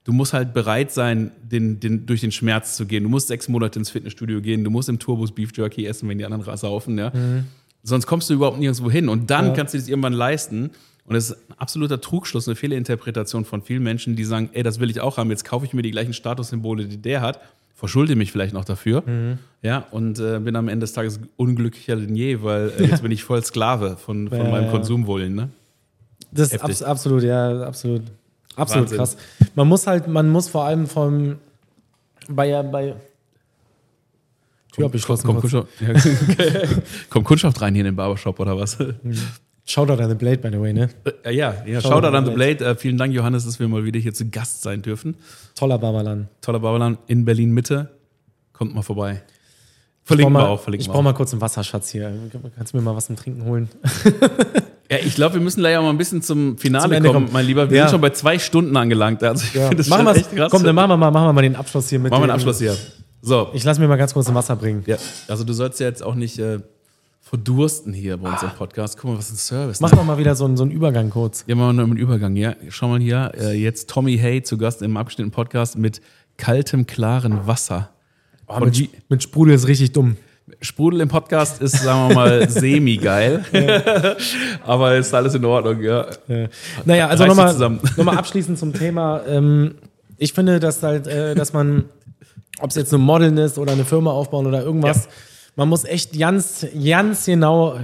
du 0.04 0.12
musst 0.12 0.32
halt 0.32 0.54
bereit 0.54 0.92
sein, 0.92 1.30
den, 1.42 1.80
den, 1.80 2.06
durch 2.06 2.20
den 2.20 2.32
Schmerz 2.32 2.76
zu 2.76 2.86
gehen. 2.86 3.02
Du 3.04 3.08
musst 3.08 3.28
sechs 3.28 3.48
Monate 3.48 3.78
ins 3.78 3.90
Fitnessstudio 3.90 4.40
gehen. 4.40 4.64
Du 4.64 4.70
musst 4.70 4.88
im 4.88 4.98
Turbus 4.98 5.32
Beef 5.32 5.50
Jerky 5.56 5.86
essen, 5.86 6.08
wenn 6.08 6.18
die 6.18 6.24
anderen 6.24 6.56
saufen. 6.56 6.98
Ja? 6.98 7.10
Mhm. 7.10 7.44
Sonst 7.82 8.06
kommst 8.06 8.30
du 8.30 8.34
überhaupt 8.34 8.58
nirgendwo 8.58 8.90
hin. 8.90 9.08
Und 9.08 9.30
dann 9.30 9.48
ja. 9.48 9.52
kannst 9.52 9.74
du 9.74 9.78
das 9.78 9.88
irgendwann 9.88 10.14
leisten. 10.14 10.70
Und 11.06 11.14
das 11.14 11.30
ist 11.30 11.50
ein 11.50 11.58
absoluter 11.58 12.00
Trugschluss, 12.00 12.48
eine 12.48 12.56
Fehlinterpretation 12.56 13.44
von 13.44 13.62
vielen 13.62 13.82
Menschen, 13.82 14.16
die 14.16 14.24
sagen, 14.24 14.48
ey, 14.52 14.62
das 14.62 14.80
will 14.80 14.90
ich 14.90 15.00
auch 15.00 15.18
haben. 15.18 15.30
Jetzt 15.30 15.44
kaufe 15.44 15.66
ich 15.66 15.74
mir 15.74 15.82
die 15.82 15.90
gleichen 15.90 16.14
Statussymbole, 16.14 16.86
die 16.86 16.96
der 16.96 17.20
hat 17.20 17.40
verschulde 17.74 18.16
mich 18.16 18.32
vielleicht 18.32 18.54
noch 18.54 18.64
dafür. 18.64 19.02
Mhm. 19.06 19.38
Ja, 19.62 19.86
und 19.90 20.18
äh, 20.18 20.38
bin 20.38 20.56
am 20.56 20.68
Ende 20.68 20.84
des 20.84 20.92
Tages 20.92 21.20
unglücklicher 21.36 21.96
denn 21.96 22.14
je, 22.14 22.42
weil 22.42 22.72
äh, 22.78 22.84
jetzt 22.84 23.02
bin 23.02 23.12
ich 23.12 23.24
voll 23.24 23.42
Sklave 23.44 23.96
von, 23.96 24.28
von 24.28 24.38
ja, 24.38 24.44
meinem 24.44 24.66
ja. 24.66 24.70
Konsumwollen. 24.70 25.34
Ne? 25.34 25.48
Das 26.30 26.52
ist 26.52 26.62
abs 26.62 26.82
absolut, 26.82 27.22
ja, 27.22 27.62
absolut. 27.62 28.02
Absolut 28.56 28.84
Wahnsinn. 28.84 28.98
krass. 28.98 29.16
Man 29.54 29.68
muss 29.68 29.86
halt, 29.86 30.06
man 30.06 30.30
muss 30.30 30.48
vor 30.48 30.64
allem 30.64 30.86
vom 30.86 31.36
bei, 32.28 32.62
bei 32.62 32.94
Tür 34.72 34.86
abgeschlossen. 34.86 35.26
Kommt, 35.26 35.42
kommt, 35.42 35.68
kommt 37.10 37.26
Kundschaft 37.26 37.60
rein 37.60 37.74
hier 37.74 37.82
in 37.82 37.86
den 37.86 37.96
Barbershop 37.96 38.38
oder 38.40 38.56
was? 38.56 38.78
Shoutout 39.66 40.02
an 40.02 40.10
The 40.10 40.14
Blade, 40.14 40.38
by 40.38 40.50
the 40.50 40.60
way, 40.60 40.72
ne? 40.72 40.90
Äh, 41.24 41.34
ja, 41.34 41.54
ja, 41.66 41.80
Shoutout, 41.80 41.94
Shoutout 41.94 42.16
an 42.16 42.24
The 42.26 42.32
Blade. 42.32 42.56
Blade. 42.56 42.70
Äh, 42.72 42.76
vielen 42.76 42.98
Dank, 42.98 43.14
Johannes, 43.14 43.46
dass 43.46 43.58
wir 43.58 43.66
mal 43.66 43.84
wieder 43.84 43.98
hier 43.98 44.12
zu 44.12 44.28
Gast 44.28 44.62
sein 44.62 44.82
dürfen. 44.82 45.16
Toller 45.54 45.78
Barberland. 45.78 46.28
Toller 46.42 46.60
Barberland 46.60 46.98
in 47.06 47.24
Berlin-Mitte. 47.24 47.90
Kommt 48.52 48.74
mal 48.74 48.82
vorbei. 48.82 49.22
Verlinken 50.04 50.34
wir 50.34 50.48
auch. 50.48 50.60
Verlinken 50.60 50.84
ich 50.84 50.92
brauche 50.92 51.02
mal 51.02 51.14
kurz 51.14 51.32
einen 51.32 51.40
Wasserschatz 51.40 51.90
hier. 51.90 52.12
Kannst 52.56 52.74
du 52.74 52.76
mir 52.76 52.82
mal 52.82 52.94
was 52.94 53.06
zum 53.06 53.16
Trinken 53.16 53.44
holen? 53.46 53.70
ja, 54.90 54.98
ich 54.98 55.14
glaube, 55.14 55.36
wir 55.36 55.40
müssen 55.40 55.64
auch 55.64 55.82
mal 55.82 55.88
ein 55.88 55.96
bisschen 55.96 56.20
zum 56.20 56.58
Finale 56.58 56.96
zum 56.96 57.02
kommen, 57.02 57.12
kommen, 57.14 57.28
mein 57.32 57.46
Lieber. 57.46 57.70
Wir 57.70 57.78
ja. 57.78 57.84
sind 57.84 57.92
schon 57.92 58.00
bei 58.02 58.10
zwei 58.10 58.38
Stunden 58.38 58.76
angelangt. 58.76 59.22
Also 59.22 59.44
ich 59.46 59.54
ja. 59.54 59.70
das 59.70 59.88
machen 59.88 60.06
echt 60.08 60.30
krass. 60.36 60.50
Komm, 60.50 60.62
dann 60.62 60.74
machen 60.74 60.90
wir 60.90 60.96
mal, 60.98 61.10
machen 61.10 61.28
wir 61.28 61.32
mal 61.32 61.42
den 61.42 61.56
Abschluss 61.56 61.88
hier 61.88 61.98
mit. 61.98 62.10
Machen 62.10 62.22
wir 62.22 62.26
den 62.26 62.34
Abschluss 62.34 62.58
hier. 62.58 62.76
So. 63.22 63.48
Ich 63.54 63.64
lasse 63.64 63.80
mir 63.80 63.88
mal 63.88 63.96
ganz 63.96 64.12
kurz 64.12 64.28
ein 64.28 64.34
Wasser 64.34 64.56
bringen. 64.56 64.82
Ja, 64.86 64.96
also 65.28 65.42
du 65.42 65.54
sollst 65.54 65.80
ja 65.80 65.86
jetzt 65.86 66.02
auch 66.02 66.14
nicht... 66.14 66.38
Äh, 66.38 66.58
verdursten 67.24 67.94
hier 67.94 68.18
bei 68.18 68.30
unserem 68.30 68.52
Podcast. 68.52 68.98
Guck 68.98 69.10
mal, 69.10 69.18
was 69.18 69.30
ein 69.30 69.36
Service. 69.36 69.80
Mach 69.80 69.90
doch 69.90 70.04
mal 70.04 70.18
wieder 70.18 70.34
so 70.34 70.44
einen, 70.44 70.58
so 70.58 70.62
einen 70.62 70.70
Übergang 70.70 71.08
kurz. 71.08 71.42
Ja, 71.46 71.54
machen 71.54 71.76
wir 71.76 71.82
noch 71.82 71.90
einen 71.90 71.96
Übergang, 71.96 72.36
ja. 72.36 72.54
Schau 72.68 72.88
mal 72.88 73.00
hier, 73.00 73.32
äh, 73.40 73.54
jetzt 73.54 73.88
Tommy 73.88 74.18
Hay 74.18 74.42
zu 74.42 74.58
Gast 74.58 74.82
im 74.82 74.96
abgeschnittenen 74.98 75.32
Podcast 75.32 75.78
mit 75.78 76.02
kaltem, 76.36 76.86
klaren 76.86 77.46
Wasser. 77.46 77.90
Oh, 78.46 78.60
mit, 78.60 78.90
mit 79.08 79.22
Sprudel 79.22 79.54
ist 79.54 79.66
richtig 79.66 79.92
dumm. 79.92 80.16
Sprudel 80.60 81.00
im 81.00 81.08
Podcast 81.08 81.62
ist, 81.62 81.82
sagen 81.82 82.10
wir 82.10 82.14
mal, 82.14 82.48
semi-geil. 82.50 83.42
Ja. 83.52 84.16
Aber 84.66 84.94
ist 84.94 85.14
alles 85.14 85.34
in 85.34 85.46
Ordnung, 85.46 85.80
ja. 85.80 86.06
ja. 86.28 86.48
Naja, 86.84 87.08
also 87.08 87.24
nochmal 87.24 87.58
noch 87.58 88.04
mal 88.04 88.18
abschließend 88.18 88.58
zum 88.58 88.74
Thema. 88.74 89.22
Ähm, 89.26 89.76
ich 90.18 90.34
finde, 90.34 90.60
dass 90.60 90.82
halt, 90.82 91.06
äh, 91.06 91.34
dass 91.34 91.54
man, 91.54 91.86
ob 92.60 92.68
es 92.68 92.76
jetzt 92.76 92.92
ein 92.92 93.00
Modeln 93.00 93.38
ist 93.38 93.56
oder 93.56 93.72
eine 93.72 93.86
Firma 93.86 94.10
aufbauen 94.10 94.46
oder 94.46 94.62
irgendwas, 94.62 95.06
ja 95.06 95.10
man 95.56 95.68
muss 95.68 95.84
echt 95.84 96.18
ganz, 96.18 96.66
ganz 96.82 97.26
genau 97.26 97.78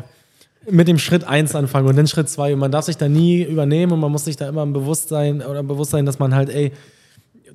mit 0.68 0.88
dem 0.88 0.98
Schritt 0.98 1.24
1 1.24 1.54
anfangen 1.54 1.88
und 1.88 1.96
dann 1.96 2.06
Schritt 2.06 2.28
2. 2.28 2.54
Und 2.54 2.60
man 2.60 2.70
darf 2.70 2.84
sich 2.84 2.96
da 2.96 3.08
nie 3.08 3.42
übernehmen 3.42 3.92
und 3.92 4.00
man 4.00 4.12
muss 4.12 4.24
sich 4.24 4.36
da 4.36 4.48
immer 4.48 4.62
im 4.62 4.72
Bewusstsein 4.72 5.42
oder 5.42 5.62
Bewusstsein, 5.62 6.04
dass 6.06 6.18
man 6.18 6.34
halt, 6.34 6.50
ey, 6.50 6.72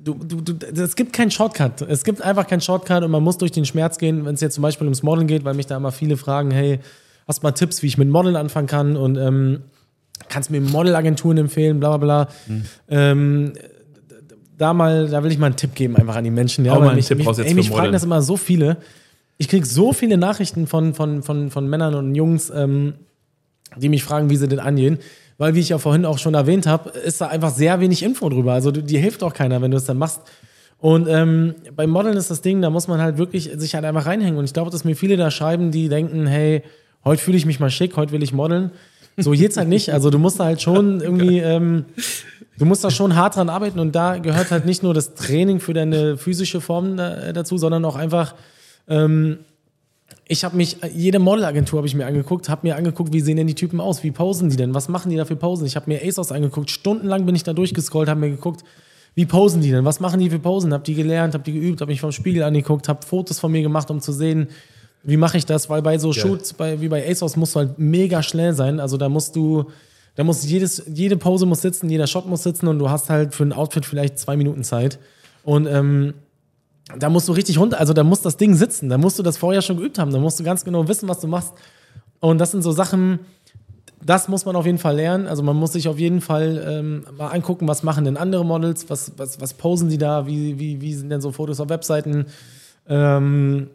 du, 0.02 0.14
du, 0.14 0.40
du, 0.40 0.82
es 0.82 0.96
gibt 0.96 1.12
keinen 1.12 1.30
Shortcut. 1.30 1.82
Es 1.82 2.04
gibt 2.04 2.22
einfach 2.22 2.46
keinen 2.46 2.60
Shortcut 2.60 3.04
und 3.04 3.10
man 3.10 3.22
muss 3.22 3.38
durch 3.38 3.52
den 3.52 3.64
Schmerz 3.64 3.98
gehen, 3.98 4.24
wenn 4.24 4.34
es 4.34 4.40
jetzt 4.40 4.54
zum 4.54 4.62
Beispiel 4.62 4.86
ums 4.86 5.02
Modeln 5.02 5.26
geht, 5.26 5.44
weil 5.44 5.54
mich 5.54 5.66
da 5.66 5.76
immer 5.76 5.92
viele 5.92 6.16
fragen, 6.16 6.50
hey, 6.50 6.80
hast 7.28 7.42
du 7.42 7.46
mal 7.46 7.52
Tipps, 7.52 7.82
wie 7.82 7.86
ich 7.86 7.98
mit 7.98 8.08
Modeln 8.08 8.36
anfangen 8.36 8.66
kann 8.66 8.96
und 8.96 9.16
ähm, 9.16 9.62
kannst 10.28 10.50
mir 10.50 10.60
Modelagenturen 10.60 11.38
empfehlen, 11.38 11.78
bla 11.80 11.96
bla 11.96 12.24
bla. 12.24 12.28
Mhm. 12.46 12.64
Ähm, 12.88 13.52
da 14.58 14.72
mal, 14.72 15.08
da 15.08 15.22
will 15.22 15.30
ich 15.30 15.38
mal 15.38 15.46
einen 15.46 15.56
Tipp 15.56 15.74
geben 15.74 15.96
einfach 15.96 16.16
an 16.16 16.24
die 16.24 16.30
Menschen. 16.30 16.64
Ja, 16.64 16.74
Hau 16.74 16.80
mal 16.80 16.88
einen 16.88 16.96
mich, 16.96 17.06
Tipp 17.06 17.18
mich, 17.18 17.26
raus 17.26 17.38
jetzt 17.38 17.48
ey, 17.48 17.54
mich 17.54 17.70
fragen 17.70 17.92
das 17.92 18.04
immer 18.04 18.22
so 18.22 18.36
viele 18.36 18.78
ich 19.38 19.48
kriege 19.48 19.66
so 19.66 19.92
viele 19.92 20.16
Nachrichten 20.16 20.66
von, 20.66 20.94
von, 20.94 21.22
von, 21.22 21.50
von 21.50 21.68
Männern 21.68 21.94
und 21.94 22.14
Jungs, 22.14 22.50
ähm, 22.54 22.94
die 23.76 23.88
mich 23.88 24.04
fragen, 24.04 24.30
wie 24.30 24.36
sie 24.36 24.48
denn 24.48 24.60
angehen. 24.60 24.98
Weil, 25.38 25.54
wie 25.54 25.60
ich 25.60 25.68
ja 25.68 25.78
vorhin 25.78 26.06
auch 26.06 26.18
schon 26.18 26.32
erwähnt 26.32 26.66
habe, 26.66 26.90
ist 26.90 27.20
da 27.20 27.26
einfach 27.26 27.50
sehr 27.50 27.78
wenig 27.80 28.02
Info 28.02 28.28
drüber. 28.30 28.54
Also 28.54 28.70
dir 28.70 28.98
hilft 28.98 29.22
auch 29.22 29.34
keiner, 29.34 29.60
wenn 29.60 29.70
du 29.70 29.76
es 29.76 29.84
dann 29.84 29.98
machst. 29.98 30.22
Und 30.78 31.08
ähm, 31.08 31.54
beim 31.74 31.90
Modeln 31.90 32.16
ist 32.16 32.30
das 32.30 32.40
Ding, 32.40 32.62
da 32.62 32.70
muss 32.70 32.88
man 32.88 33.00
halt 33.00 33.18
wirklich 33.18 33.50
sich 33.56 33.74
halt 33.74 33.84
einfach 33.84 34.06
reinhängen. 34.06 34.38
Und 34.38 34.46
ich 34.46 34.54
glaube, 34.54 34.70
dass 34.70 34.84
mir 34.84 34.96
viele 34.96 35.16
da 35.16 35.30
schreiben, 35.30 35.70
die 35.70 35.88
denken, 35.88 36.26
hey, 36.26 36.62
heute 37.04 37.22
fühle 37.22 37.36
ich 37.36 37.44
mich 37.44 37.60
mal 37.60 37.70
schick, 37.70 37.96
heute 37.96 38.12
will 38.12 38.22
ich 38.22 38.32
modeln. 38.32 38.70
So 39.18 39.32
geht's 39.32 39.56
halt 39.56 39.68
nicht. 39.68 39.92
Also 39.92 40.10
du 40.10 40.18
musst 40.18 40.40
da 40.40 40.44
halt 40.44 40.62
schon 40.62 41.00
irgendwie, 41.02 41.40
ähm, 41.40 41.84
du 42.58 42.64
musst 42.64 42.82
da 42.84 42.90
schon 42.90 43.14
hart 43.14 43.36
dran 43.36 43.50
arbeiten. 43.50 43.78
Und 43.78 43.94
da 43.94 44.16
gehört 44.16 44.50
halt 44.50 44.64
nicht 44.64 44.82
nur 44.82 44.94
das 44.94 45.14
Training 45.14 45.60
für 45.60 45.74
deine 45.74 46.16
physische 46.16 46.62
Form 46.62 46.96
da, 46.96 47.32
dazu, 47.32 47.58
sondern 47.58 47.84
auch 47.84 47.96
einfach 47.96 48.34
ähm, 48.88 49.38
ich 50.28 50.44
habe 50.44 50.56
mich, 50.56 50.78
jede 50.92 51.18
Modelagentur 51.18 51.78
habe 51.78 51.86
ich 51.86 51.94
mir 51.94 52.06
angeguckt, 52.06 52.48
habe 52.48 52.66
mir 52.66 52.76
angeguckt, 52.76 53.12
wie 53.12 53.20
sehen 53.20 53.36
denn 53.36 53.46
die 53.46 53.54
Typen 53.54 53.80
aus, 53.80 54.02
wie 54.02 54.10
posen 54.10 54.50
die 54.50 54.56
denn, 54.56 54.74
was 54.74 54.88
machen 54.88 55.10
die 55.10 55.16
da 55.16 55.24
für 55.24 55.36
Posen. 55.36 55.66
Ich 55.66 55.76
habe 55.76 55.88
mir 55.88 56.00
ASOS 56.04 56.32
angeguckt, 56.32 56.70
stundenlang 56.70 57.26
bin 57.26 57.36
ich 57.36 57.44
da 57.44 57.52
durchgescrollt, 57.52 58.08
habe 58.08 58.20
mir 58.20 58.30
geguckt, 58.30 58.64
wie 59.14 59.24
posen 59.24 59.62
die 59.62 59.70
denn, 59.70 59.84
was 59.84 60.00
machen 60.00 60.20
die 60.20 60.28
für 60.28 60.38
Posen, 60.38 60.72
habe 60.72 60.84
die 60.84 60.94
gelernt, 60.94 61.34
habe 61.34 61.44
die 61.44 61.52
geübt, 61.52 61.80
habe 61.80 61.90
mich 61.90 62.00
vom 62.00 62.12
Spiegel 62.12 62.42
angeguckt, 62.42 62.88
habe 62.88 63.06
Fotos 63.06 63.38
von 63.38 63.52
mir 63.52 63.62
gemacht, 63.62 63.90
um 63.90 64.00
zu 64.00 64.12
sehen, 64.12 64.48
wie 65.04 65.16
mache 65.16 65.38
ich 65.38 65.46
das, 65.46 65.70
weil 65.70 65.82
bei 65.82 65.98
so 65.98 66.12
Shoots, 66.12 66.52
bei, 66.52 66.80
wie 66.80 66.88
bei 66.88 67.08
ASOS, 67.08 67.36
musst 67.36 67.54
du 67.54 67.60
halt 67.60 67.78
mega 67.78 68.22
schnell 68.22 68.52
sein, 68.52 68.80
also 68.80 68.96
da 68.96 69.08
musst 69.08 69.36
du, 69.36 69.66
da 70.16 70.24
muss 70.24 70.44
jedes, 70.44 70.82
jede 70.92 71.16
Pose 71.16 71.46
muss 71.46 71.62
sitzen, 71.62 71.88
jeder 71.88 72.08
Shot 72.08 72.26
muss 72.26 72.42
sitzen 72.42 72.66
und 72.66 72.80
du 72.80 72.90
hast 72.90 73.10
halt 73.10 73.34
für 73.34 73.44
ein 73.44 73.52
Outfit 73.52 73.86
vielleicht 73.86 74.18
zwei 74.18 74.36
Minuten 74.36 74.64
Zeit. 74.64 74.98
Und 75.44 75.66
ähm, 75.66 76.14
da 76.96 77.08
musst 77.08 77.28
du 77.28 77.32
richtig 77.32 77.58
runter, 77.58 77.80
also 77.80 77.92
da 77.92 78.04
muss 78.04 78.20
das 78.20 78.36
Ding 78.36 78.54
sitzen, 78.54 78.88
da 78.88 78.98
musst 78.98 79.18
du 79.18 79.22
das 79.22 79.36
vorher 79.36 79.62
schon 79.62 79.76
geübt 79.76 79.98
haben, 79.98 80.12
da 80.12 80.18
musst 80.18 80.38
du 80.38 80.44
ganz 80.44 80.64
genau 80.64 80.86
wissen, 80.86 81.08
was 81.08 81.20
du 81.20 81.26
machst. 81.26 81.52
Und 82.20 82.38
das 82.38 82.52
sind 82.52 82.62
so 82.62 82.72
Sachen, 82.72 83.20
das 84.02 84.28
muss 84.28 84.44
man 84.44 84.54
auf 84.54 84.66
jeden 84.66 84.78
Fall 84.78 84.96
lernen. 84.96 85.26
Also 85.26 85.42
man 85.42 85.56
muss 85.56 85.72
sich 85.72 85.88
auf 85.88 85.98
jeden 85.98 86.20
Fall 86.20 86.64
ähm, 86.66 87.06
mal 87.16 87.28
angucken, 87.28 87.66
was 87.66 87.82
machen 87.82 88.04
denn 88.04 88.16
andere 88.16 88.44
Models, 88.44 88.88
was, 88.88 89.12
was, 89.16 89.40
was 89.40 89.54
posen 89.54 89.88
die 89.88 89.98
da, 89.98 90.26
wie, 90.26 90.58
wie, 90.58 90.80
wie 90.80 90.94
sind 90.94 91.10
denn 91.10 91.20
so 91.20 91.32
Fotos 91.32 91.60
auf 91.60 91.68
Webseiten. 91.68 92.26
Ähm, 92.88 93.68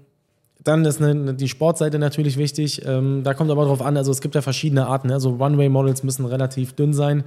dann 0.64 0.86
ist 0.86 1.02
eine, 1.02 1.34
die 1.34 1.50
Sportseite 1.50 2.00
natürlich 2.00 2.38
wichtig. 2.38 2.86
Ähm, 2.86 3.24
da 3.24 3.34
kommt 3.34 3.52
aber 3.52 3.66
drauf 3.66 3.82
an, 3.82 3.98
also 3.98 4.12
es 4.12 4.22
gibt 4.22 4.36
ja 4.36 4.42
verschiedene 4.42 4.88
Arten. 4.88 5.08
Ne? 5.08 5.16
Also 5.16 5.38
One-Way-Models 5.40 6.04
müssen 6.04 6.26
relativ 6.26 6.74
dünn 6.74 6.94
sein. 6.94 7.26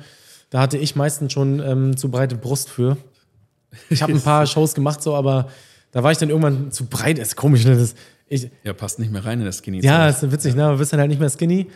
Da 0.51 0.61
hatte 0.61 0.79
ich 0.79 0.97
meistens 0.97 1.33
schon 1.33 1.61
ähm, 1.61 1.97
zu 1.97 2.11
breite 2.11 2.37
Brust 2.37 2.71
für. 2.71 2.97
Ich 3.91 4.03
habe 4.03 4.13
ein 4.13 4.21
paar 4.21 4.47
Shows 4.47 4.75
gemacht, 4.75 5.03
so, 5.03 5.15
aber 5.15 5.49
da 5.95 6.03
war 6.03 6.13
ich 6.13 6.19
dann 6.19 6.29
irgendwann 6.29 6.73
zu 6.73 6.87
breit, 6.87 7.19
ist 7.19 7.37
komisch, 7.37 7.65
ne? 7.65 7.77
Das, 7.77 7.95
ich, 8.29 8.51
ja, 8.65 8.73
passt 8.73 8.99
nicht 8.99 9.13
mehr 9.13 9.25
rein 9.25 9.39
in 9.39 9.47
das 9.47 9.59
Skinny. 9.59 9.81
Ja, 9.81 10.09
ist 10.09 10.31
witzig, 10.31 10.57
ne? 10.57 10.69
Du 10.71 10.77
bist 10.79 10.93
dann 10.93 10.99
halt 11.01 11.09
nicht 11.09 11.21
mehr 11.21 11.31
skinny. 11.31 11.69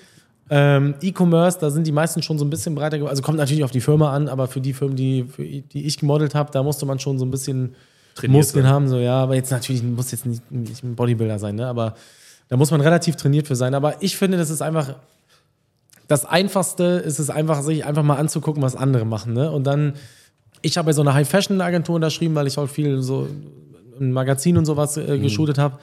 Ähm, 0.51 0.95
E-Commerce, 1.01 1.59
da 1.61 1.71
sind 1.71 1.87
die 1.87 1.93
meisten 1.93 2.23
schon 2.23 2.39
so 2.39 2.45
ein 2.45 2.51
bisschen 2.51 2.75
breiter. 2.75 3.07
Also 3.07 3.23
kommt 3.23 3.39
natürlich 3.39 3.63
auf 3.63 3.71
die 3.71 3.81
Firma 3.81 4.13
an, 4.13 4.29
aber 4.29 4.49
für 4.49 4.61
die 4.61 4.73
Firmen, 4.73 4.97
die, 4.97 5.25
für 5.25 5.45
die 5.45 5.87
ich 5.87 5.99
gemodelt 5.99 6.35
habe, 6.35 6.51
da 6.51 6.63
musste 6.63 6.85
man 6.85 6.99
schon 6.99 7.19
so 7.19 7.25
ein 7.25 7.31
bisschen 7.31 7.77
trainiert 8.15 8.39
Muskeln 8.39 8.65
sein. 8.65 8.73
haben. 8.73 8.89
So, 8.89 8.99
ja, 8.99 9.23
aber 9.23 9.37
jetzt 9.37 9.53
natürlich 9.53 9.83
muss 9.83 10.11
jetzt 10.11 10.27
nicht, 10.27 10.51
nicht 10.51 10.83
ein 10.83 10.97
Bodybuilder 10.97 11.39
sein, 11.39 11.55
ne? 11.55 11.67
Aber 11.67 11.95
da 12.49 12.57
muss 12.57 12.71
man 12.71 12.81
relativ 12.81 13.15
trainiert 13.17 13.47
für 13.47 13.57
sein. 13.57 13.75
Aber 13.75 14.03
ich 14.03 14.17
finde, 14.17 14.37
das 14.37 14.51
ist 14.51 14.63
einfach. 14.63 14.97
Das 16.09 16.25
Einfachste 16.25 16.85
ist 16.85 17.19
es 17.19 17.29
einfach, 17.31 17.63
sich 17.63 17.85
einfach 17.85 18.03
mal 18.03 18.17
anzugucken, 18.17 18.63
was 18.63 18.75
andere 18.75 19.05
machen, 19.05 19.35
ne? 19.35 19.51
Und 19.53 19.65
dann 19.65 19.93
Ich 20.63 20.77
habe 20.77 20.87
bei 20.87 20.93
so 20.93 21.03
einer 21.03 21.15
High-Fashion-Agentur 21.15 21.95
unterschrieben, 21.97 22.35
weil 22.35 22.47
ich 22.47 22.59
auch 22.59 22.67
viel 22.67 23.01
so 23.03 23.29
ein 24.01 24.13
Magazin 24.13 24.57
und 24.57 24.65
sowas 24.67 24.97
äh, 24.97 25.17
Mhm. 25.17 25.23
geshootet 25.23 25.59
habe 25.59 25.79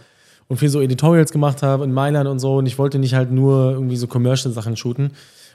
und 0.47 0.57
viel 0.57 0.69
so 0.69 0.81
Editorials 0.81 1.31
gemacht 1.31 1.63
habe 1.63 1.83
in 1.83 1.91
Mailand 1.93 2.27
und 2.29 2.39
so. 2.39 2.57
Und 2.57 2.65
ich 2.65 2.77
wollte 2.77 2.99
nicht 2.99 3.13
halt 3.15 3.31
nur 3.31 3.71
irgendwie 3.71 3.95
so 3.97 4.07
Commercial-Sachen 4.07 4.77
shooten. 4.77 5.11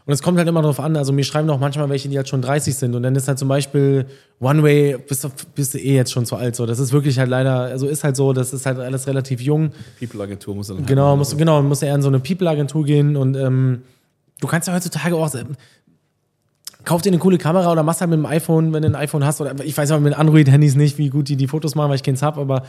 Und 0.06 0.14
es 0.14 0.22
kommt 0.22 0.38
halt 0.38 0.48
immer 0.48 0.62
drauf 0.62 0.80
an. 0.80 0.96
Also 0.96 1.12
mir 1.12 1.22
schreiben 1.24 1.48
auch 1.50 1.60
manchmal 1.60 1.88
welche, 1.90 2.08
die 2.08 2.16
halt 2.16 2.28
schon 2.28 2.40
30 2.42 2.74
sind. 2.74 2.94
Und 2.96 3.02
dann 3.02 3.14
ist 3.14 3.28
halt 3.28 3.38
zum 3.38 3.48
Beispiel 3.48 4.06
One 4.40 4.62
Way, 4.62 4.96
bist 5.06 5.22
du, 5.24 5.28
bist 5.54 5.74
du 5.74 5.78
eh 5.78 5.94
jetzt 5.94 6.10
schon 6.10 6.24
zu 6.24 6.36
alt. 6.36 6.56
So, 6.56 6.64
das 6.66 6.78
ist 6.78 6.92
wirklich 6.92 7.18
halt 7.18 7.28
leider, 7.28 7.54
also 7.60 7.86
ist 7.86 8.02
halt 8.02 8.16
so, 8.16 8.32
das 8.32 8.52
ist 8.54 8.64
halt 8.66 8.78
alles 8.78 9.06
relativ 9.06 9.40
jung. 9.42 9.70
People-Agentur 10.00 10.54
muss 10.56 10.68
dann 10.68 10.86
Genau, 10.86 11.14
musst, 11.16 11.36
genau, 11.36 11.62
musst 11.62 11.82
eher 11.82 11.94
in 11.94 12.02
so 12.02 12.08
eine 12.08 12.18
People-Agentur 12.18 12.84
gehen 12.84 13.14
und 13.14 13.36
ähm, 13.36 13.82
du 14.40 14.46
kannst 14.48 14.66
ja 14.68 14.74
heutzutage 14.74 15.14
auch. 15.14 15.30
Kauf 16.84 17.02
dir 17.02 17.10
eine 17.10 17.18
coole 17.18 17.36
Kamera 17.38 17.70
oder 17.70 17.82
machst 17.82 18.00
halt 18.00 18.10
mit 18.10 18.18
dem 18.18 18.26
iPhone, 18.26 18.72
wenn 18.72 18.82
du 18.82 18.88
ein 18.88 18.94
iPhone 18.94 19.24
hast, 19.24 19.40
oder 19.40 19.54
ich 19.64 19.76
weiß 19.76 19.90
aber 19.90 20.00
mit 20.00 20.14
Android-Handys 20.14 20.76
nicht, 20.76 20.96
wie 20.98 21.10
gut 21.10 21.28
die 21.28 21.36
die 21.36 21.46
Fotos 21.46 21.74
machen, 21.74 21.90
weil 21.90 21.96
ich 21.96 22.02
keins 22.02 22.22
habe, 22.22 22.40
aber 22.40 22.62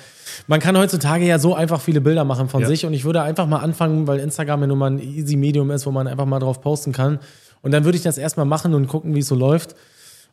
man 0.47 0.59
kann 0.59 0.77
heutzutage 0.77 1.25
ja 1.25 1.39
so 1.39 1.55
einfach 1.55 1.79
viele 1.79 2.01
Bilder 2.01 2.25
machen 2.25 2.49
von 2.49 2.61
Ja. 2.61 2.67
sich 2.67 2.85
und 2.85 2.93
ich 2.93 3.05
würde 3.05 3.21
einfach 3.21 3.47
mal 3.47 3.59
anfangen, 3.59 4.07
weil 4.07 4.19
Instagram 4.19 4.61
ja 4.61 4.67
nun 4.67 4.77
mal 4.77 4.91
ein 4.91 4.99
easy 4.99 5.37
Medium 5.37 5.71
ist, 5.71 5.85
wo 5.85 5.91
man 5.91 6.07
einfach 6.07 6.25
mal 6.25 6.39
drauf 6.39 6.61
posten 6.61 6.91
kann. 6.91 7.19
Und 7.61 7.71
dann 7.71 7.85
würde 7.85 7.95
ich 7.97 8.03
das 8.03 8.17
erstmal 8.17 8.45
machen 8.45 8.73
und 8.73 8.87
gucken, 8.87 9.15
wie 9.15 9.19
es 9.19 9.27
so 9.27 9.35
läuft 9.35 9.75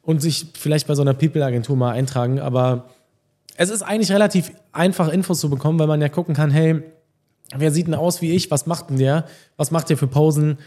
und 0.03 0.20
sich 0.20 0.47
vielleicht 0.59 0.87
bei 0.89 0.95
so 0.95 1.03
einer 1.03 1.14
People-Agentur 1.14 1.76
mal 1.76 1.93
eintragen, 1.93 2.41
aber 2.41 2.87
es 3.57 3.70
ist 3.70 3.83
eigentlich 3.83 4.12
relativ 4.12 4.53
einfach, 4.72 5.09
Infos 5.09 5.41
zu 5.41 5.51
bekommen, 5.51 5.79
weil 5.79 5.89
man 5.89 6.01
ja 6.01 6.09
gucken 6.09 6.35
kann, 6.35 6.51
hey, 6.51 6.83
wer 7.57 7.70
sieht 7.72 7.87
denn 7.87 7.95
aus 7.95 8.22
wie 8.22 8.33
ich? 8.33 8.51
Was 8.51 8.66
macht 8.66 8.91
denn 8.91 8.99
der? 8.99 9.24
Was 9.57 9.70
macht 9.70 9.91
der 9.91 9.97
für 9.97 10.07
Posen? 10.07 10.59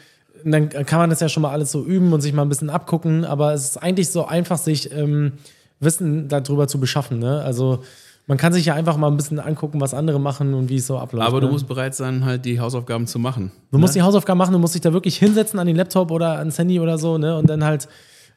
Dann 0.43 0.69
kann 0.69 0.99
man 0.99 1.09
das 1.09 1.19
ja 1.19 1.29
schon 1.29 1.43
mal 1.43 1.51
alles 1.51 1.71
so 1.71 1.83
üben 1.83 2.13
und 2.13 2.21
sich 2.21 2.33
mal 2.33 2.41
ein 2.41 2.49
bisschen 2.49 2.69
abgucken, 2.69 3.25
aber 3.25 3.53
es 3.53 3.65
ist 3.65 3.77
eigentlich 3.77 4.09
so 4.09 4.25
einfach, 4.25 4.57
sich 4.57 4.91
ähm, 4.91 5.33
Wissen 5.79 6.27
darüber 6.27 6.67
zu 6.67 6.79
beschaffen. 6.79 7.19
Ne? 7.19 7.41
Also 7.41 7.83
man 8.27 8.37
kann 8.37 8.53
sich 8.53 8.65
ja 8.65 8.75
einfach 8.75 8.97
mal 8.97 9.07
ein 9.07 9.17
bisschen 9.17 9.39
angucken, 9.39 9.81
was 9.81 9.93
andere 9.93 10.19
machen 10.19 10.53
und 10.53 10.69
wie 10.69 10.77
es 10.77 10.87
so 10.87 10.97
abläuft. 10.97 11.27
Aber 11.27 11.41
du 11.41 11.47
ne? 11.47 11.53
musst 11.53 11.67
bereit 11.67 11.95
sein, 11.95 12.23
halt 12.23 12.45
die 12.45 12.59
Hausaufgaben 12.59 13.07
zu 13.07 13.19
machen. 13.19 13.51
Du 13.71 13.77
musst 13.77 13.95
die 13.95 14.01
Hausaufgaben 14.01 14.37
machen, 14.37 14.53
du 14.53 14.59
musst 14.59 14.75
dich 14.75 14.81
da 14.81 14.93
wirklich 14.93 15.17
hinsetzen 15.17 15.59
an 15.59 15.67
den 15.67 15.75
Laptop 15.75 16.11
oder 16.11 16.37
ans 16.37 16.57
Handy 16.57 16.79
oder 16.79 16.97
so, 16.97 17.17
ne? 17.17 17.35
Und 17.37 17.49
dann 17.49 17.63
halt 17.63 17.87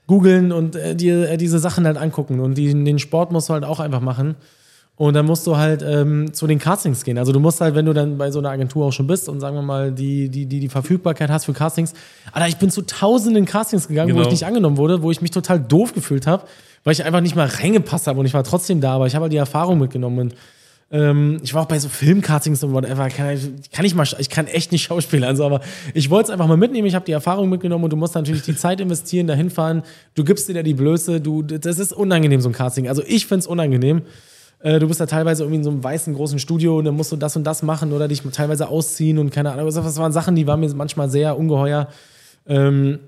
googeln 0.07 0.53
und 0.53 0.77
äh, 0.77 0.95
dir 0.95 1.31
äh, 1.31 1.37
diese 1.37 1.59
Sachen 1.59 1.87
halt 1.87 1.97
angucken. 1.97 2.41
Und 2.41 2.57
die, 2.57 2.73
den 2.73 2.99
Sport 2.99 3.31
musst 3.31 3.49
du 3.49 3.55
halt 3.55 3.65
auch 3.65 3.81
einfach 3.81 4.01
machen. 4.01 4.37
Und 4.97 5.15
dann 5.15 5.27
musst 5.27 5.45
du 5.49 5.57
halt 5.57 5.83
ähm, 5.83 6.33
zu 6.33 6.47
den 6.47 6.61
Castings 6.61 7.03
gehen. 7.03 7.19
Also 7.19 7.33
du 7.33 7.41
musst 7.41 7.61
halt, 7.61 7.75
wenn 7.75 7.85
du 7.85 7.93
dann 7.93 8.17
bei 8.17 8.31
so 8.31 8.39
einer 8.39 8.51
Agentur 8.51 8.87
auch 8.87 8.93
schon 8.93 9.09
bist 9.09 9.29
und 9.29 9.41
sagen 9.41 9.57
wir 9.57 9.63
mal, 9.63 9.91
die, 9.91 10.29
die, 10.29 10.47
die, 10.47 10.61
die 10.61 10.69
Verfügbarkeit 10.69 11.31
hast 11.31 11.47
für 11.47 11.53
Castings. 11.53 11.95
Alter, 12.31 12.47
ich 12.47 12.59
bin 12.59 12.71
zu 12.71 12.83
tausenden 12.83 13.45
Castings 13.45 13.89
gegangen, 13.89 14.11
wo 14.13 14.19
Genau. 14.19 14.27
ich 14.29 14.33
nicht 14.33 14.47
angenommen 14.47 14.77
wurde, 14.77 15.03
wo 15.03 15.11
ich 15.11 15.21
mich 15.21 15.33
total 15.33 15.59
doof 15.59 15.95
gefühlt 15.95 16.29
habe, 16.29 16.45
weil 16.85 16.93
ich 16.93 17.05
einfach 17.05 17.21
nicht 17.23 17.35
mal 17.35 17.49
reingepasst 17.49 18.07
habe 18.07 18.21
und 18.21 18.27
ich 18.27 18.35
war 18.35 18.45
trotzdem 18.45 18.81
da, 18.81 18.95
aber 18.95 19.09
ich 19.09 19.17
habe 19.17 19.25
halt 19.25 19.33
die 19.33 19.37
Erfahrung 19.37 19.81
mitgenommen. 19.81 20.19
Und 20.21 20.35
ähm, 20.93 21.39
ich 21.43 21.55
war 21.55 21.63
auch 21.63 21.67
bei 21.67 21.81
so 21.81 21.89
Filmcastings 21.89 22.63
und 22.63 22.73
whatever. 22.73 23.09
Kann 23.09 23.31
ich, 23.31 23.71
kann 23.73 23.85
ich 23.85 23.97
mal, 23.97 24.07
ich 24.21 24.31
kann 24.31 24.47
echt 24.47 24.71
nicht 24.71 24.85
Schauspieler, 24.85 25.27
also, 25.27 25.45
aber 25.45 25.61
ich 25.93 26.09
wollte 26.09 26.27
es 26.29 26.31
einfach 26.31 26.47
mal 26.47 26.57
mitnehmen. 26.57 26.87
Ich 26.87 26.95
habe 26.95 27.05
die 27.05 27.11
Erfahrung 27.11 27.49
mitgenommen 27.49 27.83
und 27.83 27.91
du 27.91 27.97
musst 27.97 28.15
natürlich 28.15 28.43
die 28.43 28.55
Zeit 28.55 28.81
investieren, 28.81 29.27
dahin 29.27 29.51
fahren. 29.51 29.83
Du 30.15 30.23
gibst 30.23 30.49
dir 30.49 30.55
da 30.55 30.63
die 30.63 30.75
Blöße. 30.75 31.21
Du, 31.21 31.43
das 31.43 31.81
ist 31.81 31.93
unangenehm 31.93 32.41
so 32.41 32.49
ein 32.49 32.53
Casting. 32.53 32.89
Also 32.89 33.03
ich 33.05 33.27
finde 33.27 33.41
es 33.41 33.47
unangenehm. 33.49 34.03
Äh, 34.65 34.81
Du 34.81 34.89
bist 34.89 35.01
da 35.01 35.07
teilweise 35.07 35.45
irgendwie 35.45 35.59
in 35.59 35.65
so 35.65 35.71
einem 35.71 35.85
weißen 35.85 36.15
großen 36.15 36.39
Studio 36.39 36.79
und 36.79 36.87
dann 36.87 36.97
musst 36.97 37.13
du 37.13 37.17
das 37.17 37.37
und 37.37 37.45
das 37.45 37.63
machen 37.63 37.93
oder 37.93 38.09
dich 38.09 38.23
teilweise 38.33 38.69
ausziehen 38.69 39.19
und 39.19 39.31
keine 39.31 39.53
Ahnung. 39.53 39.67
Das 39.67 39.99
waren 39.99 40.13
Sachen, 40.13 40.35
die 40.35 40.47
waren 40.47 40.59
mir 40.59 40.75
manchmal 40.75 41.09
sehr 41.11 41.39
ungeheuer. 41.39 41.89
Ähm, 42.47 42.99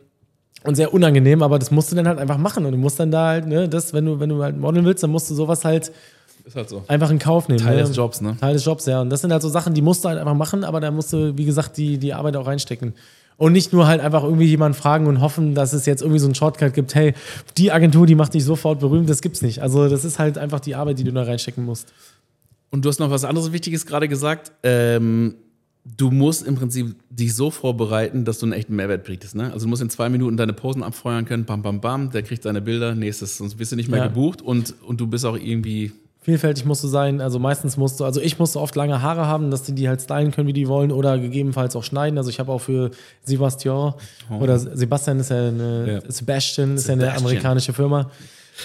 und 0.64 0.74
sehr 0.74 0.92
unangenehm, 0.92 1.42
aber 1.42 1.58
das 1.58 1.70
musst 1.70 1.92
du 1.92 1.96
dann 1.96 2.08
halt 2.08 2.18
einfach 2.18 2.38
machen. 2.38 2.66
Und 2.66 2.72
du 2.72 2.78
musst 2.78 2.98
dann 2.98 3.10
da 3.10 3.28
halt, 3.28 3.46
ne, 3.46 3.68
das, 3.68 3.92
wenn 3.92 4.04
du, 4.04 4.18
wenn 4.18 4.28
du 4.28 4.42
halt 4.42 4.56
modeln 4.58 4.84
willst, 4.84 5.02
dann 5.02 5.10
musst 5.10 5.30
du 5.30 5.34
sowas 5.34 5.64
halt 5.64 5.92
halt 6.54 6.68
so. 6.68 6.84
einfach 6.88 7.10
in 7.10 7.18
Kauf 7.18 7.48
nehmen. 7.48 7.60
Teil 7.60 7.76
ne? 7.76 7.82
des 7.82 7.96
Jobs, 7.96 8.20
ne? 8.20 8.36
Teil 8.38 8.52
des 8.52 8.64
Jobs, 8.64 8.86
ja. 8.86 9.00
Und 9.00 9.10
das 9.10 9.20
sind 9.20 9.32
halt 9.32 9.42
so 9.42 9.48
Sachen, 9.48 9.74
die 9.74 9.82
musst 9.82 10.04
du 10.04 10.08
halt 10.08 10.18
einfach 10.18 10.34
machen, 10.34 10.64
aber 10.64 10.80
da 10.80 10.90
musst 10.90 11.12
du, 11.12 11.36
wie 11.36 11.44
gesagt, 11.44 11.76
die, 11.76 11.98
die 11.98 12.14
Arbeit 12.14 12.36
auch 12.36 12.46
reinstecken. 12.46 12.94
Und 13.38 13.52
nicht 13.52 13.72
nur 13.72 13.86
halt 13.86 14.00
einfach 14.00 14.22
irgendwie 14.24 14.46
jemanden 14.46 14.78
fragen 14.78 15.06
und 15.06 15.20
hoffen, 15.20 15.54
dass 15.54 15.74
es 15.74 15.84
jetzt 15.84 16.00
irgendwie 16.00 16.18
so 16.20 16.26
einen 16.26 16.34
Shortcut 16.34 16.72
gibt, 16.72 16.94
hey, 16.94 17.12
die 17.58 17.70
Agentur, 17.70 18.06
die 18.06 18.14
macht 18.14 18.32
dich 18.32 18.44
sofort 18.44 18.80
berühmt, 18.80 19.10
das 19.10 19.20
gibt's 19.20 19.42
nicht. 19.42 19.60
Also 19.60 19.88
das 19.90 20.04
ist 20.06 20.18
halt 20.18 20.38
einfach 20.38 20.60
die 20.60 20.74
Arbeit, 20.74 20.98
die 20.98 21.04
du 21.04 21.12
da 21.12 21.22
reinstecken 21.22 21.64
musst. 21.64 21.92
Und 22.70 22.84
du 22.84 22.88
hast 22.88 22.98
noch 22.98 23.10
was 23.10 23.24
anderes 23.24 23.52
Wichtiges 23.52 23.84
gerade 23.84 24.08
gesagt. 24.08 24.52
Ähm, 24.62 25.34
du 25.84 26.10
musst 26.10 26.46
im 26.46 26.54
Prinzip 26.54 26.96
dich 27.10 27.34
so 27.34 27.50
vorbereiten, 27.50 28.24
dass 28.24 28.38
du 28.38 28.46
einen 28.46 28.54
echten 28.54 28.74
Mehrwert 28.74 29.04
bietest. 29.04 29.34
Ne? 29.34 29.52
Also 29.52 29.66
du 29.66 29.70
musst 29.70 29.82
in 29.82 29.90
zwei 29.90 30.08
Minuten 30.08 30.38
deine 30.38 30.54
Posen 30.54 30.82
abfeuern 30.82 31.26
können, 31.26 31.44
bam, 31.44 31.60
bam, 31.62 31.80
bam, 31.82 32.10
der 32.10 32.22
kriegt 32.22 32.42
seine 32.42 32.62
Bilder, 32.62 32.94
nächstes, 32.94 33.36
sonst 33.36 33.58
wirst 33.58 33.70
du 33.72 33.76
nicht 33.76 33.90
mehr 33.90 34.00
Ja. 34.00 34.06
gebucht 34.08 34.40
und, 34.40 34.74
und 34.82 34.98
du 35.00 35.06
bist 35.06 35.26
auch 35.26 35.36
irgendwie. 35.36 35.92
Vielfältig 36.26 36.64
musst 36.64 36.82
du 36.82 36.88
sein, 36.88 37.20
also 37.20 37.38
meistens 37.38 37.76
musst 37.76 38.00
du, 38.00 38.04
also 38.04 38.20
ich 38.20 38.36
musste 38.40 38.58
oft 38.58 38.74
lange 38.74 39.00
Haare 39.00 39.26
haben, 39.28 39.52
dass 39.52 39.62
die 39.62 39.72
die 39.76 39.88
halt 39.88 40.00
stylen 40.00 40.32
können, 40.32 40.48
wie 40.48 40.52
die 40.52 40.66
wollen 40.66 40.90
oder 40.90 41.18
gegebenenfalls 41.20 41.76
auch 41.76 41.84
schneiden. 41.84 42.18
Also 42.18 42.30
ich 42.30 42.40
habe 42.40 42.50
auch 42.50 42.58
für 42.60 42.90
Sebastian 43.22 43.94
oder 44.40 44.58
Sebastian 44.58 45.20
ist 45.20 45.30
ja 45.30 45.36
eine, 45.36 46.02
Ja. 46.04 46.10
Sebastian 46.10 46.74
ist 46.74 46.88
ja 46.88 46.94
eine 46.94 47.16
amerikanische 47.16 47.72
Firma. 47.72 48.10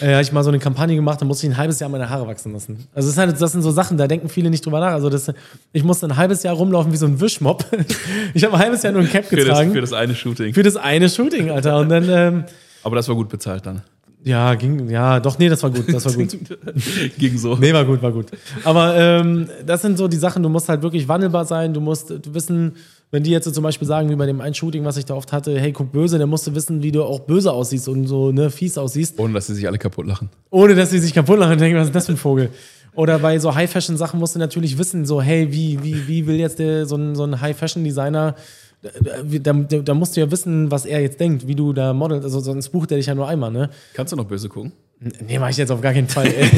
Äh, 0.01 0.13
habe 0.13 0.23
ich 0.23 0.31
mal 0.31 0.41
so 0.43 0.49
eine 0.49 0.57
Kampagne 0.57 0.95
gemacht, 0.95 1.21
da 1.21 1.25
musste 1.25 1.45
ich 1.45 1.53
ein 1.53 1.57
halbes 1.57 1.79
Jahr 1.79 1.89
meine 1.91 2.09
Haare 2.09 2.25
wachsen 2.25 2.51
lassen. 2.51 2.87
Also 2.95 3.07
das, 3.09 3.13
ist 3.13 3.17
halt, 3.19 3.39
das 3.39 3.51
sind 3.51 3.61
so 3.61 3.69
Sachen, 3.69 3.95
da 3.95 4.07
denken 4.07 4.27
viele 4.27 4.49
nicht 4.49 4.65
drüber 4.65 4.79
nach. 4.79 4.93
Also 4.93 5.09
das, 5.11 5.31
ich 5.71 5.83
musste 5.83 6.07
ein 6.07 6.17
halbes 6.17 6.41
Jahr 6.41 6.55
rumlaufen 6.55 6.91
wie 6.91 6.97
so 6.97 7.05
ein 7.05 7.21
Wischmopp. 7.21 7.63
ich 8.33 8.43
habe 8.43 8.55
ein 8.55 8.59
halbes 8.59 8.81
Jahr 8.81 8.91
nur 8.93 9.03
ein 9.03 9.09
Cap 9.09 9.25
Für 9.25 9.35
das, 9.35 9.45
getragen. 9.45 9.71
für 9.71 9.81
das 9.81 9.93
eine 9.93 10.15
Shooting. 10.15 10.55
für 10.55 10.63
das 10.63 10.77
eine 10.77 11.09
Shooting, 11.09 11.51
Alter. 11.51 11.77
Und 11.77 11.89
dann, 11.89 12.09
ähm, 12.09 12.43
Aber 12.81 12.95
das 12.95 13.07
war 13.07 13.13
gut 13.15 13.29
bezahlt 13.29 13.67
dann. 13.67 13.83
Ja, 14.23 14.53
ging, 14.55 14.89
ja, 14.89 15.19
doch, 15.19 15.37
nee, 15.39 15.49
das 15.49 15.63
war 15.63 15.71
gut, 15.71 15.91
das 15.91 16.05
war 16.05 16.13
gut. 16.13 16.37
Ging 17.17 17.37
so. 17.37 17.55
Nee, 17.55 17.73
war 17.73 17.85
gut, 17.85 18.01
war 18.01 18.11
gut. 18.11 18.27
Aber 18.63 18.95
ähm, 18.95 19.47
das 19.65 19.81
sind 19.81 19.97
so 19.97 20.07
die 20.07 20.17
Sachen, 20.17 20.43
du 20.43 20.49
musst 20.49 20.69
halt 20.69 20.81
wirklich 20.83 21.07
wandelbar 21.07 21.45
sein, 21.45 21.73
du 21.73 21.81
musst 21.81 22.13
wissen, 22.33 22.73
wenn 23.09 23.23
die 23.23 23.31
jetzt 23.31 23.45
so 23.45 23.51
zum 23.51 23.63
Beispiel 23.63 23.87
sagen, 23.87 24.09
wie 24.09 24.15
bei 24.15 24.25
dem 24.25 24.39
einen 24.39 24.53
Shooting, 24.53 24.85
was 24.85 24.97
ich 24.97 25.05
da 25.05 25.15
oft 25.15 25.33
hatte, 25.33 25.59
hey, 25.59 25.71
guck 25.71 25.91
böse, 25.91 26.17
dann 26.19 26.29
musst 26.29 26.45
du 26.47 26.55
wissen, 26.55 26.81
wie 26.83 26.91
du 26.91 27.03
auch 27.03 27.21
böse 27.21 27.51
aussiehst 27.51 27.87
und 27.89 28.07
so 28.07 28.31
ne, 28.31 28.49
fies 28.51 28.77
aussiehst, 28.77 29.19
Ohne 29.19 29.33
dass 29.33 29.47
sie 29.47 29.55
sich 29.55 29.67
alle 29.67 29.77
kaputt 29.77 30.05
lachen. 30.07 30.29
ohne 30.49 30.75
dass 30.75 30.91
sie 30.91 30.99
sich 30.99 31.13
kaputt 31.13 31.39
lachen 31.39 31.53
und 31.53 31.61
denken, 31.61 31.77
was 31.79 31.87
ist 31.87 31.95
das 31.95 32.05
für 32.05 32.13
ein 32.13 32.17
Vogel? 32.17 32.49
Oder 32.93 33.19
bei 33.19 33.39
so 33.39 33.55
High-Fashion-Sachen 33.55 34.19
musst 34.19 34.35
du 34.35 34.39
natürlich 34.39 34.77
wissen, 34.77 35.05
so, 35.05 35.21
hey, 35.21 35.47
wie, 35.51 35.81
wie, 35.81 36.07
wie 36.07 36.27
will 36.27 36.35
jetzt 36.35 36.59
der, 36.59 36.85
so 36.85 36.95
ein, 36.97 37.15
so 37.15 37.23
ein 37.23 37.39
High-Fashion-Designer, 37.39 38.35
da, 38.81 39.53
da, 39.53 39.79
da 39.79 39.93
musst 39.93 40.15
du 40.15 40.21
ja 40.21 40.31
wissen, 40.31 40.71
was 40.71 40.85
er 40.85 41.01
jetzt 41.01 41.19
denkt, 41.19 41.45
wie 41.47 41.55
du 41.55 41.73
da 41.73 41.93
modelst, 41.93 42.23
also 42.23 42.39
sonst 42.39 42.69
bucht 42.69 42.91
er 42.91 42.97
dich 42.97 43.05
ja 43.05 43.15
nur 43.15 43.27
einmal, 43.27 43.51
ne? 43.51 43.69
Kannst 43.93 44.13
du 44.13 44.17
noch 44.17 44.25
böse 44.25 44.49
gucken? 44.49 44.71
Nee, 44.99 45.39
mach 45.39 45.49
ich 45.49 45.57
jetzt 45.57 45.71
auf 45.71 45.81
gar 45.81 45.93
keinen 45.93 46.07
Fall. 46.07 46.27
Ey. 46.27 46.47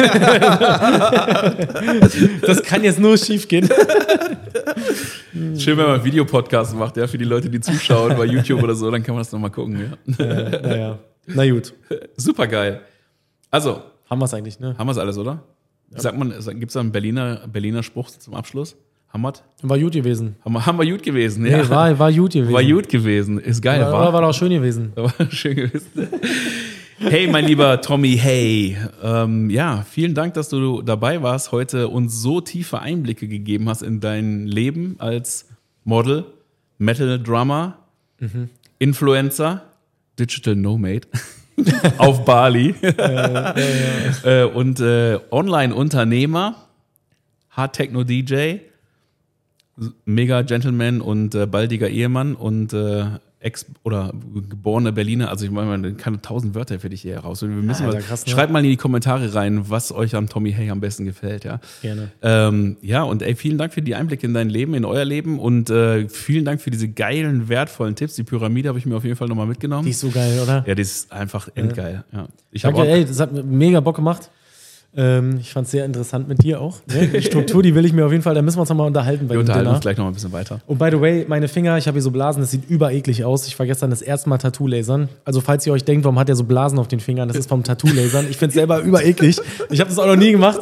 das 2.41 2.61
kann 2.63 2.83
jetzt 2.83 2.99
nur 2.99 3.17
schief 3.17 3.47
gehen. 3.47 3.69
Schön, 5.57 5.77
wenn 5.77 5.85
man 5.85 6.03
Videopodcast 6.03 6.75
macht, 6.75 6.97
ja, 6.97 7.07
für 7.07 7.17
die 7.17 7.23
Leute, 7.23 7.49
die 7.49 7.61
zuschauen 7.61 8.17
bei 8.17 8.25
YouTube 8.25 8.61
oder 8.61 8.75
so, 8.75 8.91
dann 8.91 9.01
kann 9.01 9.15
man 9.15 9.23
das 9.23 9.31
nochmal 9.31 9.51
gucken, 9.51 9.79
ja. 9.79 9.93
Naja. 10.17 10.99
Na 11.25 11.49
gut. 11.49 11.73
Super 12.17 12.47
geil. 12.47 12.81
Also, 13.49 13.81
Haben 14.09 14.19
wir 14.19 14.25
es 14.25 14.33
eigentlich, 14.33 14.59
ne? 14.59 14.75
haben 14.77 14.87
wir 14.87 14.91
es 14.91 14.97
alles, 14.97 15.17
oder? 15.17 15.41
Sagt 15.95 16.17
man, 16.17 16.31
gibt 16.31 16.69
es 16.69 16.73
da 16.73 16.81
einen 16.81 16.91
Berliner, 16.91 17.47
Berliner 17.47 17.83
Spruch 17.83 18.09
zum 18.09 18.33
Abschluss? 18.33 18.75
Hammert? 19.13 19.43
War 19.61 19.77
gut 19.77 19.93
gewesen. 19.93 20.35
Haben 20.43 20.53
wir, 20.53 20.65
haben 20.65 20.79
wir 20.79 20.89
gut 20.91 21.03
gewesen, 21.03 21.43
Nee, 21.43 21.51
ja. 21.51 21.69
war, 21.69 21.97
war 21.99 22.11
gut 22.11 22.33
gewesen. 22.33 22.51
War 22.53 22.63
gut 22.63 22.89
gewesen. 22.89 23.37
Ist 23.39 23.61
geil, 23.61 23.79
War, 23.81 23.91
war. 23.91 24.13
war, 24.13 24.21
doch 24.23 24.33
schön 24.33 24.49
gewesen. 24.49 24.91
War 24.95 25.13
schön 25.29 25.55
gewesen. 25.55 25.85
Hey, 26.97 27.27
mein 27.27 27.45
lieber 27.45 27.79
Tommy, 27.81 28.17
hey. 28.17 28.75
Ähm, 29.03 29.49
ja, 29.51 29.85
vielen 29.87 30.15
Dank, 30.15 30.33
dass 30.33 30.49
du 30.49 30.81
dabei 30.81 31.21
warst, 31.21 31.51
heute 31.51 31.89
uns 31.89 32.21
so 32.21 32.41
tiefe 32.41 32.79
Einblicke 32.79 33.27
gegeben 33.27 33.69
hast 33.69 33.83
in 33.83 33.99
dein 33.99 34.47
Leben 34.47 34.95
als 34.99 35.47
Model, 35.83 36.23
Metal 36.79 37.21
Drummer, 37.21 37.77
Influencer, 38.79 39.63
Digital 40.17 40.55
Nomad 40.55 41.07
auf 41.97 42.25
Bali 42.25 42.73
Äh, 44.23 44.45
und 44.45 44.79
äh, 44.79 45.19
Online-Unternehmer, 45.29 46.55
Hard-Techno-DJ, 47.51 48.59
mega 50.05 50.41
Gentleman 50.43 51.01
und 51.01 51.35
äh, 51.35 51.45
baldiger 51.45 51.89
Ehemann 51.89 52.35
und 52.35 52.73
äh, 52.73 53.05
Ex- 53.43 53.65
oder 53.83 54.13
geborene 54.49 54.93
Berliner. 54.93 55.29
Also 55.29 55.43
ich 55.43 55.51
meine, 55.51 55.67
man 55.67 55.97
kann 55.97 56.21
tausend 56.21 56.55
Wörter 56.55 56.79
für 56.79 56.89
dich 56.89 57.01
hier 57.01 57.15
heraus. 57.15 57.41
Wir 57.41 57.49
müssen 57.49 57.83
Alter, 57.83 57.97
mal, 57.97 58.03
krass, 58.03 58.25
ne? 58.25 58.31
schreibt 58.31 58.53
mal 58.53 58.63
in 58.63 58.69
die 58.69 58.77
Kommentare 58.77 59.33
rein, 59.33 59.69
was 59.69 59.91
euch 59.91 60.15
am 60.15 60.29
Tommy 60.29 60.53
Hay 60.53 60.69
am 60.69 60.79
besten 60.79 61.03
gefällt. 61.03 61.43
Ja, 61.43 61.59
Gerne. 61.81 62.11
ähm, 62.21 62.77
ja 62.81 63.03
und 63.03 63.21
ey, 63.21 63.35
vielen 63.35 63.57
Dank 63.57 63.73
für 63.73 63.81
die 63.81 63.95
Einblicke 63.95 64.25
in 64.25 64.33
dein 64.33 64.49
Leben, 64.49 64.73
in 64.75 64.85
euer 64.85 65.03
Leben 65.03 65.39
und 65.39 65.69
äh, 65.69 66.07
vielen 66.07 66.45
Dank 66.45 66.61
für 66.61 66.71
diese 66.71 66.87
geilen, 66.87 67.49
wertvollen 67.49 67.95
Tipps. 67.95 68.15
Die 68.15 68.23
Pyramide 68.23 68.69
habe 68.69 68.79
ich 68.79 68.85
mir 68.85 68.95
auf 68.95 69.03
jeden 69.03 69.17
Fall 69.17 69.27
nochmal 69.27 69.47
mitgenommen. 69.47 69.83
Die 69.83 69.91
ist 69.91 69.99
so 69.99 70.09
geil, 70.09 70.39
oder? 70.41 70.63
ja, 70.65 70.73
die 70.73 70.81
ist 70.81 71.11
einfach 71.11 71.49
endgeil. 71.53 72.05
Ja. 72.13 72.27
Ich 72.51 72.63
habe 72.63 72.77
Danke, 72.77 72.91
auch, 72.91 72.95
ey, 72.95 73.05
das 73.05 73.19
hat 73.19 73.33
mir 73.33 73.43
mega 73.43 73.81
Bock 73.81 73.97
gemacht. 73.97 74.29
Ähm, 74.95 75.37
ich 75.39 75.51
fand 75.51 75.65
es 75.65 75.71
sehr 75.71 75.85
interessant 75.85 76.27
mit 76.27 76.43
dir 76.43 76.61
auch. 76.61 76.77
Ne? 76.87 77.07
Die 77.07 77.21
Struktur, 77.23 77.63
die 77.63 77.73
will 77.73 77.83
ich 77.83 77.93
mir 77.93 78.05
auf 78.05 78.11
jeden 78.11 78.23
Fall, 78.23 78.35
da 78.35 78.41
müssen 78.43 78.57
wir 78.57 78.61
uns 78.61 78.69
nochmal 78.69 78.87
unterhalten 78.87 79.27
bei 79.27 79.33
Wir 79.33 79.39
unterhalten 79.39 79.65
Dinner. 79.65 79.75
uns 79.75 79.81
gleich 79.81 79.97
noch 79.97 80.05
mal 80.05 80.11
ein 80.11 80.13
bisschen 80.13 80.31
weiter. 80.31 80.59
Und 80.67 80.77
by 80.77 80.89
the 80.91 81.01
way, 81.01 81.25
meine 81.27 81.47
Finger, 81.47 81.77
ich 81.77 81.87
habe 81.87 81.95
hier 81.95 82.03
so 82.03 82.11
Blasen, 82.11 82.41
das 82.41 82.51
sieht 82.51 82.69
übereklig 82.69 83.23
aus. 83.25 83.47
Ich 83.47 83.57
war 83.57 83.65
gestern 83.65 83.89
das 83.89 84.01
erste 84.03 84.29
Mal 84.29 84.37
Tattoo-Lasern. 84.37 85.09
Also, 85.25 85.41
falls 85.41 85.65
ihr 85.65 85.73
euch 85.73 85.83
denkt, 85.83 86.03
warum 86.05 86.19
hat 86.19 86.29
er 86.29 86.35
so 86.35 86.43
Blasen 86.43 86.77
auf 86.77 86.87
den 86.87 86.99
Fingern, 86.99 87.27
das 87.27 87.37
ist 87.37 87.49
vom 87.49 87.63
Tattoo-Lasern. 87.63 88.27
Ich 88.29 88.37
finde 88.37 88.49
es 88.49 88.53
selber 88.53 88.81
übereklig. 88.81 89.39
Ich 89.71 89.79
habe 89.79 89.89
das 89.89 89.97
auch 89.97 90.05
noch 90.05 90.15
nie 90.15 90.31
gemacht. 90.31 90.59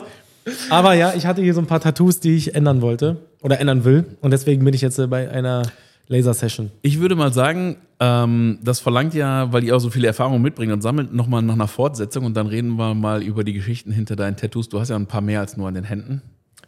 Aber 0.69 0.93
ja, 0.93 1.13
ich 1.15 1.25
hatte 1.25 1.41
hier 1.41 1.53
so 1.53 1.59
ein 1.59 1.67
paar 1.67 1.82
Tattoos, 1.82 2.19
die 2.19 2.36
ich 2.36 2.55
ändern 2.55 2.82
wollte 2.82 3.17
oder 3.41 3.59
ändern 3.59 3.84
will. 3.86 4.05
Und 4.21 4.32
deswegen 4.32 4.63
bin 4.63 4.73
ich 4.73 4.82
jetzt 4.82 4.97
äh, 4.97 5.07
bei 5.07 5.29
einer 5.29 5.63
Laser-Session. 6.08 6.72
Ich 6.82 6.99
würde 6.99 7.16
mal 7.16 7.32
sagen, 7.32 7.78
ähm, 7.99 8.60
das 8.64 8.80
verlangt 8.80 9.14
ja, 9.14 9.52
weil 9.54 9.64
ihr 9.64 9.76
auch 9.76 9.80
so 9.80 9.89
viele 9.89 10.08
Erfahrungen 10.08 10.41
mitbringt 10.41 10.74
und 10.74 10.82
sammelt 10.82 11.14
nochmal 11.14 11.41
nach 11.41 11.54
einer 11.54 11.68
Fortsetzung 11.68 12.26
und 12.26 12.36
dann 12.36 12.47
reden 12.47 12.78
wir 12.78 12.93
mal 12.93 13.24
über 13.24 13.43
die 13.43 13.54
Geschichten 13.54 13.91
hinter 13.91 14.16
deinen 14.16 14.36
Tattoos. 14.36 14.70
Du 14.70 14.80
hast 14.80 14.89
ja 14.89 14.95
ein 14.95 15.08
paar 15.08 15.22
mehr 15.22 15.39
als 15.39 15.58
nur 15.58 15.68
an 15.68 15.76
den 15.76 15.84
Händen. 15.84 16.22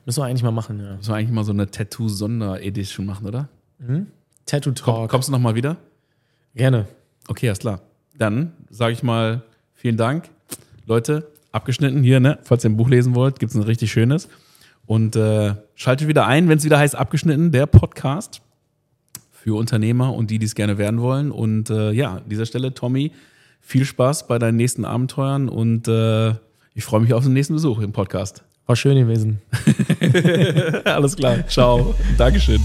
Müssen 0.06 0.22
wir 0.22 0.26
eigentlich 0.26 0.44
mal 0.44 0.52
machen, 0.52 0.80
ja. 0.80 0.96
Müssen 0.96 1.10
wir 1.10 1.16
eigentlich 1.16 1.32
mal 1.32 1.44
so 1.44 1.54
eine 1.54 1.70
Tattoo-Sonderedition 1.70 3.06
machen, 3.06 3.26
oder? 3.26 3.50
Tattoo 4.46 4.72
Talk. 4.72 5.10
Kommst 5.10 5.28
du 5.28 5.32
nochmal 5.32 5.56
wieder? 5.56 5.78
Gerne. 6.56 6.88
Okay, 7.28 7.48
alles 7.48 7.60
klar. 7.60 7.82
Dann 8.18 8.54
sage 8.70 8.94
ich 8.94 9.04
mal 9.04 9.44
vielen 9.74 9.98
Dank. 9.98 10.30
Leute, 10.86 11.32
abgeschnitten 11.52 12.04
hier, 12.04 12.20
ne? 12.20 12.40
Falls 12.44 12.64
ihr 12.64 12.70
ein 12.70 12.78
Buch 12.78 12.90
lesen 12.90 13.16
wollt, 13.16 13.40
gibt 13.40 13.52
es 13.52 13.56
ein 13.56 13.64
richtig 13.64 13.92
schönes. 13.92 14.30
Und 14.86 15.16
äh, 15.16 15.56
schaltet 15.76 16.08
wieder 16.08 16.28
ein, 16.28 16.50
wenn 16.50 16.58
es 16.58 16.66
wieder 16.66 16.78
heißt 16.78 16.96
abgeschnitten, 16.96 17.52
der 17.52 17.66
Podcast 17.66 18.42
für 19.44 19.58
Unternehmer 19.58 20.14
und 20.14 20.32
die, 20.32 20.40
die 20.40 20.46
es 20.46 20.56
gerne 20.56 20.78
werden 20.78 21.02
wollen. 21.02 21.30
Und 21.30 21.70
äh, 21.70 21.92
ja, 21.92 22.16
an 22.16 22.30
dieser 22.30 22.46
Stelle, 22.46 22.74
Tommy, 22.74 23.12
viel 23.60 23.84
Spaß 23.84 24.28
bei 24.28 24.40
deinen 24.40 24.56
nächsten 24.56 24.86
Abenteuern 24.86 25.50
und 25.50 25.90
äh, 25.90 26.30
ich 26.74 26.86
freue 26.86 27.02
mich 27.02 27.14
auf 27.14 27.26
den 27.26 27.34
nächsten 27.34 27.54
Besuch 27.54 27.80
im 27.80 27.92
Podcast. 27.92 28.46
War 28.68 28.78
schön 28.78 28.96
gewesen. 28.96 29.42
Alles 30.86 31.18
klar. 31.18 31.46
Ciao. 31.48 31.94
Dankeschön. 32.18 32.62